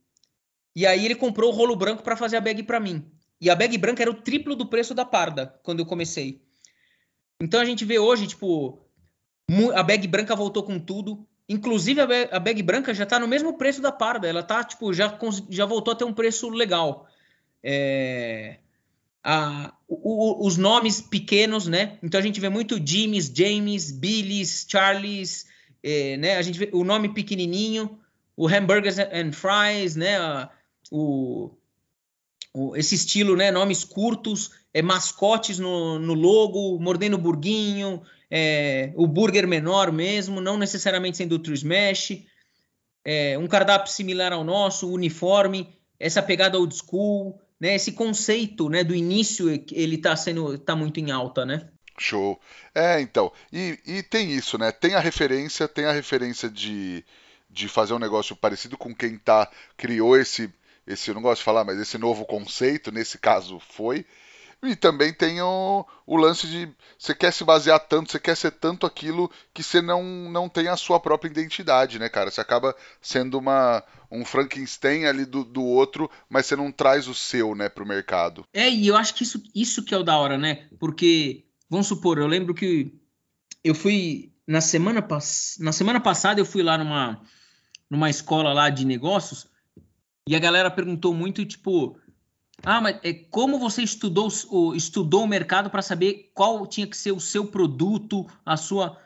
[0.75, 3.05] E aí ele comprou o rolo branco para fazer a bag para mim.
[3.39, 6.41] E a bag branca era o triplo do preço da parda quando eu comecei.
[7.41, 8.79] Então a gente vê hoje, tipo,
[9.73, 11.27] a bag branca voltou com tudo.
[11.49, 14.27] Inclusive a bag, a bag branca já está no mesmo preço da parda.
[14.27, 15.17] Ela tá, tipo, já,
[15.49, 17.07] já voltou a ter um preço legal.
[17.63, 18.59] É,
[19.23, 21.97] a, o, os nomes pequenos, né?
[22.01, 25.45] Então a gente vê muito Jimmys, James, Billys, Charles,
[25.83, 26.37] é, né?
[26.37, 27.99] A gente vê o nome pequenininho,
[28.35, 30.49] o Hamburgers and Fries, né?
[30.91, 31.51] o,
[32.53, 33.49] o, esse estilo, né?
[33.49, 40.57] Nomes curtos é, mascotes no, no logo, mordendo burguinho, é, o burger menor mesmo, não
[40.57, 42.23] necessariamente sendo True Smash,
[43.03, 48.83] é, um cardápio similar ao nosso, uniforme, essa pegada old school, né, esse conceito né,
[48.83, 51.69] do início, ele está sendo tá muito em alta, né?
[51.99, 52.41] Show.
[52.73, 54.71] É, então, e, e tem isso, né?
[54.71, 57.05] Tem a referência, tem a referência de,
[57.47, 59.47] de fazer um negócio parecido com quem tá
[59.77, 60.51] criou esse
[60.87, 64.03] esse eu não gosto de falar, mas esse novo conceito, nesse caso foi,
[64.63, 68.51] e também tem o, o lance de você quer se basear tanto, você quer ser
[68.51, 72.29] tanto aquilo que você não, não tem a sua própria identidade, né, cara?
[72.29, 77.15] Você acaba sendo uma, um Frankenstein ali do, do outro, mas você não traz o
[77.15, 78.45] seu, né, pro mercado.
[78.53, 80.67] É, e eu acho que isso, isso que é o da hora, né?
[80.79, 82.93] Porque, vamos supor, eu lembro que
[83.63, 85.57] eu fui na semana, pass...
[85.59, 87.21] na semana passada eu fui lá numa,
[87.89, 89.47] numa escola lá de negócios
[90.27, 91.97] e a galera perguntou muito, tipo,
[92.63, 96.95] ah, mas é como você estudou o, estudou o mercado para saber qual tinha que
[96.95, 98.97] ser o seu produto, a sua.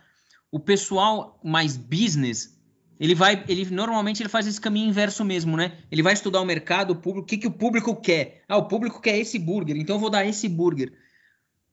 [0.52, 2.58] O pessoal mais business,
[3.00, 5.80] ele vai, ele normalmente ele faz esse caminho inverso mesmo, né?
[5.92, 8.44] Ele vai estudar o mercado, o público, o que, que o público quer.
[8.48, 10.94] Ah, o público quer esse burger, então eu vou dar esse burger.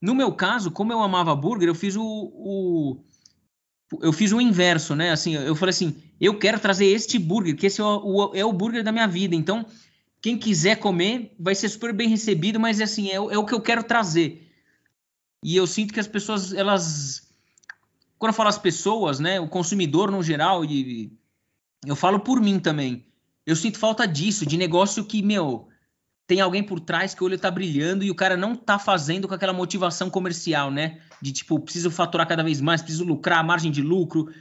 [0.01, 3.05] No meu caso, como eu amava burger, eu fiz o, o
[4.01, 5.11] eu fiz o inverso, né?
[5.11, 8.53] Assim, eu falei assim, eu quero trazer este burger, que esse é o, é o
[8.53, 9.35] burger da minha vida.
[9.35, 9.67] Então,
[10.23, 13.61] quem quiser comer vai ser super bem recebido, mas assim, é, é o que eu
[13.61, 14.49] quero trazer.
[15.43, 17.29] E eu sinto que as pessoas, elas.
[18.17, 19.41] Quando eu falo as pessoas, né?
[19.41, 21.13] O consumidor no geral, e
[21.85, 23.05] eu falo por mim também.
[23.45, 25.69] Eu sinto falta disso, de negócio que, meu,
[26.29, 29.27] tem alguém por trás que o olho tá brilhando e o cara não tá fazendo
[29.27, 31.01] com aquela motivação comercial, né?
[31.21, 34.33] De tipo, preciso faturar cada vez mais, preciso lucrar, margem de lucro.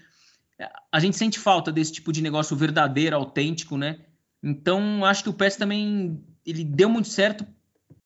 [0.91, 3.97] A gente sente falta desse tipo de negócio verdadeiro, autêntico, né?
[4.43, 7.45] Então, acho que o PES também ele deu muito certo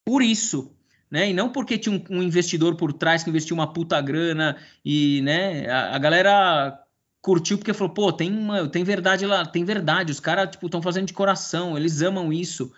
[0.03, 0.75] por isso,
[1.09, 1.29] né?
[1.29, 5.21] E não porque tinha um, um investidor por trás que investiu uma puta grana e,
[5.21, 6.86] né, a, a galera
[7.21, 10.81] curtiu porque falou, pô, tem uma, tem verdade lá, tem verdade, os caras, tipo, estão
[10.81, 12.71] fazendo de coração, eles amam isso.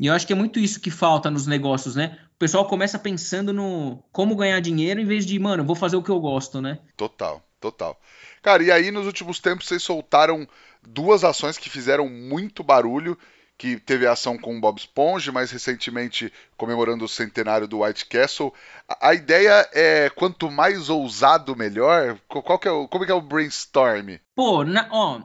[0.00, 2.18] E eu acho que é muito isso que falta nos negócios, né?
[2.34, 6.02] O pessoal começa pensando no como ganhar dinheiro em vez de, mano, vou fazer o
[6.02, 6.80] que eu gosto, né?
[6.96, 7.98] Total, total.
[8.42, 10.46] Cara, e aí nos últimos tempos vocês soltaram
[10.86, 13.16] duas ações que fizeram muito barulho,
[13.56, 18.52] que teve ação com o Bob Esponja, mais recentemente comemorando o centenário do White Castle.
[18.86, 22.18] A, a ideia é quanto mais ousado, melhor?
[22.28, 24.18] Qual que é o, como é que é o brainstorm?
[24.34, 25.22] Pô, na, ó,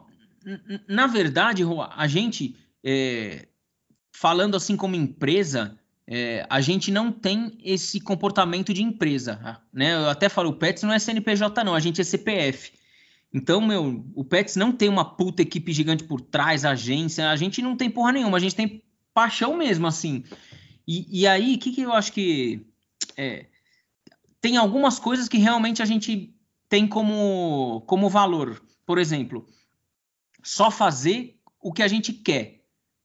[0.87, 1.63] na verdade,
[1.97, 3.47] a gente, é,
[4.13, 5.77] falando assim como empresa,
[6.11, 9.93] é, a gente não tem esse comportamento de empresa, né?
[9.93, 12.71] Eu até falo, o Pets não é CNPJ não, a gente é CPF.
[13.31, 17.61] Então, meu, o Pets não tem uma puta equipe gigante por trás, agência, a gente
[17.61, 18.83] não tem porra nenhuma, a gente tem
[19.13, 20.23] paixão mesmo, assim.
[20.87, 22.65] E, e aí, o que, que eu acho que.
[23.15, 23.45] É,
[24.41, 26.33] tem algumas coisas que realmente a gente
[26.67, 28.59] tem como, como valor.
[28.83, 29.45] Por exemplo,
[30.41, 32.58] só fazer o que a gente quer.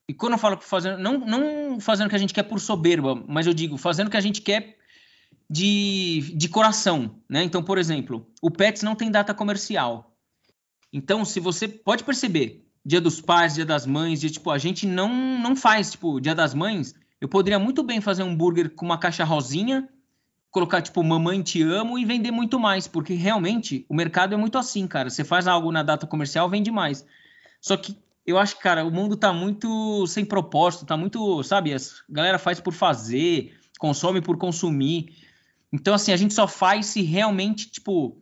[0.09, 3.15] E quando eu falo fazendo, não, não fazendo o que a gente quer por soberba,
[3.27, 4.77] mas eu digo fazendo o que a gente quer
[5.49, 7.43] de, de coração, né?
[7.43, 10.15] Então, por exemplo, o Pets não tem data comercial.
[10.93, 14.87] Então, se você pode perceber, Dia dos Pais, Dia das Mães, dia, tipo, a gente
[14.87, 18.85] não não faz, tipo, Dia das Mães, eu poderia muito bem fazer um hambúrguer com
[18.85, 19.89] uma caixa rosinha,
[20.51, 24.59] colocar tipo mamãe te amo e vender muito mais, porque realmente o mercado é muito
[24.59, 25.09] assim, cara.
[25.09, 27.05] Você faz algo na data comercial, vende mais.
[27.61, 27.97] Só que
[28.27, 32.39] eu acho que, cara, o mundo tá muito sem propósito, tá muito, sabe, a galera
[32.39, 35.17] faz por fazer, consome por consumir.
[35.73, 38.17] Então, assim, a gente só faz se realmente, tipo,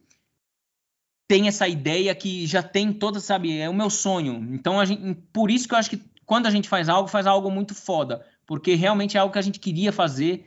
[1.29, 4.47] tem essa ideia que já tem toda, sabe, é o meu sonho.
[4.53, 7.27] Então, a gente, por isso que eu acho que quando a gente faz algo, faz
[7.27, 10.47] algo muito foda, porque realmente é algo que a gente queria fazer.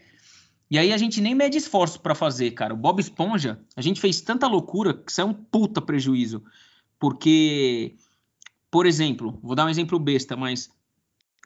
[0.70, 2.74] E aí a gente nem mede esforço para fazer, cara.
[2.74, 6.44] O Bob Esponja, a gente fez tanta loucura que isso é um puta prejuízo.
[7.00, 7.96] Porque,
[8.76, 10.70] por exemplo, vou dar um exemplo besta, mas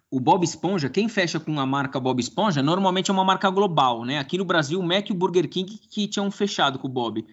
[0.10, 4.04] o Bob Esponja, quem fecha com a marca Bob Esponja, normalmente é uma marca global,
[4.04, 4.18] né?
[4.18, 7.24] Aqui no Brasil, o Mac e o Burger King que tinham fechado com o Bob.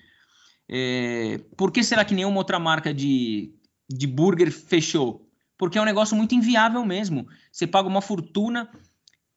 [0.68, 1.40] É...
[1.57, 3.55] Por que será que nenhuma outra marca de,
[3.88, 5.26] de burger fechou?
[5.57, 7.26] Porque é um negócio muito inviável mesmo.
[7.51, 8.68] Você paga uma fortuna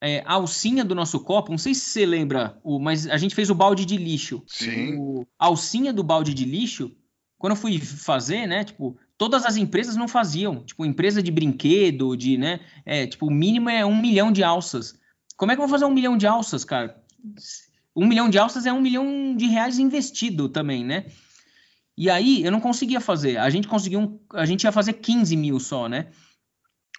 [0.02, 3.34] é, a alcinha do nosso copo, não sei se você lembra, o, mas a gente
[3.34, 4.44] fez o balde de lixo.
[4.46, 4.98] Sim.
[4.98, 6.92] O, a alcinha do balde de lixo,
[7.40, 10.64] quando eu fui fazer, né, tipo, todas as empresas não faziam.
[10.64, 15.00] Tipo, empresa de brinquedo, de, né, é, tipo, o mínimo é um milhão de alças.
[15.38, 17.02] Como é que eu vou fazer um milhão de alças, cara?
[17.96, 21.06] Um milhão de alças é um milhão de reais investido também, né?
[21.98, 23.38] E aí eu não conseguia fazer.
[23.38, 26.08] A gente conseguiu, a gente ia fazer 15 mil só, né?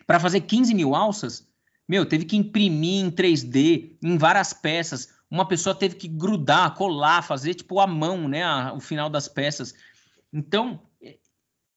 [0.06, 1.46] Para fazer 15 mil alças,
[1.86, 5.08] meu, teve que imprimir em 3D, em várias peças.
[5.30, 8.42] Uma pessoa teve que grudar, colar, fazer tipo a mão, né?
[8.42, 9.74] A, o final das peças.
[10.32, 10.80] Então,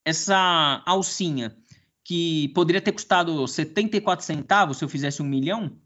[0.04, 1.56] essa alcinha
[2.04, 5.76] que poderia ter custado 74 centavos se eu fizesse um milhão,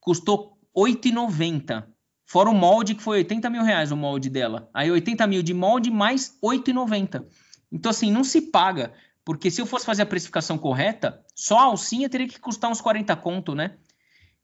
[0.00, 1.84] custou 8,90.
[2.26, 4.68] Fora o molde, que foi 80 mil reais o molde dela.
[4.74, 7.24] Aí 80 mil de molde mais 8,90.
[7.72, 8.92] Então, assim, não se paga.
[9.24, 12.80] Porque se eu fosse fazer a precificação correta, só a alcinha teria que custar uns
[12.80, 13.76] 40 conto, né?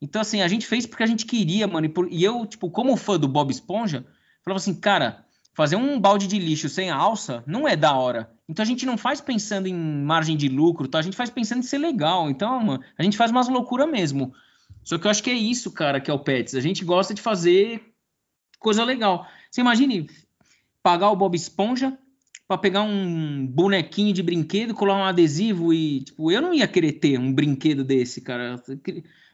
[0.00, 1.86] Então, assim, a gente fez porque a gente queria, mano.
[1.86, 2.12] E, por...
[2.12, 4.06] e eu, tipo, como fã do Bob Esponja,
[4.44, 5.25] falava assim, cara,
[5.56, 8.30] fazer um balde de lixo sem alça não é da hora.
[8.46, 10.98] Então a gente não faz pensando em margem de lucro, tá?
[10.98, 12.28] A gente faz pensando em ser legal.
[12.28, 14.34] Então, mano, a gente faz umas loucuras mesmo.
[14.84, 16.54] Só que eu acho que é isso, cara, que é o Pets.
[16.54, 17.82] A gente gosta de fazer
[18.58, 19.26] coisa legal.
[19.50, 20.10] Você imagine
[20.82, 21.98] pagar o Bob Esponja
[22.46, 26.92] para pegar um bonequinho de brinquedo, colar um adesivo e, tipo, eu não ia querer
[26.92, 28.62] ter um brinquedo desse, cara.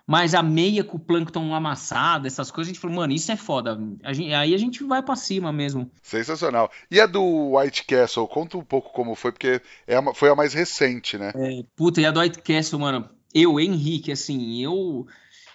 [0.07, 3.37] Mas a meia com o plâncton amassado, essas coisas, a gente falou, mano, isso é
[3.37, 3.79] foda.
[4.03, 5.91] A gente, aí a gente vai para cima mesmo.
[6.03, 6.71] Sensacional.
[6.91, 10.35] E a do White Castle, conta um pouco como foi, porque é a, foi a
[10.35, 11.33] mais recente, né?
[11.35, 15.07] É, puta, e a do White Castle, mano, eu, Henrique, assim, eu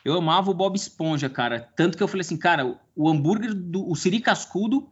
[0.07, 1.69] eu amava o Bob Esponja, cara.
[1.75, 4.89] Tanto que eu falei assim, cara, o hambúrguer do o Siri Cascudo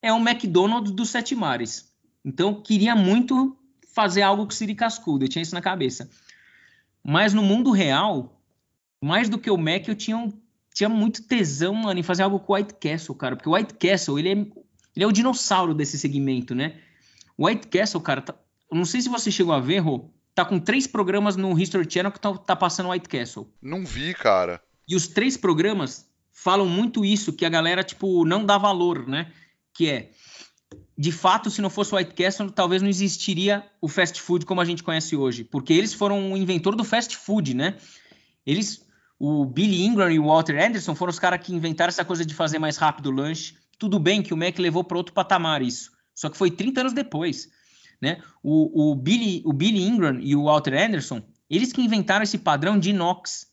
[0.00, 1.92] é um McDonald's dos Sete Mares.
[2.24, 3.54] Então, eu queria muito
[3.94, 6.08] fazer algo com Siri Cascudo, eu tinha isso na cabeça.
[7.04, 8.40] Mas no mundo real,
[9.00, 10.32] mais do que o Mac, eu tinha, um,
[10.74, 13.36] tinha muito tesão, mano, em fazer algo com o White Castle, cara.
[13.36, 16.80] Porque o White Castle, ele é, ele é o dinossauro desse segmento, né?
[17.36, 18.34] O White Castle, cara, tá,
[18.70, 22.12] não sei se você chegou a ver, Rô, tá com três programas no History Channel
[22.12, 23.52] que tá, tá passando White Castle.
[23.60, 24.62] Não vi, cara.
[24.88, 29.32] E os três programas falam muito isso, que a galera, tipo, não dá valor, né?
[29.72, 30.10] Que é
[30.98, 34.60] de fato, se não fosse o White Castle, talvez não existiria o fast food como
[34.60, 37.76] a gente conhece hoje, porque eles foram o inventor do fast food, né?
[38.46, 38.82] Eles,
[39.18, 42.34] o Billy Ingram e o Walter Anderson foram os caras que inventaram essa coisa de
[42.34, 43.56] fazer mais rápido o lanche.
[43.78, 46.92] Tudo bem que o Mac levou para outro patamar isso, só que foi 30 anos
[46.92, 47.48] depois,
[48.00, 48.22] né?
[48.42, 52.78] O, o, Billy, o Billy Ingram e o Walter Anderson, eles que inventaram esse padrão
[52.78, 53.46] de inox.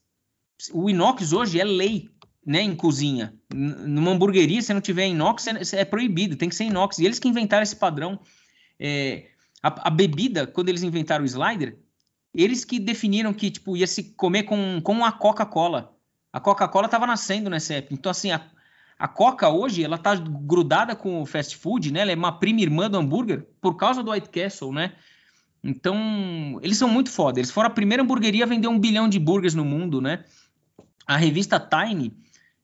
[0.72, 2.10] O inox hoje é lei
[2.46, 3.34] né, em cozinha.
[3.54, 7.00] Numa hamburgueria, se não tiver inox, é, é proibido, tem que ser inox.
[7.00, 8.20] E eles que inventaram esse padrão.
[8.80, 9.28] É,
[9.62, 11.78] a, a, bebida, quando eles inventaram o slider,
[12.34, 15.94] eles que definiram que tipo, ia se comer com, com a Coca-Cola.
[16.32, 17.94] A Coca-Cola estava nascendo nessa época.
[17.94, 18.42] Então, assim, a,
[18.98, 22.02] a Coca hoje, ela tá grudada com o fast food, né?
[22.02, 24.94] Ela é uma prima irmã do hambúrguer por causa do White Castle, né?
[25.64, 27.40] Então, eles são muito foda.
[27.40, 30.26] Eles foram a primeira hamburgueria a vender um bilhão de burgers no mundo, né?
[31.06, 32.14] A revista Time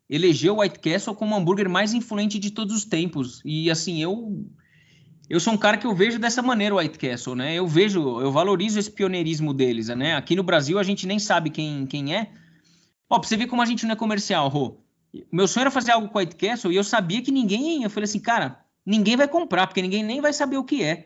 [0.09, 3.41] elegeu o White Castle como o hambúrguer mais influente de todos os tempos.
[3.45, 4.43] E assim, eu
[5.29, 7.53] eu sou um cara que eu vejo dessa maneira o White Castle, né?
[7.53, 10.15] Eu vejo, eu valorizo esse pioneirismo deles, né?
[10.15, 12.31] Aqui no Brasil a gente nem sabe quem, quem é.
[13.07, 14.77] Ó, pra você ver como a gente não é comercial, Rô.
[15.31, 17.83] Meu sonho era fazer algo com o White Castle e eu sabia que ninguém.
[17.83, 21.05] Eu falei assim, cara, ninguém vai comprar, porque ninguém nem vai saber o que é.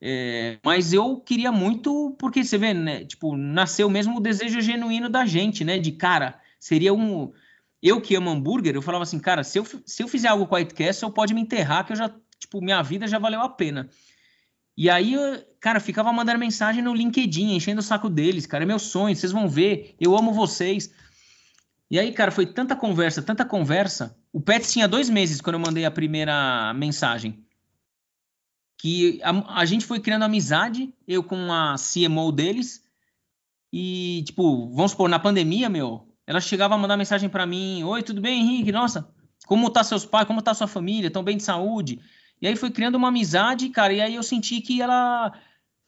[0.00, 3.04] é mas eu queria muito, porque você vê, né?
[3.04, 5.78] Tipo, nasceu mesmo o desejo genuíno da gente, né?
[5.78, 7.32] De cara, seria um.
[7.82, 10.54] Eu que amo hambúrguer, eu falava assim, cara, se eu, se eu fizer algo com
[10.54, 12.10] o White Castle, pode me enterrar, que eu já
[12.44, 13.88] tipo, minha vida já valeu a pena.
[14.76, 15.14] E aí,
[15.60, 19.32] cara, ficava mandando mensagem no LinkedIn, enchendo o saco deles, cara, é meu sonho, vocês
[19.32, 20.92] vão ver, eu amo vocês.
[21.90, 24.16] E aí, cara, foi tanta conversa, tanta conversa.
[24.32, 27.44] O Pets tinha dois meses quando eu mandei a primeira mensagem.
[28.78, 32.82] Que a, a gente foi criando amizade, eu com a CMO deles.
[33.72, 38.02] E, tipo, vamos supor, na pandemia, meu, ela chegava a mandar mensagem para mim: Oi,
[38.02, 38.72] tudo bem, Henrique?
[38.72, 39.08] Nossa,
[39.46, 40.26] como tá seus pais?
[40.26, 41.08] Como tá sua família?
[41.08, 42.00] Estão bem de saúde?
[42.40, 45.32] E aí foi criando uma amizade, cara, e aí eu senti que ela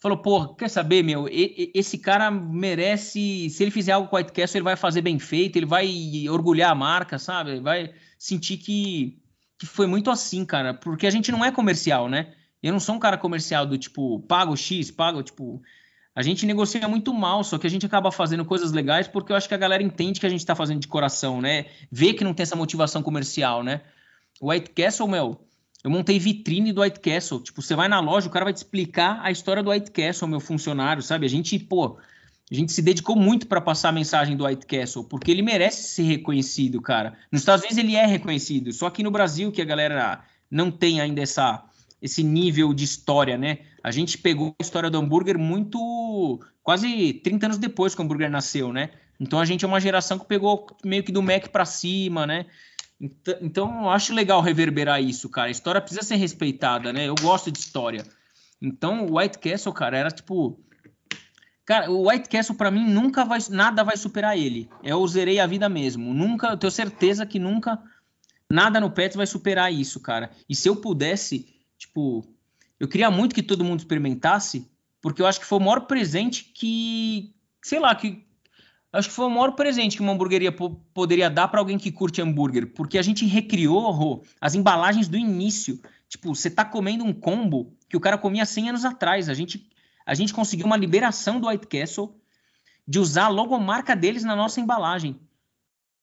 [0.01, 4.57] falou, pô, quer saber, meu, esse cara merece, se ele fizer algo com o Whitecast,
[4.57, 5.89] ele vai fazer bem feito, ele vai
[6.31, 7.53] orgulhar a marca, sabe?
[7.53, 9.19] Ele vai sentir que,
[9.59, 12.35] que foi muito assim, cara, porque a gente não é comercial, né?
[12.63, 15.63] Eu não sou um cara comercial do tipo, pago X, pago, tipo,
[16.15, 19.37] a gente negocia muito mal, só que a gente acaba fazendo coisas legais porque eu
[19.37, 21.67] acho que a galera entende que a gente tá fazendo de coração, né?
[21.93, 23.83] Vê que não tem essa motivação comercial, né?
[24.41, 25.46] O White Castle, meu,
[25.87, 27.41] eu montei vitrine do White Castle.
[27.41, 30.27] Tipo, você vai na loja, o cara vai te explicar a história do White Castle,
[30.27, 31.25] meu funcionário, sabe?
[31.27, 31.97] A gente, pô,
[32.51, 35.85] a gente se dedicou muito para passar a mensagem do White Castle, porque ele merece
[35.85, 37.17] ser reconhecido, cara.
[37.31, 41.01] Nos Estados Unidos ele é reconhecido, só aqui no Brasil que a galera não tem
[41.01, 41.63] ainda essa,
[42.03, 43.59] esse nível de história, né?
[43.81, 48.29] A gente pegou a história do hambúrguer muito quase 30 anos depois que o hambúrguer
[48.29, 48.91] nasceu, né?
[49.21, 52.47] Então a gente é uma geração que pegou meio que do Mac para cima, né?
[53.01, 55.49] Então, eu acho legal reverberar isso, cara.
[55.49, 57.07] A história precisa ser respeitada, né?
[57.07, 58.05] Eu gosto de história.
[58.61, 60.59] Então, o White Castle, cara, era tipo.
[61.65, 63.39] Cara, o White Castle para mim nunca vai.
[63.51, 64.69] Nada vai superar ele.
[64.83, 66.15] Eu zerei a vida mesmo.
[66.15, 67.79] Nunca, eu tenho certeza que nunca.
[68.51, 70.31] Nada no Pets vai superar isso, cara.
[70.49, 72.25] E se eu pudesse, tipo.
[72.79, 74.71] Eu queria muito que todo mundo experimentasse,
[75.01, 77.35] porque eu acho que foi o maior presente que.
[77.63, 78.26] Sei lá, que
[78.93, 80.53] acho que foi o maior presente que uma hamburgueria
[80.95, 85.81] poderia dar para alguém que curte hambúrguer, porque a gente recriou as embalagens do início.
[86.09, 89.29] Tipo, você tá comendo um combo que o cara comia 100 anos atrás.
[89.29, 89.69] A gente,
[90.05, 92.15] a gente conseguiu uma liberação do White Castle
[92.87, 95.19] de usar a logomarca deles na nossa embalagem.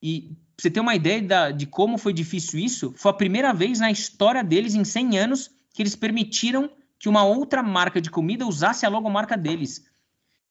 [0.02, 3.80] E você ter uma ideia da, de como foi difícil isso, foi a primeira vez
[3.80, 6.70] na história deles, em 100 anos, que eles permitiram
[7.00, 9.86] que uma outra marca de comida usasse a logomarca deles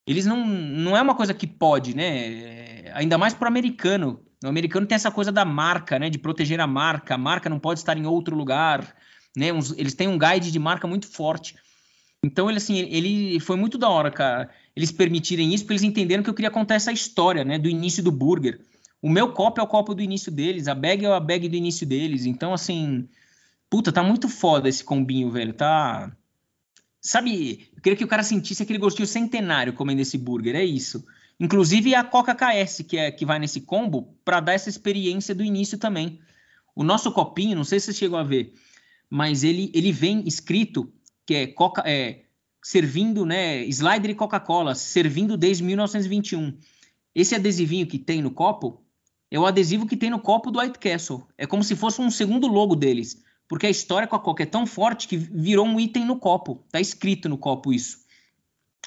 [0.07, 0.47] eles não.
[0.47, 2.91] Não é uma coisa que pode, né?
[2.95, 4.21] Ainda mais para o americano.
[4.43, 6.11] O americano tem essa coisa da marca, né?
[6.11, 7.15] De proteger a marca.
[7.15, 8.95] A marca não pode estar em outro lugar.
[9.37, 9.47] Né?
[9.77, 11.55] Eles têm um guide de marca muito forte.
[12.25, 16.23] Então, ele, assim, ele foi muito da hora, cara, eles permitirem isso, porque eles entenderam
[16.23, 17.59] que eu queria contar essa história, né?
[17.59, 18.61] Do início do burger.
[19.01, 21.57] O meu copo é o copo do início deles, a bag é a bag do
[21.57, 22.25] início deles.
[22.25, 23.09] Então, assim,
[23.69, 25.53] puta, tá muito foda esse combinho, velho.
[25.53, 26.13] Tá
[27.05, 31.05] Sabe, eu queria que o cara sentisse aquele gostinho centenário comendo esse burger, é isso.
[31.41, 35.43] Inclusive a Coca KS, que, é, que vai nesse combo, para dar essa experiência do
[35.43, 36.21] início também.
[36.77, 38.55] O nosso copinho, não sei se você chegou a ver,
[39.11, 40.93] mas ele, ele vem escrito
[41.27, 42.23] que é, Coca, é
[42.63, 46.57] servindo, né, Slider e Coca-Cola, servindo desde 1921.
[47.13, 48.81] Esse adesivinho que tem no copo
[49.29, 51.27] é o adesivo que tem no copo do White Castle.
[51.37, 53.21] É como se fosse um segundo logo deles
[53.53, 56.65] porque a história com a Coca é tão forte que virou um item no copo.
[56.73, 57.99] Tá escrito no copo isso.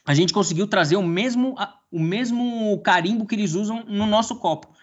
[0.03, 1.55] A gente conseguiu trazer o mesmo,
[1.91, 4.75] o mesmo carimbo que eles usam no nosso copo.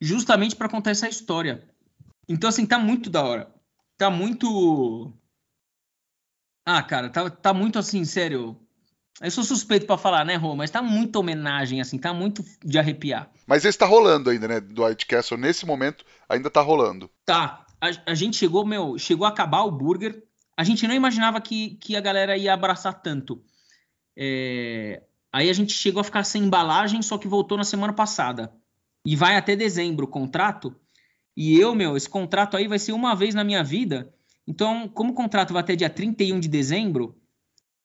[0.00, 1.62] Justamente para contar essa história.
[2.28, 3.54] Então, assim, tá muito da hora.
[3.96, 5.12] Tá muito.
[6.66, 8.58] Ah, cara, tá, tá muito assim, sério.
[9.20, 10.56] Eu sou suspeito para falar, né, Rô?
[10.56, 13.30] Mas tá muita homenagem, assim, tá muito de arrepiar.
[13.46, 14.58] Mas esse tá rolando ainda, né?
[14.58, 17.08] Do White Castle, nesse momento, ainda tá rolando.
[17.24, 20.22] Tá, a, a, gente chegou, meu, chegou a acabar o burger.
[20.56, 23.42] A gente não imaginava que, que a galera ia abraçar tanto.
[24.16, 28.54] É, aí a gente chegou a ficar sem embalagem, só que voltou na semana passada.
[29.04, 30.74] E vai até dezembro o contrato.
[31.36, 34.14] E eu, meu, esse contrato aí vai ser uma vez na minha vida.
[34.46, 37.16] Então, como o contrato vai até dia 31 de dezembro,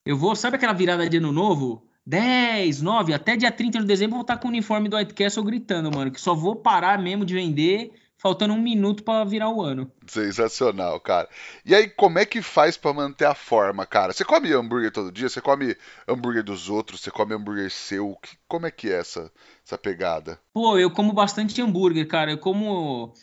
[0.05, 1.85] eu vou, sabe aquela virada de ano novo?
[2.05, 5.13] 10, 9, até dia 30 de dezembro eu vou estar com o uniforme do White
[5.13, 9.49] Castle gritando, mano, que só vou parar mesmo de vender faltando um minuto para virar
[9.49, 9.89] o ano.
[10.05, 11.27] Sensacional, cara.
[11.65, 14.13] E aí, como é que faz para manter a forma, cara?
[14.13, 15.29] Você come hambúrguer todo dia?
[15.29, 15.75] Você come
[16.07, 16.99] hambúrguer dos outros?
[16.99, 18.17] Você come hambúrguer seu?
[18.47, 19.31] Como é que é essa,
[19.65, 20.37] essa pegada?
[20.53, 22.31] Pô, eu como bastante hambúrguer, cara.
[22.31, 23.13] Eu como.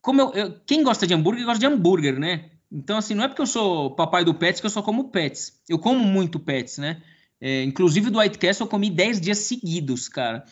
[0.00, 2.50] como eu, eu, quem gosta de hambúrguer, gosta de hambúrguer, né?
[2.72, 5.60] Então, assim, não é porque eu sou papai do Pets que eu só como Pets.
[5.68, 7.02] Eu como muito Pets, né?
[7.38, 10.44] É, inclusive do White Castle eu comi 10 dias seguidos, cara.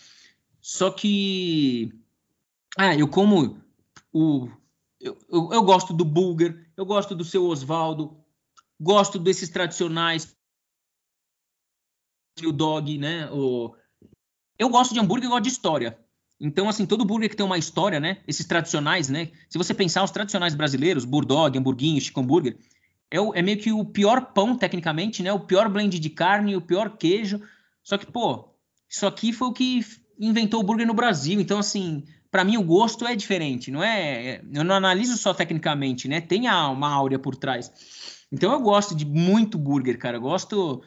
[0.61, 1.93] Só que.
[2.79, 3.61] Ah, eu como
[4.13, 4.49] o.
[5.01, 8.17] Eu, eu, eu gosto do Bulger, eu gosto do seu Osvaldo,
[8.81, 10.37] gosto desses tradicionais.
[12.45, 13.29] O dog, né?
[13.33, 13.75] O...
[14.57, 15.99] Eu gosto de hambúrguer e gosto de história.
[16.41, 18.23] Então, assim, todo burger que tem uma história, né?
[18.29, 19.33] Esses tradicionais, né?
[19.51, 22.57] Se você pensar os tradicionais brasileiros, Burdog, Hamburguinho, Chicken Burger,
[23.11, 25.33] é, o, é meio que o pior pão, tecnicamente, né?
[25.33, 27.43] O pior blend de carne, o pior queijo.
[27.83, 28.55] Só que, pô,
[28.89, 29.85] isso aqui foi o que
[30.17, 31.41] inventou o burger no Brasil.
[31.41, 34.41] Então, assim, para mim o gosto é diferente, não é?
[34.53, 36.21] Eu não analiso só tecnicamente, né?
[36.21, 37.73] Tem uma áurea por trás.
[38.31, 40.19] Então eu gosto de muito burger, cara.
[40.19, 40.83] Eu gosto.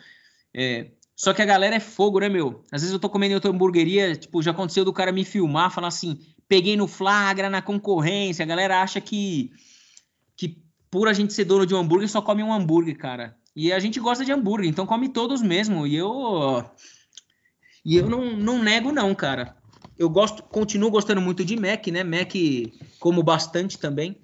[0.54, 2.64] É, só que a galera é fogo, né, meu?
[2.72, 5.72] Às vezes eu tô comendo em outra hamburgueria, tipo, já aconteceu do cara me filmar,
[5.72, 8.44] falar assim, peguei no flagra, na concorrência.
[8.44, 9.52] A galera acha que,
[10.36, 13.36] que por a gente ser dono de um hambúrguer, só come um hambúrguer, cara.
[13.56, 15.88] E a gente gosta de hambúrguer, então come todos mesmo.
[15.88, 16.64] E eu.
[17.84, 19.58] E eu não, não nego, não, cara.
[20.02, 22.04] Eu gosto, continuo gostando muito de Mac, né?
[22.04, 22.34] Mac
[23.00, 24.18] como bastante também.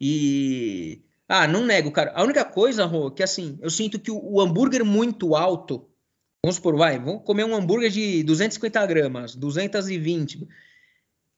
[0.00, 2.14] E ah, não nego, cara.
[2.16, 5.86] A única coisa, Rô, que assim, eu sinto que o, o hambúrguer muito alto,
[6.42, 10.48] vamos supor, vai, vamos comer um hambúrguer de 250 gramas, 220.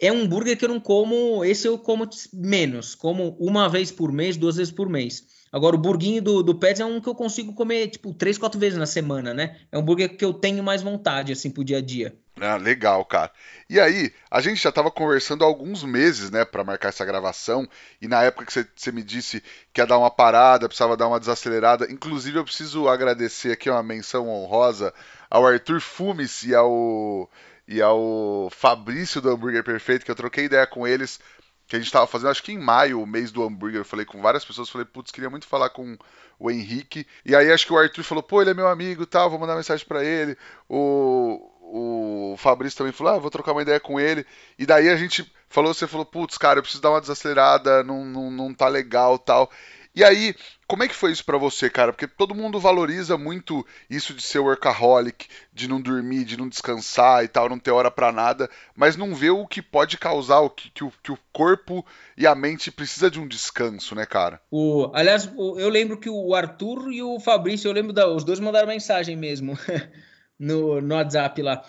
[0.00, 4.12] É um hambúrguer que eu não como, esse eu como menos, como uma vez por
[4.12, 5.26] mês, duas vezes por mês.
[5.50, 8.60] Agora, o burguinho do, do Pets é um que eu consigo comer, tipo, três, quatro
[8.60, 9.58] vezes na semana, né?
[9.72, 12.16] É um hambúrguer que eu tenho mais vontade, assim, pro dia a dia.
[12.38, 13.32] Ah, legal, cara.
[13.68, 17.66] E aí, a gente já estava conversando há alguns meses, né, para marcar essa gravação,
[18.00, 21.18] e na época que você me disse que ia dar uma parada, precisava dar uma
[21.18, 24.92] desacelerada, inclusive eu preciso agradecer aqui uma menção honrosa
[25.30, 27.30] ao Arthur Fumes e ao,
[27.66, 31.18] e ao Fabrício do Hambúrguer Perfeito, que eu troquei ideia com eles,
[31.66, 34.04] que a gente estava fazendo, acho que em maio, o mês do hambúrguer, eu falei
[34.06, 35.96] com várias pessoas, falei, putz, queria muito falar com
[36.38, 39.30] o Henrique, e aí acho que o Arthur falou, pô, ele é meu amigo tal,
[39.30, 40.36] vou mandar mensagem para ele,
[40.68, 44.24] o o Fabrício também falou, ah, vou trocar uma ideia com ele.
[44.58, 48.04] E daí a gente falou, você falou, putz, cara, eu preciso dar uma desacelerada, não,
[48.04, 49.50] não, não tá legal tal.
[49.94, 50.34] E aí,
[50.66, 51.90] como é que foi isso para você, cara?
[51.90, 57.24] Porque todo mundo valoriza muito isso de ser workaholic, de não dormir, de não descansar
[57.24, 60.50] e tal, não ter hora para nada, mas não vê o que pode causar, o
[60.50, 61.82] que, que, o, que o corpo
[62.14, 64.38] e a mente precisa de um descanso, né, cara?
[64.50, 68.38] O, aliás, eu lembro que o Arthur e o Fabrício, eu lembro da, os dois
[68.38, 69.58] mandaram mensagem mesmo.
[70.38, 71.64] no, no WhatsApp lá.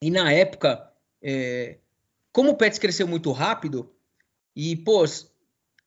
[0.00, 0.90] E na época,
[1.22, 1.78] é,
[2.32, 3.90] como o Pets cresceu muito rápido,
[4.54, 5.04] e, pô,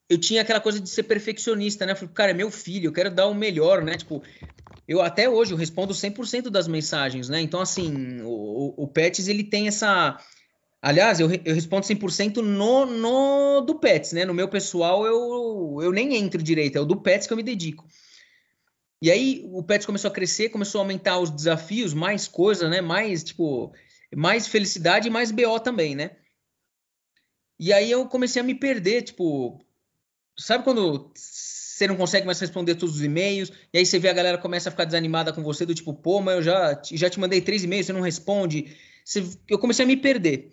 [0.09, 1.91] eu tinha aquela coisa de ser perfeccionista, né?
[1.91, 3.95] Eu falei, cara, é meu filho, eu quero dar o melhor, né?
[3.95, 4.23] Tipo,
[4.87, 7.39] eu até hoje eu respondo 100% das mensagens, né?
[7.41, 10.19] Então, assim, o, o Pets, ele tem essa...
[10.81, 14.25] Aliás, eu, eu respondo 100% no, no do Pets, né?
[14.25, 17.43] No meu pessoal, eu, eu nem entro direito, é o do Pets que eu me
[17.43, 17.85] dedico.
[19.01, 22.81] E aí o Pets começou a crescer, começou a aumentar os desafios, mais coisa, né?
[22.81, 23.73] Mais, tipo,
[24.15, 26.17] mais felicidade e mais BO também, né?
[27.57, 29.59] E aí eu comecei a me perder, tipo,
[30.37, 34.13] sabe quando você não consegue mais responder todos os e-mails, e aí você vê a
[34.13, 37.19] galera começa a ficar desanimada com você, do tipo, pô, mas eu já, já te
[37.19, 38.75] mandei três e-mails, você não responde.
[39.03, 40.51] Você, eu comecei a me perder.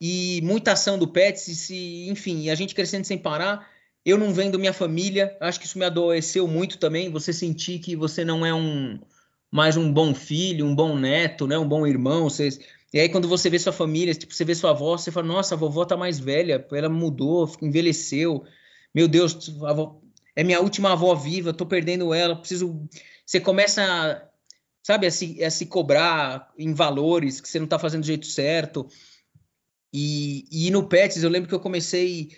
[0.00, 3.68] E muita ação do Pets, se, enfim, a gente crescendo sem parar
[4.04, 7.10] eu não vendo minha família, acho que isso me adoeceu muito também.
[7.10, 8.98] Você sentir que você não é um
[9.50, 12.28] mais um bom filho, um bom neto, né, um bom irmão.
[12.28, 12.48] Você...
[12.92, 15.54] E aí quando você vê sua família, tipo, você vê sua avó, você fala: "Nossa,
[15.54, 18.44] a vovó tá mais velha, ela mudou, envelheceu.
[18.94, 20.00] Meu Deus, avó...
[20.34, 22.86] é minha última avó viva, tô perdendo ela, preciso".
[23.24, 24.28] Você começa a,
[24.82, 28.26] sabe, a se, a se cobrar em valores que você não tá fazendo do jeito
[28.26, 28.88] certo.
[29.92, 32.30] E, e no Pets, eu lembro que eu comecei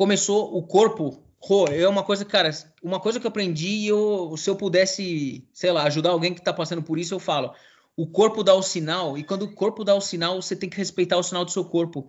[0.00, 1.22] começou o corpo.
[1.70, 2.50] é uma coisa, cara,
[2.82, 6.40] uma coisa que eu aprendi e eu, se eu pudesse, sei lá, ajudar alguém que
[6.40, 7.52] tá passando por isso, eu falo.
[7.94, 10.78] O corpo dá o sinal, e quando o corpo dá o sinal, você tem que
[10.78, 12.08] respeitar o sinal do seu corpo.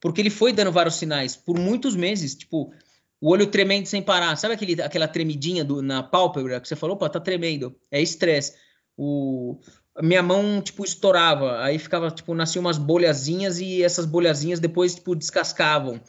[0.00, 2.72] Porque ele foi dando vários sinais por muitos meses, tipo,
[3.20, 4.34] o olho tremendo sem parar.
[4.34, 7.76] Sabe aquele, aquela tremidinha do, na pálpebra que você falou, opa, tá tremendo.
[7.92, 8.54] É estresse.
[8.96, 9.60] O,
[10.02, 11.62] minha mão, tipo, estourava.
[11.62, 16.00] Aí ficava, tipo, nasciam umas bolhazinhas e essas bolhazinhas depois, tipo, descascavam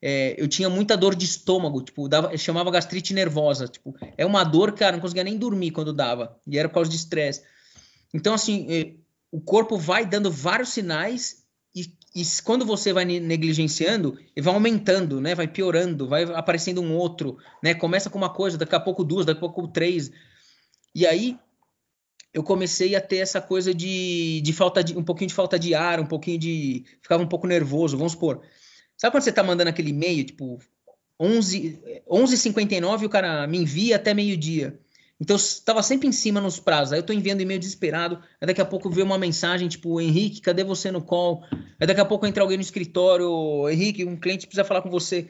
[0.00, 4.44] é, eu tinha muita dor de estômago, tipo, dava, chamava gastrite nervosa, tipo, é uma
[4.44, 7.42] dor, cara, não conseguia nem dormir quando dava, e era por causa de estresse.
[8.14, 8.94] Então, assim, é,
[9.30, 11.44] o corpo vai dando vários sinais
[11.74, 16.96] e, e, quando você vai negligenciando, ele vai aumentando, né, vai piorando, vai aparecendo um
[16.96, 20.10] outro, né, começa com uma coisa, daqui a pouco duas, daqui a pouco três,
[20.94, 21.36] e aí
[22.32, 25.74] eu comecei a ter essa coisa de, de falta de, um pouquinho de falta de
[25.74, 28.42] ar, um pouquinho de, ficava um pouco nervoso, vamos supor,
[28.98, 30.58] Sabe quando você tá mandando aquele e-mail, tipo,
[31.20, 34.78] 11, 11h59 o cara me envia até meio-dia.
[35.20, 36.92] Então eu estava sempre em cima nos prazos.
[36.92, 38.22] Aí eu tô enviando e-mail desesperado.
[38.40, 41.44] Aí daqui a pouco vê uma mensagem tipo, Henrique, cadê você no call?
[41.80, 45.28] Aí daqui a pouco entra alguém no escritório, Henrique, um cliente precisa falar com você.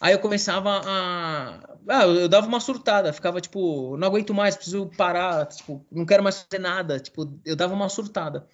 [0.00, 1.76] Aí eu começava a.
[1.88, 6.22] Ah, eu dava uma surtada, ficava tipo, não aguento mais, preciso parar, tipo, não quero
[6.22, 6.98] mais fazer nada.
[6.98, 8.46] Tipo, eu dava uma surtada.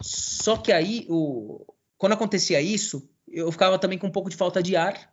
[0.00, 1.69] Só que aí, o...
[2.00, 5.12] quando acontecia isso, eu ficava também com um pouco de falta de ar.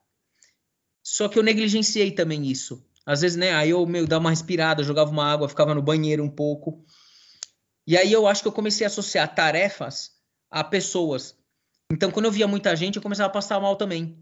[1.03, 2.81] Só que eu negligenciei também isso.
[3.05, 6.23] Às vezes, né, aí eu meio dava uma respirada, jogava uma água, ficava no banheiro
[6.23, 6.85] um pouco.
[7.85, 10.11] E aí eu acho que eu comecei a associar tarefas
[10.49, 11.35] a pessoas.
[11.91, 14.17] Então, quando eu via muita gente, eu começava a passar mal também.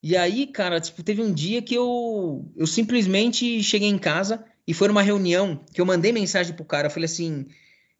[0.00, 4.72] E aí, cara, tipo, teve um dia que eu, eu simplesmente cheguei em casa e
[4.72, 6.86] foi numa reunião que eu mandei mensagem pro cara.
[6.86, 7.48] Eu falei assim: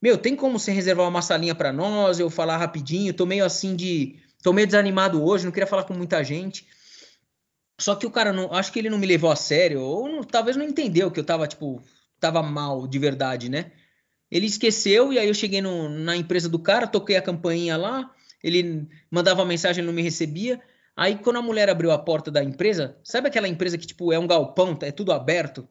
[0.01, 2.19] Meu, tem como você reservar uma salinha para nós?
[2.19, 3.13] Eu falar rapidinho.
[3.13, 4.19] Tô meio assim de.
[4.43, 6.67] Tô meio desanimado hoje, não queria falar com muita gente.
[7.79, 8.53] Só que o cara não.
[8.53, 11.25] Acho que ele não me levou a sério, ou não, talvez não entendeu que eu
[11.25, 11.83] tava, tipo,
[12.19, 13.73] tava mal de verdade, né?
[14.31, 18.15] Ele esqueceu, e aí eu cheguei no, na empresa do cara, toquei a campainha lá,
[18.43, 20.61] ele mandava mensagem, ele não me recebia.
[20.97, 24.19] Aí quando a mulher abriu a porta da empresa, sabe aquela empresa que, tipo, é
[24.19, 25.69] um galpão, é tudo aberto?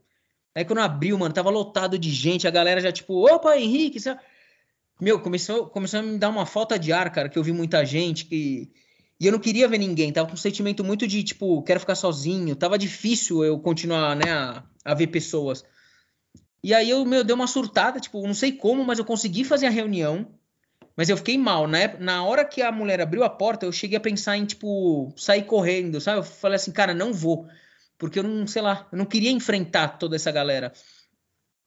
[0.60, 4.18] Aí quando abriu, mano, tava lotado de gente, a galera já, tipo, opa, Henrique, você...
[5.00, 7.86] Meu, começou, começou a me dar uma falta de ar, cara, que eu vi muita
[7.86, 8.70] gente, que
[9.20, 11.96] e eu não queria ver ninguém, tava com um sentimento muito de, tipo, quero ficar
[11.96, 12.56] sozinho.
[12.56, 15.64] Tava difícil eu continuar, né, a, a ver pessoas.
[16.64, 19.68] E aí eu, meu, deu uma surtada, tipo, não sei como, mas eu consegui fazer
[19.68, 20.28] a reunião.
[20.96, 21.74] Mas eu fiquei mal.
[21.74, 25.14] Época, na hora que a mulher abriu a porta, eu cheguei a pensar em, tipo,
[25.18, 26.20] sair correndo, sabe?
[26.20, 27.48] Eu falei assim, cara, não vou.
[28.00, 30.74] Porque eu não, sei lá, eu não queria enfrentar toda essa galera.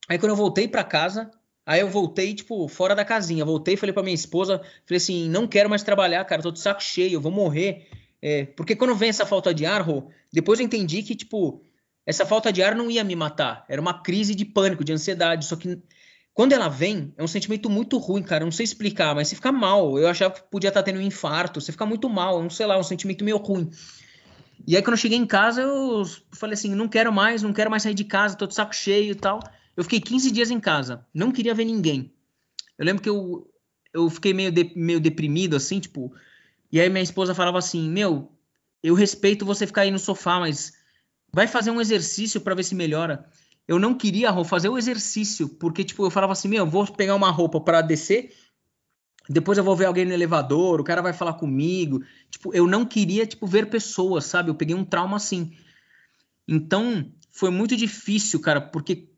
[0.08, 1.30] Aí quando eu voltei para casa,
[1.64, 3.44] Aí eu voltei, tipo, fora da casinha.
[3.44, 6.82] Voltei, falei pra minha esposa, falei assim, não quero mais trabalhar, cara, tô de saco
[6.82, 7.88] cheio, eu vou morrer.
[8.20, 11.62] É, porque quando vem essa falta de ar, Rô, depois eu entendi que, tipo,
[12.04, 13.64] essa falta de ar não ia me matar.
[13.68, 15.44] Era uma crise de pânico, de ansiedade.
[15.44, 15.80] Só que
[16.34, 18.42] quando ela vem, é um sentimento muito ruim, cara.
[18.42, 19.98] Eu não sei explicar, mas você fica mal.
[19.98, 21.60] Eu achava que podia estar tendo um infarto.
[21.60, 23.70] Você fica muito mal, não sei lá, um sentimento meio ruim.
[24.66, 26.02] E aí, quando eu cheguei em casa, eu
[26.32, 29.12] falei assim: não quero mais, não quero mais sair de casa, tô de saco cheio
[29.12, 29.40] e tal.
[29.76, 32.12] Eu fiquei 15 dias em casa, não queria ver ninguém.
[32.78, 33.50] Eu lembro que eu,
[33.92, 36.12] eu fiquei meio, de, meio deprimido, assim, tipo.
[36.70, 38.32] E aí minha esposa falava assim: Meu,
[38.82, 40.72] eu respeito você ficar aí no sofá, mas
[41.32, 43.26] vai fazer um exercício para ver se melhora.
[43.66, 47.30] Eu não queria fazer o exercício, porque, tipo, eu falava assim: Meu, vou pegar uma
[47.30, 48.34] roupa para descer,
[49.28, 52.02] depois eu vou ver alguém no elevador, o cara vai falar comigo.
[52.30, 54.50] Tipo, eu não queria, tipo, ver pessoas, sabe?
[54.50, 55.56] Eu peguei um trauma assim.
[56.46, 59.08] Então, foi muito difícil, cara, porque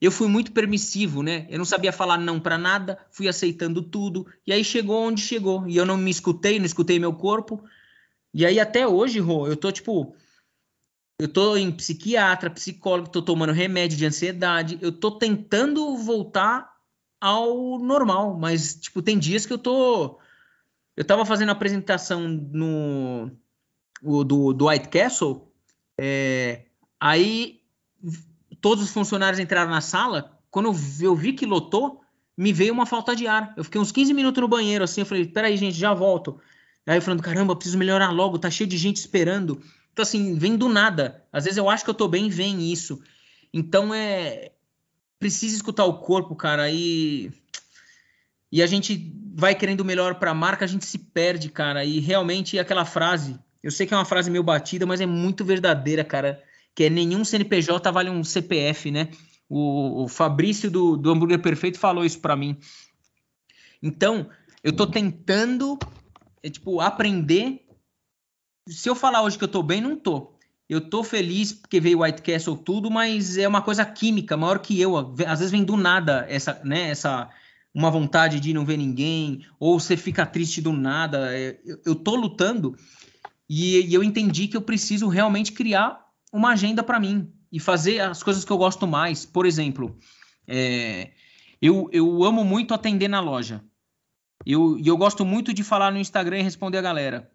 [0.00, 1.46] eu fui muito permissivo, né?
[1.48, 5.66] Eu não sabia falar não para nada, fui aceitando tudo, e aí chegou onde chegou.
[5.66, 7.64] E eu não me escutei, não escutei meu corpo.
[8.32, 10.14] E aí até hoje, Rô, eu tô tipo.
[11.16, 16.73] Eu tô em psiquiatra, psicólogo, tô tomando remédio de ansiedade, eu tô tentando voltar
[17.24, 20.18] ao normal, mas, tipo, tem dias que eu tô.
[20.94, 23.30] Eu tava fazendo apresentação no.
[24.02, 25.50] do, do White Castle,
[25.98, 26.66] é,
[27.00, 27.62] aí
[28.60, 32.02] todos os funcionários entraram na sala, quando eu vi que lotou,
[32.36, 33.54] me veio uma falta de ar.
[33.56, 36.38] Eu fiquei uns 15 minutos no banheiro, assim, eu falei, peraí, gente, já volto.
[36.86, 39.62] Aí eu falando, caramba, preciso melhorar logo, tá cheio de gente esperando.
[39.92, 41.24] Então, assim, vem do nada.
[41.32, 43.02] Às vezes eu acho que eu tô bem, vem isso.
[43.52, 44.52] Então, é...
[45.24, 47.32] Precisa escutar o corpo, cara, e...
[48.52, 51.84] E a gente vai querendo o melhor pra marca, a gente se perde, cara.
[51.84, 55.44] E realmente aquela frase, eu sei que é uma frase meio batida, mas é muito
[55.44, 56.40] verdadeira, cara
[56.74, 59.10] que é nenhum CNPJ vale um CPF, né?
[59.48, 62.58] O, o Fabrício do, do Hambúrguer Perfeito falou isso para mim.
[63.82, 64.28] Então,
[64.62, 65.78] eu tô tentando,
[66.42, 67.64] é, tipo, aprender.
[68.66, 70.33] Se eu falar hoje que eu tô bem, não tô.
[70.68, 74.80] Eu tô feliz porque veio White Castle tudo, mas é uma coisa química, maior que
[74.80, 74.96] eu.
[75.26, 77.28] Às vezes vem do nada essa, né, essa
[77.74, 81.36] uma vontade de não ver ninguém, ou você fica triste do nada.
[81.36, 82.76] É, eu, eu tô lutando
[83.48, 88.00] e, e eu entendi que eu preciso realmente criar uma agenda para mim e fazer
[88.00, 89.26] as coisas que eu gosto mais.
[89.26, 89.98] Por exemplo,
[90.46, 91.10] é,
[91.60, 93.62] eu, eu amo muito atender na loja.
[94.46, 97.30] Eu, eu gosto muito de falar no Instagram e responder a galera.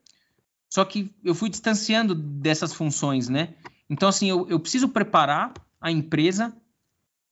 [0.70, 3.56] Só que eu fui distanciando dessas funções, né?
[3.90, 6.56] Então, assim, eu, eu preciso preparar a empresa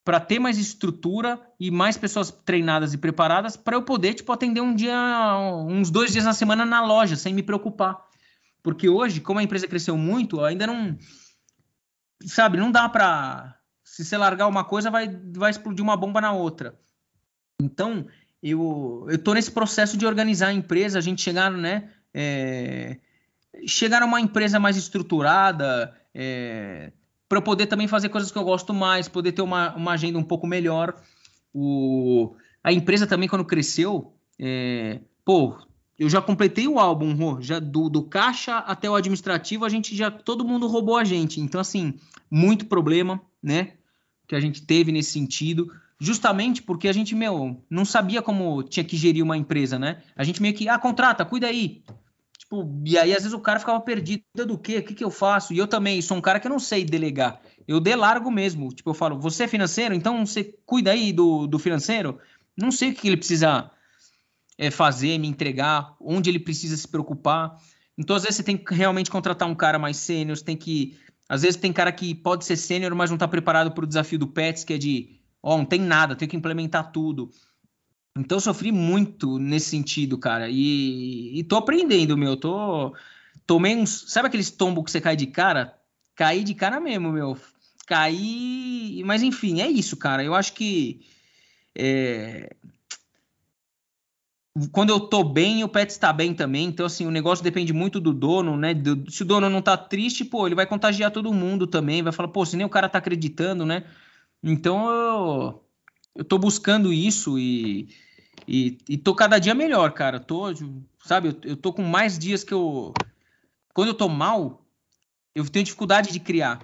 [0.04, 4.62] para ter mais estrutura e mais pessoas treinadas e preparadas para eu poder, tipo, atender
[4.62, 4.98] um dia,
[5.68, 8.08] uns dois dias na semana na loja, sem me preocupar.
[8.64, 10.98] Porque hoje, como a empresa cresceu muito, ainda não
[12.26, 16.32] sabe, não dá para se você largar uma coisa vai vai explodir uma bomba na
[16.32, 16.80] outra.
[17.62, 18.08] Então,
[18.42, 22.98] eu tô nesse processo de organizar a empresa, a gente chegar, né, é,
[23.66, 26.92] chegar a uma empresa mais estruturada, é,
[27.30, 30.24] para poder também fazer coisas que eu gosto mais, poder ter uma, uma agenda um
[30.24, 30.96] pouco melhor.
[31.54, 35.58] O, a empresa também, quando cresceu, é, pô,
[35.98, 40.12] eu já completei o álbum, já do, do caixa até o administrativo, a gente já
[40.12, 41.42] todo mundo roubou a gente.
[41.42, 41.96] Então, assim,
[42.30, 43.74] muito problema, né?
[44.28, 48.84] Que a gente teve nesse sentido, justamente porque a gente, meu, não sabia como tinha
[48.84, 50.04] que gerir uma empresa, né?
[50.16, 51.84] A gente meio que, ah, contrata, cuida aí.
[52.48, 54.78] Tipo, e aí às vezes o cara ficava perdido do quê?
[54.78, 55.54] O que, que eu faço?
[55.54, 57.42] E eu também sou um cara que eu não sei delegar.
[57.68, 58.70] Eu delargo mesmo.
[58.70, 59.94] Tipo, eu falo, você é financeiro?
[59.94, 62.20] Então você cuida aí do, do financeiro?
[62.56, 63.70] Não sei o que ele precisa
[64.58, 67.60] é, fazer, me entregar, onde ele precisa se preocupar.
[67.98, 70.98] Então, às vezes, você tem que realmente contratar um cara mais sênior, tem que.
[71.28, 74.18] Às vezes tem cara que pode ser sênior, mas não está preparado para o desafio
[74.18, 77.30] do Pets, que é de, ó, oh, não tem nada, tem que implementar tudo.
[78.18, 80.50] Então sofri muito nesse sentido, cara.
[80.50, 82.36] E, e tô aprendendo, meu.
[82.38, 82.96] Tô.
[83.46, 84.06] Tomei uns.
[84.08, 85.78] Sabe aqueles tombos que você cai de cara?
[86.16, 87.38] Caí de cara mesmo, meu.
[87.86, 89.02] Caí.
[89.06, 90.24] Mas enfim, é isso, cara.
[90.24, 91.02] Eu acho que.
[91.76, 92.56] É...
[94.72, 96.66] Quando eu tô bem, o pet está bem também.
[96.66, 98.74] Então, assim, o negócio depende muito do dono, né?
[98.74, 99.10] Do...
[99.10, 102.02] se o dono não tá triste, pô, ele vai contagiar todo mundo também.
[102.02, 103.84] Vai falar, pô, se nem o cara tá acreditando, né?
[104.44, 105.64] Então eu,
[106.16, 107.90] eu tô buscando isso e
[108.48, 110.20] e, e tô cada dia melhor, cara.
[110.20, 110.46] Tô,
[111.04, 112.94] sabe, eu, eu tô com mais dias que eu.
[113.74, 114.66] Quando eu tô mal,
[115.36, 116.60] eu tenho dificuldade de criar.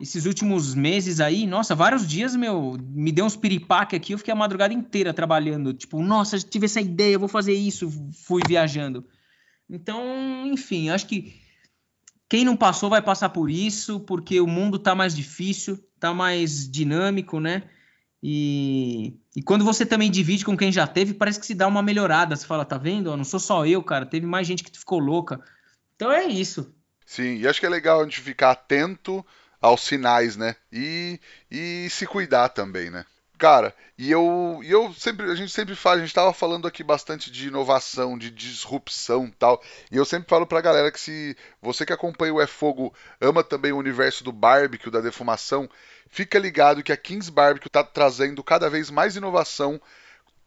[0.00, 4.32] Esses últimos meses aí, nossa, vários dias, meu, me deu uns piripaque aqui, eu fiquei
[4.32, 5.74] a madrugada inteira trabalhando.
[5.74, 7.90] Tipo, nossa, tive essa ideia, vou fazer isso,
[8.24, 9.04] fui viajando.
[9.68, 11.34] Então, enfim, acho que
[12.28, 16.68] quem não passou vai passar por isso, porque o mundo tá mais difícil, tá mais
[16.70, 17.64] dinâmico, né?
[18.22, 21.82] E, e quando você também divide com quem já teve, parece que se dá uma
[21.82, 22.36] melhorada.
[22.36, 23.16] Você fala, tá vendo?
[23.16, 24.04] Não sou só eu, cara.
[24.04, 25.40] Teve mais gente que ficou louca.
[25.96, 26.74] Então é isso.
[27.06, 29.24] Sim, e acho que é legal a gente ficar atento
[29.60, 30.54] aos sinais, né?
[30.72, 31.18] E,
[31.50, 33.04] e se cuidar também, né?
[33.40, 36.84] Cara, e eu, e eu sempre, a gente sempre fala, a gente estava falando aqui
[36.84, 41.86] bastante de inovação, de disrupção tal, e eu sempre falo pra galera que se você
[41.86, 45.70] que acompanha o É Fogo ama também o universo do barbecue, da defumação,
[46.10, 49.80] fica ligado que a Kings Barbecue está trazendo cada vez mais inovação,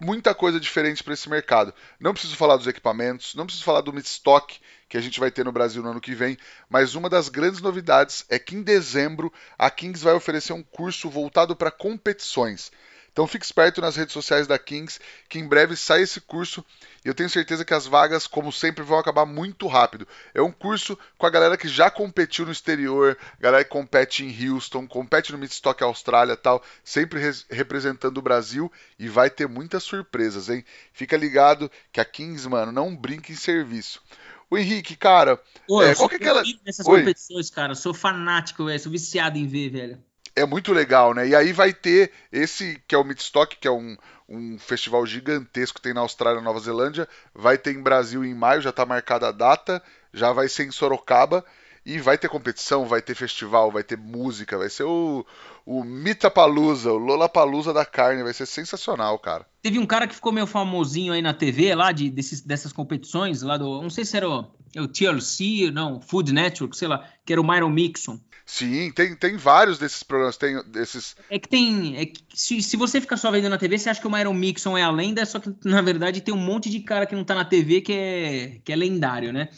[0.03, 1.73] muita coisa diferente para esse mercado.
[1.99, 5.43] Não preciso falar dos equipamentos, não preciso falar do Midstock que a gente vai ter
[5.43, 6.37] no Brasil no ano que vem,
[6.69, 11.09] mas uma das grandes novidades é que em dezembro a Kings vai oferecer um curso
[11.09, 12.71] voltado para competições.
[13.13, 14.99] Então fique esperto nas redes sociais da Kings,
[15.29, 16.65] que em breve sai esse curso
[17.05, 20.07] e eu tenho certeza que as vagas, como sempre, vão acabar muito rápido.
[20.33, 24.49] É um curso com a galera que já competiu no exterior, galera que compete em
[24.49, 30.49] Houston, compete no Midstock Austrália tal, sempre representando o Brasil e vai ter muitas surpresas,
[30.49, 30.65] hein?
[30.91, 34.01] Fica ligado que a Kings, mano, não brinca em serviço.
[34.49, 36.41] O Henrique, cara, Ô, é, qual que é aquela.
[36.65, 36.99] Nessas Oi?
[36.99, 41.27] competições, cara, sou fanático, velho, sou viciado em ver, velho é muito legal, né?
[41.27, 43.95] E aí vai ter esse que é o Midstock, que é um,
[44.27, 48.61] um festival gigantesco tem na Austrália e Nova Zelândia, vai ter em Brasil em maio,
[48.61, 49.81] já está marcada a data,
[50.13, 51.43] já vai ser em Sorocaba
[51.85, 55.25] e vai ter competição, vai ter festival, vai ter música, vai ser o,
[55.65, 59.45] o Mitapalusa, o Lollapalooza da carne, vai ser sensacional, cara.
[59.61, 63.41] Teve um cara que ficou meio famosinho aí na TV lá de desses, dessas competições
[63.41, 64.45] lá do, não sei se era o,
[64.77, 68.19] o TLC, não, Food Network, sei lá, que era o Myron Mixon.
[68.45, 71.15] Sim, tem, tem vários desses programas, tem desses...
[71.29, 74.01] É que tem, é que se, se você ficar só vendo na TV, você acha
[74.01, 76.81] que o Myron Mixon é a lenda, só que na verdade tem um monte de
[76.81, 79.49] cara que não tá na TV que é, que é lendário, né?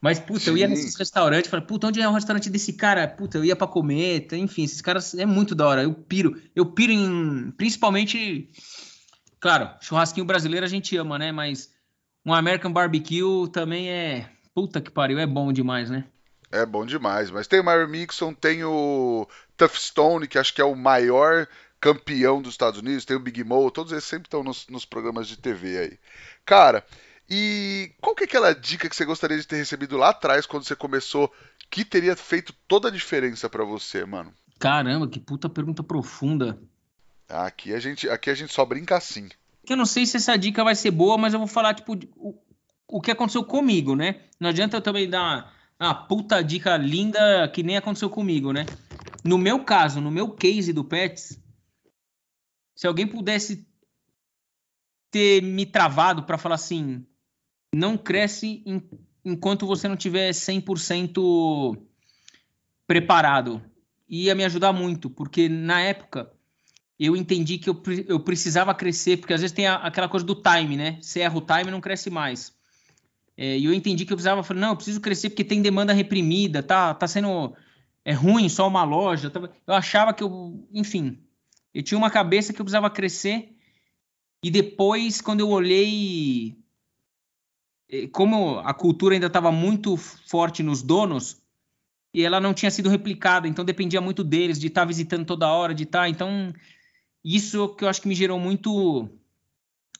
[0.00, 0.50] Mas, puta, Sim.
[0.50, 3.08] eu ia nesses restaurantes, falei, puta, onde é o restaurante desse cara?
[3.08, 6.66] Puta, eu ia pra comer, enfim, esses caras é muito da hora, eu piro, eu
[6.66, 8.48] piro em, principalmente,
[9.40, 11.72] claro, churrasquinho brasileiro a gente ama, né, mas
[12.24, 16.04] um American Barbecue também é, puta que pariu, é bom demais, né?
[16.56, 19.28] É bom demais, mas tem o Myron Mixon, tem o
[19.58, 21.46] Tough Stone, que acho que é o maior
[21.78, 25.28] campeão dos Estados Unidos, tem o Big Mo, todos eles sempre estão nos, nos programas
[25.28, 25.98] de TV aí.
[26.46, 26.82] Cara,
[27.28, 30.64] e qual que é aquela dica que você gostaria de ter recebido lá atrás quando
[30.64, 31.30] você começou
[31.70, 34.32] que teria feito toda a diferença para você, mano?
[34.58, 36.58] Caramba, que puta pergunta profunda.
[37.28, 39.28] Aqui a gente, aqui a gente só brinca assim.
[39.68, 42.34] Eu não sei se essa dica vai ser boa, mas eu vou falar tipo o,
[42.88, 44.22] o que aconteceu comigo, né?
[44.38, 48.64] Não adianta eu também dar uma puta dica linda que nem aconteceu comigo, né?
[49.22, 51.38] No meu caso, no meu case do Pets,
[52.74, 53.66] se alguém pudesse
[55.10, 57.06] ter me travado para falar assim,
[57.74, 58.82] não cresce em,
[59.24, 61.76] enquanto você não tiver 100%
[62.86, 63.62] preparado.
[64.08, 66.32] Ia me ajudar muito, porque na época
[66.98, 70.34] eu entendi que eu, eu precisava crescer, porque às vezes tem a, aquela coisa do
[70.34, 70.98] time, né?
[71.02, 72.55] Se erra o time, não cresce mais.
[73.36, 75.92] É, e eu entendi que eu precisava, falei, não, eu preciso crescer porque tem demanda
[75.92, 77.54] reprimida, tá, tá sendo
[78.06, 79.28] é ruim só uma loja.
[79.28, 79.40] Tá...
[79.66, 81.18] Eu achava que eu, enfim,
[81.74, 83.52] eu tinha uma cabeça que eu precisava crescer.
[84.42, 86.56] E depois, quando eu olhei,
[87.90, 91.42] é, como a cultura ainda estava muito forte nos donos,
[92.14, 95.52] e ela não tinha sido replicada, então dependia muito deles, de estar tá visitando toda
[95.52, 96.02] hora, de estar.
[96.02, 96.54] Tá, então,
[97.24, 99.10] isso que eu acho que me gerou muito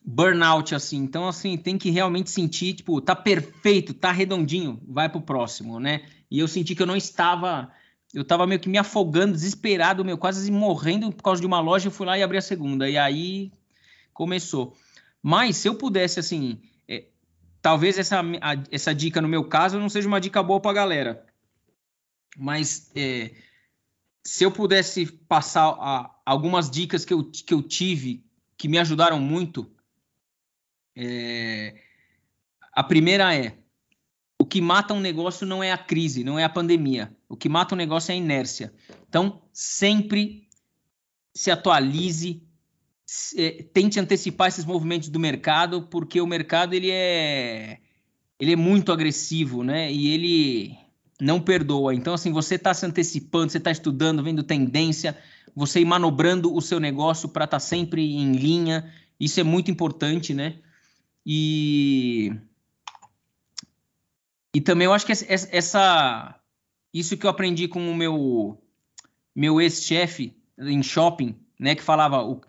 [0.07, 0.99] burnout, assim.
[0.99, 6.07] Então, assim, tem que realmente sentir, tipo, tá perfeito, tá redondinho, vai pro próximo, né?
[6.31, 7.73] E eu senti que eu não estava.
[8.15, 11.89] Eu tava meio que me afogando, desesperado, meu, quase morrendo por causa de uma loja.
[11.89, 12.89] Eu fui lá e abri a segunda.
[12.89, 13.51] E aí
[14.15, 14.77] começou.
[15.21, 17.07] Mas se eu pudesse, assim, é,
[17.61, 21.27] talvez essa, a, essa dica no meu caso não seja uma dica boa pra galera.
[22.39, 23.33] Mas é,
[24.25, 28.25] se eu pudesse passar a, algumas dicas que eu, que eu tive
[28.57, 29.71] que me ajudaram muito,
[30.97, 31.75] é,
[32.73, 33.59] a primeira é:
[34.39, 37.15] o que mata um negócio não é a crise, não é a pandemia.
[37.29, 38.73] O que mata um negócio é a inércia.
[39.09, 40.49] Então, sempre
[41.35, 42.43] se atualize,
[43.37, 47.79] é, tente antecipar esses movimentos do mercado, porque o mercado ele é
[48.39, 49.91] ele é muito agressivo, né?
[49.91, 50.79] E ele
[51.21, 51.95] não perdoa.
[51.95, 55.17] Então, assim, você está se antecipando, você está estudando, vendo tendência,
[55.55, 58.93] você ir manobrando o seu negócio para estar tá sempre em linha.
[59.19, 60.57] Isso é muito importante, né?
[61.27, 62.33] E
[64.55, 66.41] e também eu acho que essa
[66.95, 68.63] isso que eu aprendi com o meu
[69.35, 72.41] meu ex-chefe em shopping, né, que falava o,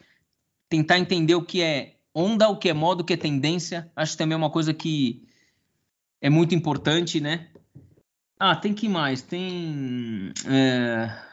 [0.70, 4.14] tentar entender o que é onda, o que é moda, o que é tendência, acho
[4.14, 5.28] que também é uma coisa que
[6.22, 7.50] é muito importante, né?
[8.40, 9.22] Ah, tem que mais?
[9.22, 10.32] Tem.
[10.48, 11.27] É...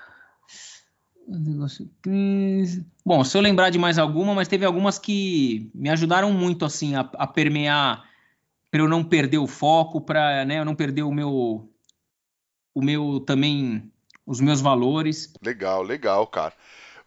[3.04, 6.94] Bom, se eu lembrar de mais alguma, mas teve algumas que me ajudaram muito assim
[6.94, 8.04] a, a permear
[8.70, 11.70] para eu não perder o foco, para né, eu não perder o meu
[12.74, 13.90] o meu também
[14.26, 15.32] os meus valores.
[15.42, 16.52] Legal, legal, cara.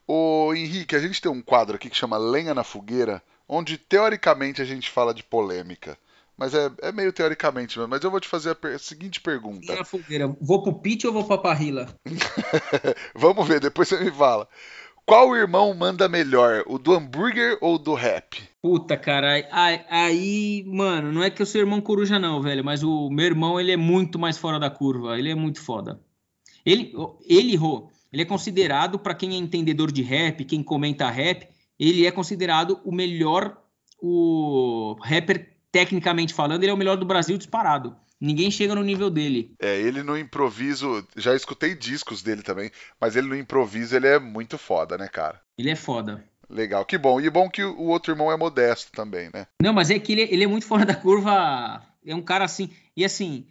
[0.08, 4.62] Ô Henrique, a gente tem um quadro aqui que chama Lenha na Fogueira, onde teoricamente
[4.62, 5.98] a gente fala de polêmica.
[6.38, 7.90] Mas é, é meio teoricamente mesmo.
[7.90, 9.74] Mas eu vou te fazer a per seguinte pergunta.
[9.74, 11.88] E a fogueira, vou pro pit ou vou pra parrila?
[13.16, 14.48] Vamos ver, depois você me fala.
[15.04, 18.44] Qual irmão manda melhor, o do hambúrguer ou do rap?
[18.62, 22.84] Puta, cara, aí, aí, mano, não é que eu sou irmão coruja não, velho, mas
[22.84, 26.02] o meu irmão, ele é muito mais fora da curva, ele é muito foda.
[26.66, 26.94] Ele,
[27.26, 27.58] ele,
[28.12, 31.48] ele é considerado, para quem é entendedor de rap, quem comenta rap,
[31.80, 33.58] ele é considerado o melhor
[34.00, 37.96] o rapper tecnicamente falando, ele é o melhor do Brasil disparado.
[38.20, 39.54] Ninguém chega no nível dele.
[39.62, 44.20] É, ele no improviso, já escutei discos dele também, mas ele no improviso ele é
[44.20, 45.40] muito foda, né, cara?
[45.58, 46.24] Ele é foda.
[46.50, 47.20] Legal, que bom.
[47.20, 49.46] E bom que o outro irmão é modesto também, né?
[49.62, 51.84] Não, mas é que ele, ele é muito fora da curva.
[52.06, 52.70] É um cara assim.
[52.96, 53.46] E assim,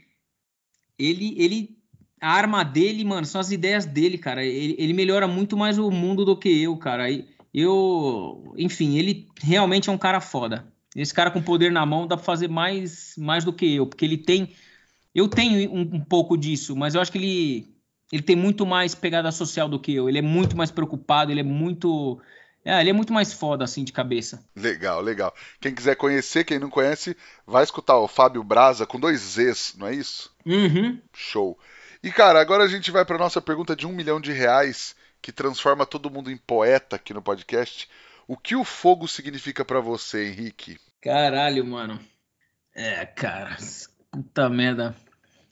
[0.98, 1.76] ele, ele.
[2.20, 4.42] A arma dele, mano, são as ideias dele, cara.
[4.42, 7.04] Ele, ele melhora muito mais o mundo do que eu, cara.
[7.52, 8.54] Eu.
[8.56, 10.66] Enfim, ele realmente é um cara foda.
[10.96, 14.04] Esse cara com poder na mão dá para fazer mais, mais do que eu, porque
[14.04, 14.54] ele tem.
[15.14, 17.76] Eu tenho um, um, pouco disso, mas eu acho que ele,
[18.10, 20.08] ele tem muito mais pegada social do que eu.
[20.08, 22.18] Ele é muito mais preocupado, ele é muito.
[22.64, 24.42] É, ele é muito mais foda, assim, de cabeça.
[24.56, 25.34] Legal, legal.
[25.60, 27.16] Quem quiser conhecer, quem não conhece,
[27.46, 30.34] vai escutar o Fábio Braza com dois Zs, não é isso?
[30.44, 30.98] Uhum.
[31.14, 31.58] Show.
[32.02, 35.30] E, cara, agora a gente vai para nossa pergunta de um milhão de reais, que
[35.30, 37.88] transforma todo mundo em poeta aqui no podcast.
[38.26, 40.78] O que o fogo significa para você, Henrique?
[41.06, 42.00] Caralho, mano.
[42.74, 43.56] É, cara.
[44.10, 44.92] Puta merda.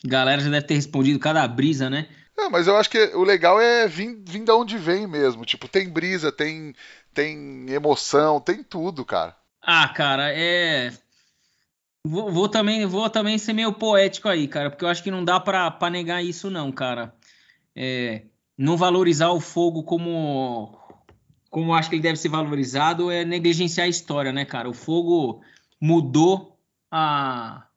[0.04, 2.08] Galera já deve ter respondido cada brisa, né?
[2.36, 5.44] É, mas eu acho que o legal é vir, vir da onde vem mesmo.
[5.44, 6.74] Tipo, tem brisa, tem,
[7.14, 9.36] tem emoção, tem tudo, cara.
[9.62, 10.92] Ah, cara, é.
[12.04, 15.24] Vou, vou, também, vou também ser meio poético aí, cara, porque eu acho que não
[15.24, 17.14] dá pra, pra negar isso, não, cara.
[17.76, 18.22] É,
[18.58, 20.76] não valorizar o fogo como
[21.54, 24.68] como acho que ele deve ser valorizado, é negligenciar a história, né, cara?
[24.68, 25.40] O fogo
[25.80, 26.58] mudou
[26.90, 27.68] a,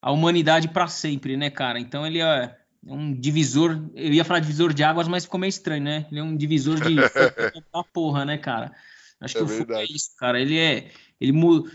[0.00, 1.80] a humanidade para sempre, né, cara?
[1.80, 2.56] Então ele é
[2.86, 3.82] um divisor.
[3.96, 6.06] Eu ia falar divisor de águas, mas ficou meio estranho, né?
[6.08, 6.94] Ele é um divisor de
[7.74, 8.72] da porra, né, cara?
[9.20, 10.40] Acho que é o fogo é isso, cara.
[10.40, 10.92] Ele é.
[11.20, 11.68] Ele mu...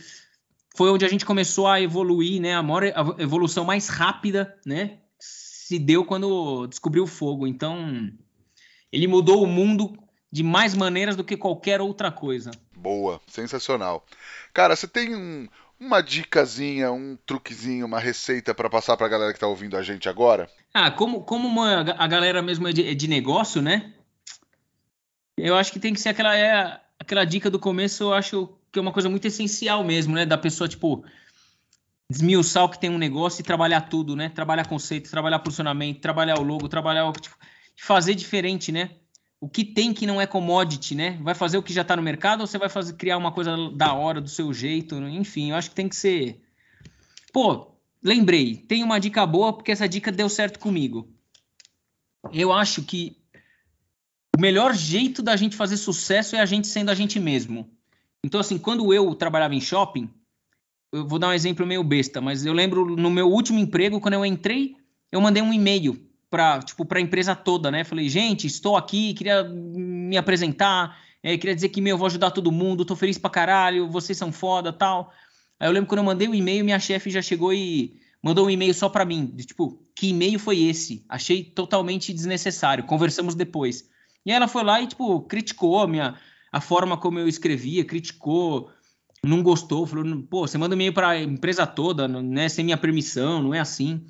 [0.74, 2.56] Foi onde a gente começou a evoluir, né?
[2.56, 5.00] A maior a evolução mais rápida, né?
[5.20, 7.46] Se deu quando descobriu o fogo.
[7.46, 8.10] Então,
[8.90, 9.98] ele mudou o mundo
[10.36, 12.52] de mais maneiras do que qualquer outra coisa.
[12.76, 14.06] Boa, sensacional.
[14.54, 15.48] Cara, você tem um,
[15.80, 19.82] uma dicasinha, um truquezinho, uma receita para passar para a galera que está ouvindo a
[19.82, 20.50] gente agora?
[20.74, 23.94] Ah, como, como uma, a galera mesmo é de, é de, negócio, né?
[25.38, 28.78] Eu acho que tem que ser aquela, é, aquela dica do começo, eu acho que
[28.78, 30.26] é uma coisa muito essencial mesmo, né?
[30.26, 31.06] Da pessoa, tipo,
[32.12, 34.28] desmiuçar o que tem um negócio e trabalhar tudo, né?
[34.28, 37.14] Trabalhar conceito, trabalhar posicionamento, trabalhar o logo, trabalhar o.
[37.14, 37.38] Tipo,
[37.78, 38.98] fazer diferente, né?
[39.46, 41.20] O que tem que não é commodity, né?
[41.22, 43.56] Vai fazer o que já está no mercado ou você vai fazer, criar uma coisa
[43.76, 44.96] da hora, do seu jeito?
[44.96, 46.42] Enfim, eu acho que tem que ser.
[47.32, 51.08] Pô, lembrei, tem uma dica boa porque essa dica deu certo comigo.
[52.34, 53.18] Eu acho que
[54.36, 57.70] o melhor jeito da gente fazer sucesso é a gente sendo a gente mesmo.
[58.24, 60.10] Então, assim, quando eu trabalhava em shopping,
[60.92, 64.16] eu vou dar um exemplo meio besta, mas eu lembro no meu último emprego, quando
[64.16, 64.76] eu entrei,
[65.12, 67.84] eu mandei um e-mail para tipo, a empresa toda, né?
[67.84, 72.32] Falei, gente, estou aqui, queria me apresentar, é, queria dizer que meu, eu vou ajudar
[72.32, 75.12] todo mundo, tô feliz pra caralho, vocês são foda tal.
[75.60, 78.48] Aí eu lembro quando eu mandei o um e-mail, minha chefe já chegou e mandou
[78.48, 81.06] um e-mail só para mim, de, tipo, que e-mail foi esse?
[81.08, 83.88] Achei totalmente desnecessário, conversamos depois.
[84.26, 86.16] E ela foi lá e, tipo, criticou a minha
[86.52, 88.72] a forma como eu escrevia, criticou
[89.26, 93.42] não gostou, falou, pô, você manda e-mail para a empresa toda, né, sem minha permissão,
[93.42, 94.06] não é assim.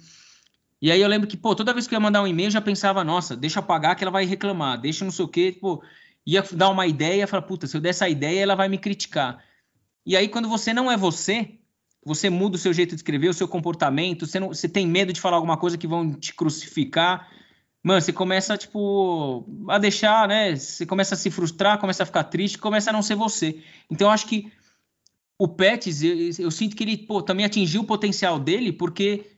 [0.85, 2.51] E aí eu lembro que, pô, toda vez que eu ia mandar um e-mail, eu
[2.51, 5.59] já pensava, nossa, deixa eu pagar que ela vai reclamar, deixa não sei o quê,
[6.23, 9.43] ia dar uma ideia, falar, puta, se eu der essa ideia, ela vai me criticar.
[10.05, 11.57] E aí, quando você não é você,
[12.05, 15.11] você muda o seu jeito de escrever, o seu comportamento, você, não, você tem medo
[15.11, 17.31] de falar alguma coisa que vão te crucificar,
[17.81, 22.25] mano, você começa, tipo, a deixar, né, você começa a se frustrar, começa a ficar
[22.25, 23.59] triste, começa a não ser você.
[23.89, 24.51] Então, eu acho que
[25.39, 29.31] o Pets, eu, eu, sinto que ele pô, também atingiu o potencial dele, porque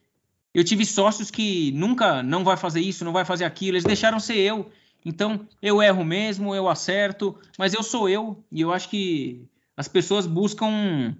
[0.57, 4.19] eu tive sócios que nunca não vai fazer isso, não vai fazer aquilo, eles deixaram
[4.19, 4.71] ser eu.
[5.05, 9.45] Então, eu erro mesmo, eu acerto, mas eu sou eu, e eu acho que
[9.77, 11.15] as pessoas buscam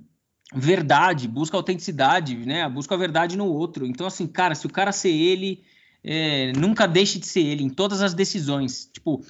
[0.55, 2.67] verdade, buscam autenticidade, né?
[2.67, 3.85] Buscam a verdade no outro.
[3.85, 5.63] Então, assim, cara, se o cara ser ele,
[6.03, 8.89] é, nunca deixe de ser ele em todas as decisões.
[8.91, 9.23] Tipo,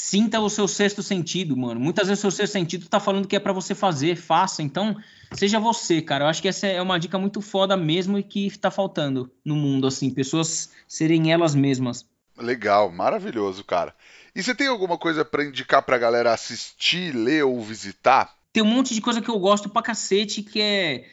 [0.00, 1.80] sinta o seu sexto sentido, mano.
[1.80, 4.62] Muitas vezes o seu sexto sentido tá falando que é para você fazer, faça.
[4.62, 4.96] Então,
[5.32, 6.24] seja você, cara.
[6.24, 9.56] Eu acho que essa é uma dica muito foda mesmo e que tá faltando no
[9.56, 12.06] mundo, assim, pessoas serem elas mesmas.
[12.36, 13.92] Legal, maravilhoso, cara.
[14.36, 18.32] E você tem alguma coisa para indicar pra galera assistir, ler ou visitar?
[18.52, 21.06] Tem um monte de coisa que eu gosto pra cacete, que é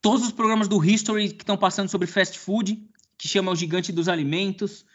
[0.00, 2.82] todos os programas do History que estão passando sobre fast food,
[3.18, 4.86] que chama o Gigante dos Alimentos.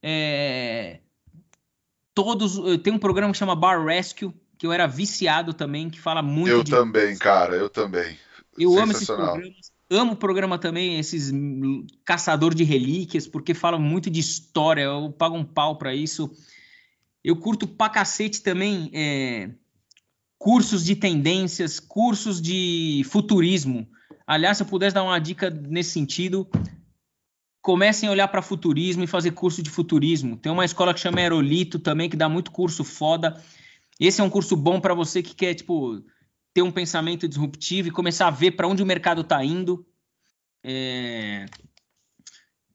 [0.00, 1.00] É
[2.18, 2.58] todos.
[2.58, 6.20] Eh, tem um programa que chama Bar Rescue, que eu era viciado também, que fala
[6.20, 6.50] muito.
[6.50, 8.18] Eu de também, cara, eu também.
[8.58, 9.78] Eu amo esses programas.
[9.88, 11.32] Amo o programa também, esses
[12.04, 14.82] caçador de relíquias, porque fala muito de história.
[14.82, 16.28] Eu pago um pau para isso.
[17.22, 19.50] Eu curto pra cacete também é,
[20.36, 23.88] cursos de tendências, cursos de futurismo.
[24.26, 26.46] Aliás, se eu pudesse dar uma dica nesse sentido,
[27.68, 30.38] comecem a olhar para futurismo e fazer curso de futurismo.
[30.38, 33.38] Tem uma escola que chama Aerolito também, que dá muito curso foda.
[34.00, 36.02] Esse é um curso bom para você que quer, tipo,
[36.54, 39.86] ter um pensamento disruptivo e começar a ver para onde o mercado está indo.
[40.64, 41.44] É...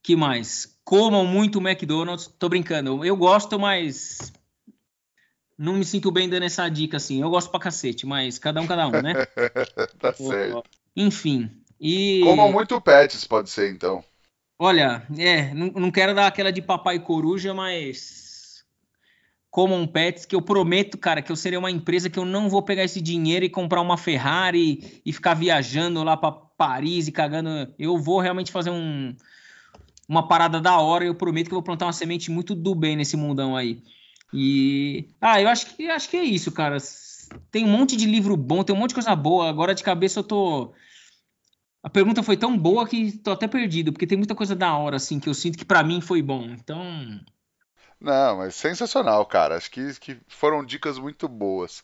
[0.03, 0.78] que mais?
[0.86, 2.28] Comam muito McDonald's.
[2.28, 3.03] Tô brincando.
[3.03, 4.32] Eu gosto, mas
[5.57, 7.20] não me sinto bem dando essa dica assim.
[7.20, 9.26] Eu gosto pra cacete, mas cada um, cada um, né?
[9.98, 10.64] tá certo.
[10.95, 11.49] Enfim.
[11.82, 12.22] E...
[12.24, 14.06] Comam muito pets, pode ser, então.
[14.64, 18.64] Olha, é, não, não quero dar aquela de papai coruja, mas
[19.52, 22.61] Common Pets, que eu prometo, cara, que eu serei uma empresa que eu não vou
[22.61, 27.73] pegar esse dinheiro e comprar uma Ferrari e ficar viajando lá para Paris e cagando.
[27.77, 29.14] Eu vou realmente fazer um,
[30.07, 32.73] uma parada da hora e eu prometo que eu vou plantar uma semente muito do
[32.73, 33.84] bem nesse mundão aí.
[34.34, 36.77] E ah, eu acho que acho que é isso, cara.
[37.52, 39.49] Tem um monte de livro bom, tem um monte de coisa boa.
[39.49, 40.73] Agora de cabeça eu tô
[41.84, 44.95] a pergunta foi tão boa que tô até perdido, porque tem muita coisa da hora,
[44.95, 46.45] assim, que eu sinto que para mim foi bom.
[46.45, 46.81] Então.
[47.99, 49.57] Não, mas sensacional, cara.
[49.57, 51.84] Acho que, que foram dicas muito boas.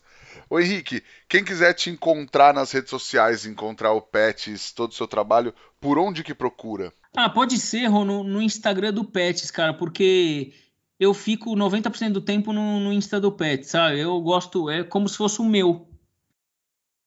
[0.50, 5.08] Ô Henrique, quem quiser te encontrar nas redes sociais, encontrar o Pets, todo o seu
[5.08, 6.94] trabalho, por onde que procura?
[7.14, 10.54] Ah, pode ser, Rô, no, no Instagram do Pets, cara, porque
[10.98, 14.00] eu fico 90% do tempo no, no Insta do Pets, sabe?
[14.00, 15.89] Eu gosto, é como se fosse o meu.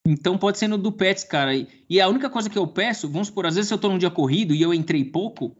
[0.05, 1.51] Então pode ser no do Pets, cara.
[1.89, 4.11] E a única coisa que eu peço, vamos por, às vezes eu tô num dia
[4.11, 5.55] corrido e eu entrei pouco,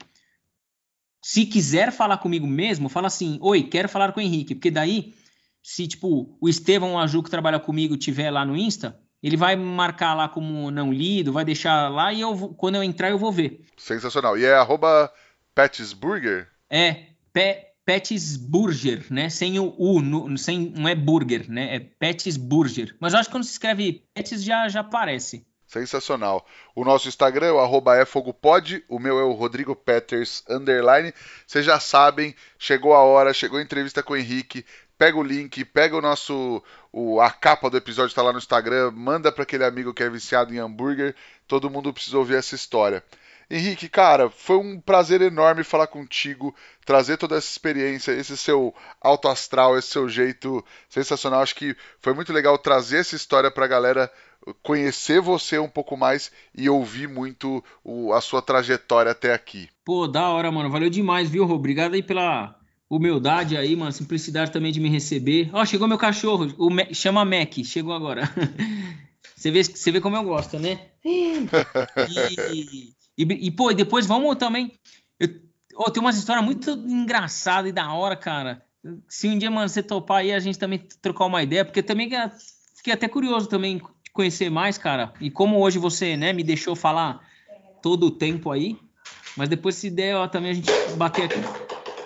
[1.22, 5.14] se quiser falar comigo mesmo, fala assim: "Oi, quero falar com o Henrique", porque daí
[5.62, 10.12] se tipo o Estevão Aju que trabalha comigo tiver lá no Insta, ele vai marcar
[10.12, 13.64] lá como não lido, vai deixar lá e eu quando eu entrar eu vou ver.
[13.78, 14.36] Sensacional.
[14.36, 15.10] E é arroba
[15.54, 16.48] Petsburger?
[16.68, 19.28] É, pé Petisburger, né?
[19.28, 21.76] Sem o U, no, sem, não é burger, né?
[21.76, 22.96] É Petisburger.
[22.98, 25.46] Mas eu acho que quando se escreve Petis já, já aparece.
[25.66, 26.46] Sensacional.
[26.74, 31.12] O nosso Instagram é o efogopod, o meu é o Rodrigo Peters, underline.
[31.46, 34.64] Vocês já sabem, chegou a hora, chegou a entrevista com o Henrique.
[34.96, 36.62] Pega o link, pega o nosso
[36.92, 38.92] o, a capa do episódio está lá no Instagram.
[38.92, 41.16] Manda para aquele amigo que é viciado em hambúrguer.
[41.48, 43.02] Todo mundo precisa ouvir essa história.
[43.54, 46.52] Henrique, cara, foi um prazer enorme falar contigo,
[46.84, 51.40] trazer toda essa experiência, esse seu alto astral, esse seu jeito sensacional.
[51.40, 54.10] Acho que foi muito legal trazer essa história para a galera
[54.60, 59.68] conhecer você um pouco mais e ouvir muito o, a sua trajetória até aqui.
[59.84, 60.68] Pô, da hora, mano.
[60.68, 61.54] Valeu demais, viu, Rô?
[61.54, 62.58] Obrigado aí pela
[62.90, 63.92] humildade aí, mano.
[63.92, 65.48] Simplicidade também de me receber.
[65.52, 66.52] Ó, chegou meu cachorro.
[66.58, 67.54] O Mac, chama Mac.
[67.64, 68.28] Chegou agora.
[69.36, 70.80] você, vê, você vê como eu gosto, né?
[71.04, 71.46] E,
[73.16, 74.72] e, e pô, e depois vamos também.
[75.18, 75.28] Eu,
[75.76, 78.62] oh, tem umas histórias muito engraçadas e da hora, cara.
[79.08, 82.10] Se um dia, mano, você topar aí, a gente também trocar uma ideia, porque também
[82.76, 85.12] fiquei até curioso também de conhecer mais, cara.
[85.20, 87.26] E como hoje você, né, me deixou falar
[87.82, 88.78] todo o tempo aí,
[89.36, 91.40] mas depois se der, ó, também a gente bater aqui.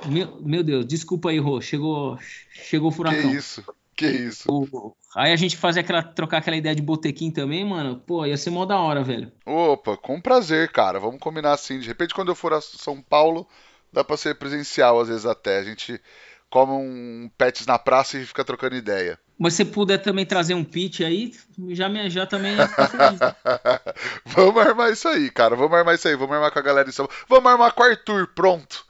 [0.07, 2.17] Meu, meu Deus, desculpa aí, Rô, chegou,
[2.53, 3.31] chegou o furacão.
[3.31, 3.65] Que isso?
[3.99, 4.49] Que isso?
[4.49, 8.37] O, aí a gente fazer aquela, trocar aquela ideia de botequim também, mano, pô, ia
[8.37, 9.33] ser mó da hora, velho.
[9.45, 11.01] Opa, com prazer, cara.
[11.01, 11.81] Vamos combinar assim.
[11.81, 13.45] De repente, quando eu for a São Paulo,
[13.93, 15.59] dá pra ser presencial às vezes até.
[15.59, 16.01] A gente
[16.49, 19.19] come um pets na praça e fica trocando ideia.
[19.37, 21.33] Mas se puder também trazer um pitch aí,
[21.71, 22.55] já, me, já também
[24.27, 25.57] Vamos armar isso aí, cara.
[25.57, 26.15] Vamos armar isso aí.
[26.15, 27.25] Vamos armar com a galera em São Paulo.
[27.29, 28.87] Vamos armar com o Arthur, pronto.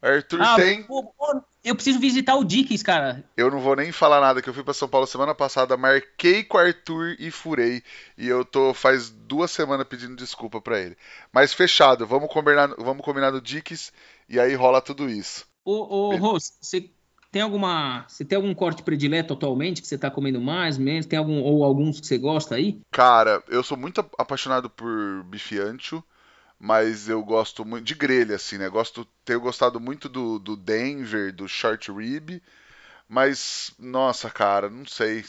[0.00, 0.82] Arthur ah, tem.
[0.84, 3.24] Pô, pô, eu preciso visitar o Dickies, cara.
[3.36, 6.44] Eu não vou nem falar nada, que eu fui para São Paulo semana passada, marquei
[6.44, 7.82] com o Arthur e furei.
[8.16, 10.96] E eu tô faz duas semanas pedindo desculpa para ele.
[11.32, 13.92] Mas fechado, vamos combinar, vamos combinar no Dickies
[14.28, 15.44] e aí rola tudo isso.
[15.64, 16.88] Ô, ô Ros, você
[17.32, 18.06] tem alguma.
[18.06, 21.04] Você tem algum corte predileto atualmente que você tá comendo mais, menos?
[21.04, 22.80] Tem algum, ou alguns que você gosta aí?
[22.92, 26.00] Cara, eu sou muito apaixonado por bife ancho
[26.58, 28.68] mas eu gosto muito de grelha, assim, né?
[28.68, 32.42] Gosto, tenho gostado muito do, do Denver, do Short Rib,
[33.08, 35.24] mas, nossa, cara, não sei.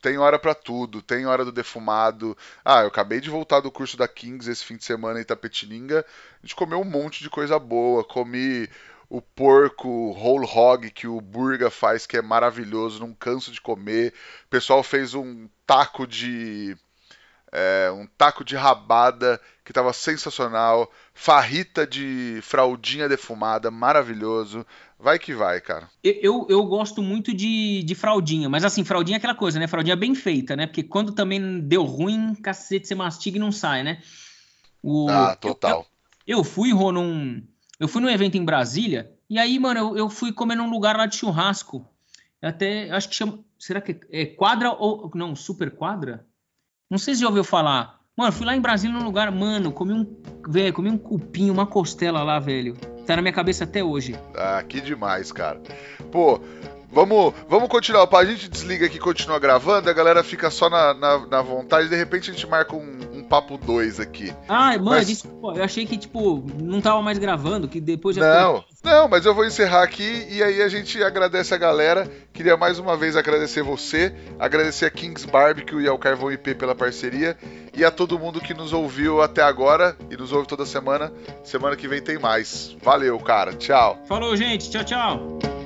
[0.00, 2.36] Tem hora para tudo, tem hora do defumado.
[2.64, 6.06] Ah, eu acabei de voltar do curso da Kings esse fim de semana em Tapetininga.
[6.42, 8.04] A gente comeu um monte de coisa boa.
[8.04, 8.68] Comi
[9.08, 14.14] o porco whole hog que o Burga faz, que é maravilhoso, não canso de comer.
[14.46, 16.76] O pessoal fez um taco de
[17.52, 24.66] é, um taco de rabada que estava sensacional, farrita de fraldinha defumada, maravilhoso.
[24.98, 25.88] Vai que vai, cara.
[26.02, 29.66] Eu, eu, gosto muito de, de fraldinha, mas assim, fraldinha é aquela coisa, né?
[29.66, 30.66] Fraldinha bem feita, né?
[30.66, 34.02] Porque quando também deu ruim, cacete, você mastiga e não sai, né?
[34.82, 35.86] O, ah, total.
[36.26, 37.42] Eu, eu, fui, Rô, num,
[37.78, 40.96] eu fui num evento em Brasília, e aí, mano, eu, eu fui comer num lugar
[40.96, 41.86] lá de churrasco.
[42.40, 43.40] Até, acho que chama.
[43.58, 45.10] Será que é, é quadra ou.
[45.14, 46.26] Não, super quadra?
[46.90, 47.98] Não sei se já ouviu falar.
[48.16, 50.06] Mano, fui lá em Brasília num lugar, mano, comi um.
[50.48, 52.74] Velho, comi um cupim, uma costela lá, velho.
[53.06, 54.18] Tá na minha cabeça até hoje.
[54.34, 55.60] Ah, que demais, cara.
[56.10, 56.40] Pô,
[56.90, 58.08] Vamos, vamos continuar.
[58.10, 61.88] A gente desliga aqui e continua gravando, a galera fica só na, na, na vontade,
[61.88, 64.32] de repente a gente marca um, um papo 2 aqui.
[64.48, 65.06] Ah, mano, mas...
[65.06, 68.40] desculpa, eu achei que, tipo, não tava mais gravando, que depois já.
[68.40, 68.90] Não, foi...
[68.90, 72.10] não, mas eu vou encerrar aqui e aí a gente agradece a galera.
[72.32, 76.74] Queria mais uma vez agradecer você, agradecer a Kings Barbecue e ao Carvão IP pela
[76.74, 77.36] parceria
[77.76, 81.12] e a todo mundo que nos ouviu até agora e nos ouve toda semana.
[81.44, 82.76] Semana que vem tem mais.
[82.82, 83.52] Valeu, cara.
[83.52, 83.98] Tchau.
[84.06, 84.70] Falou, gente.
[84.70, 85.57] Tchau, tchau.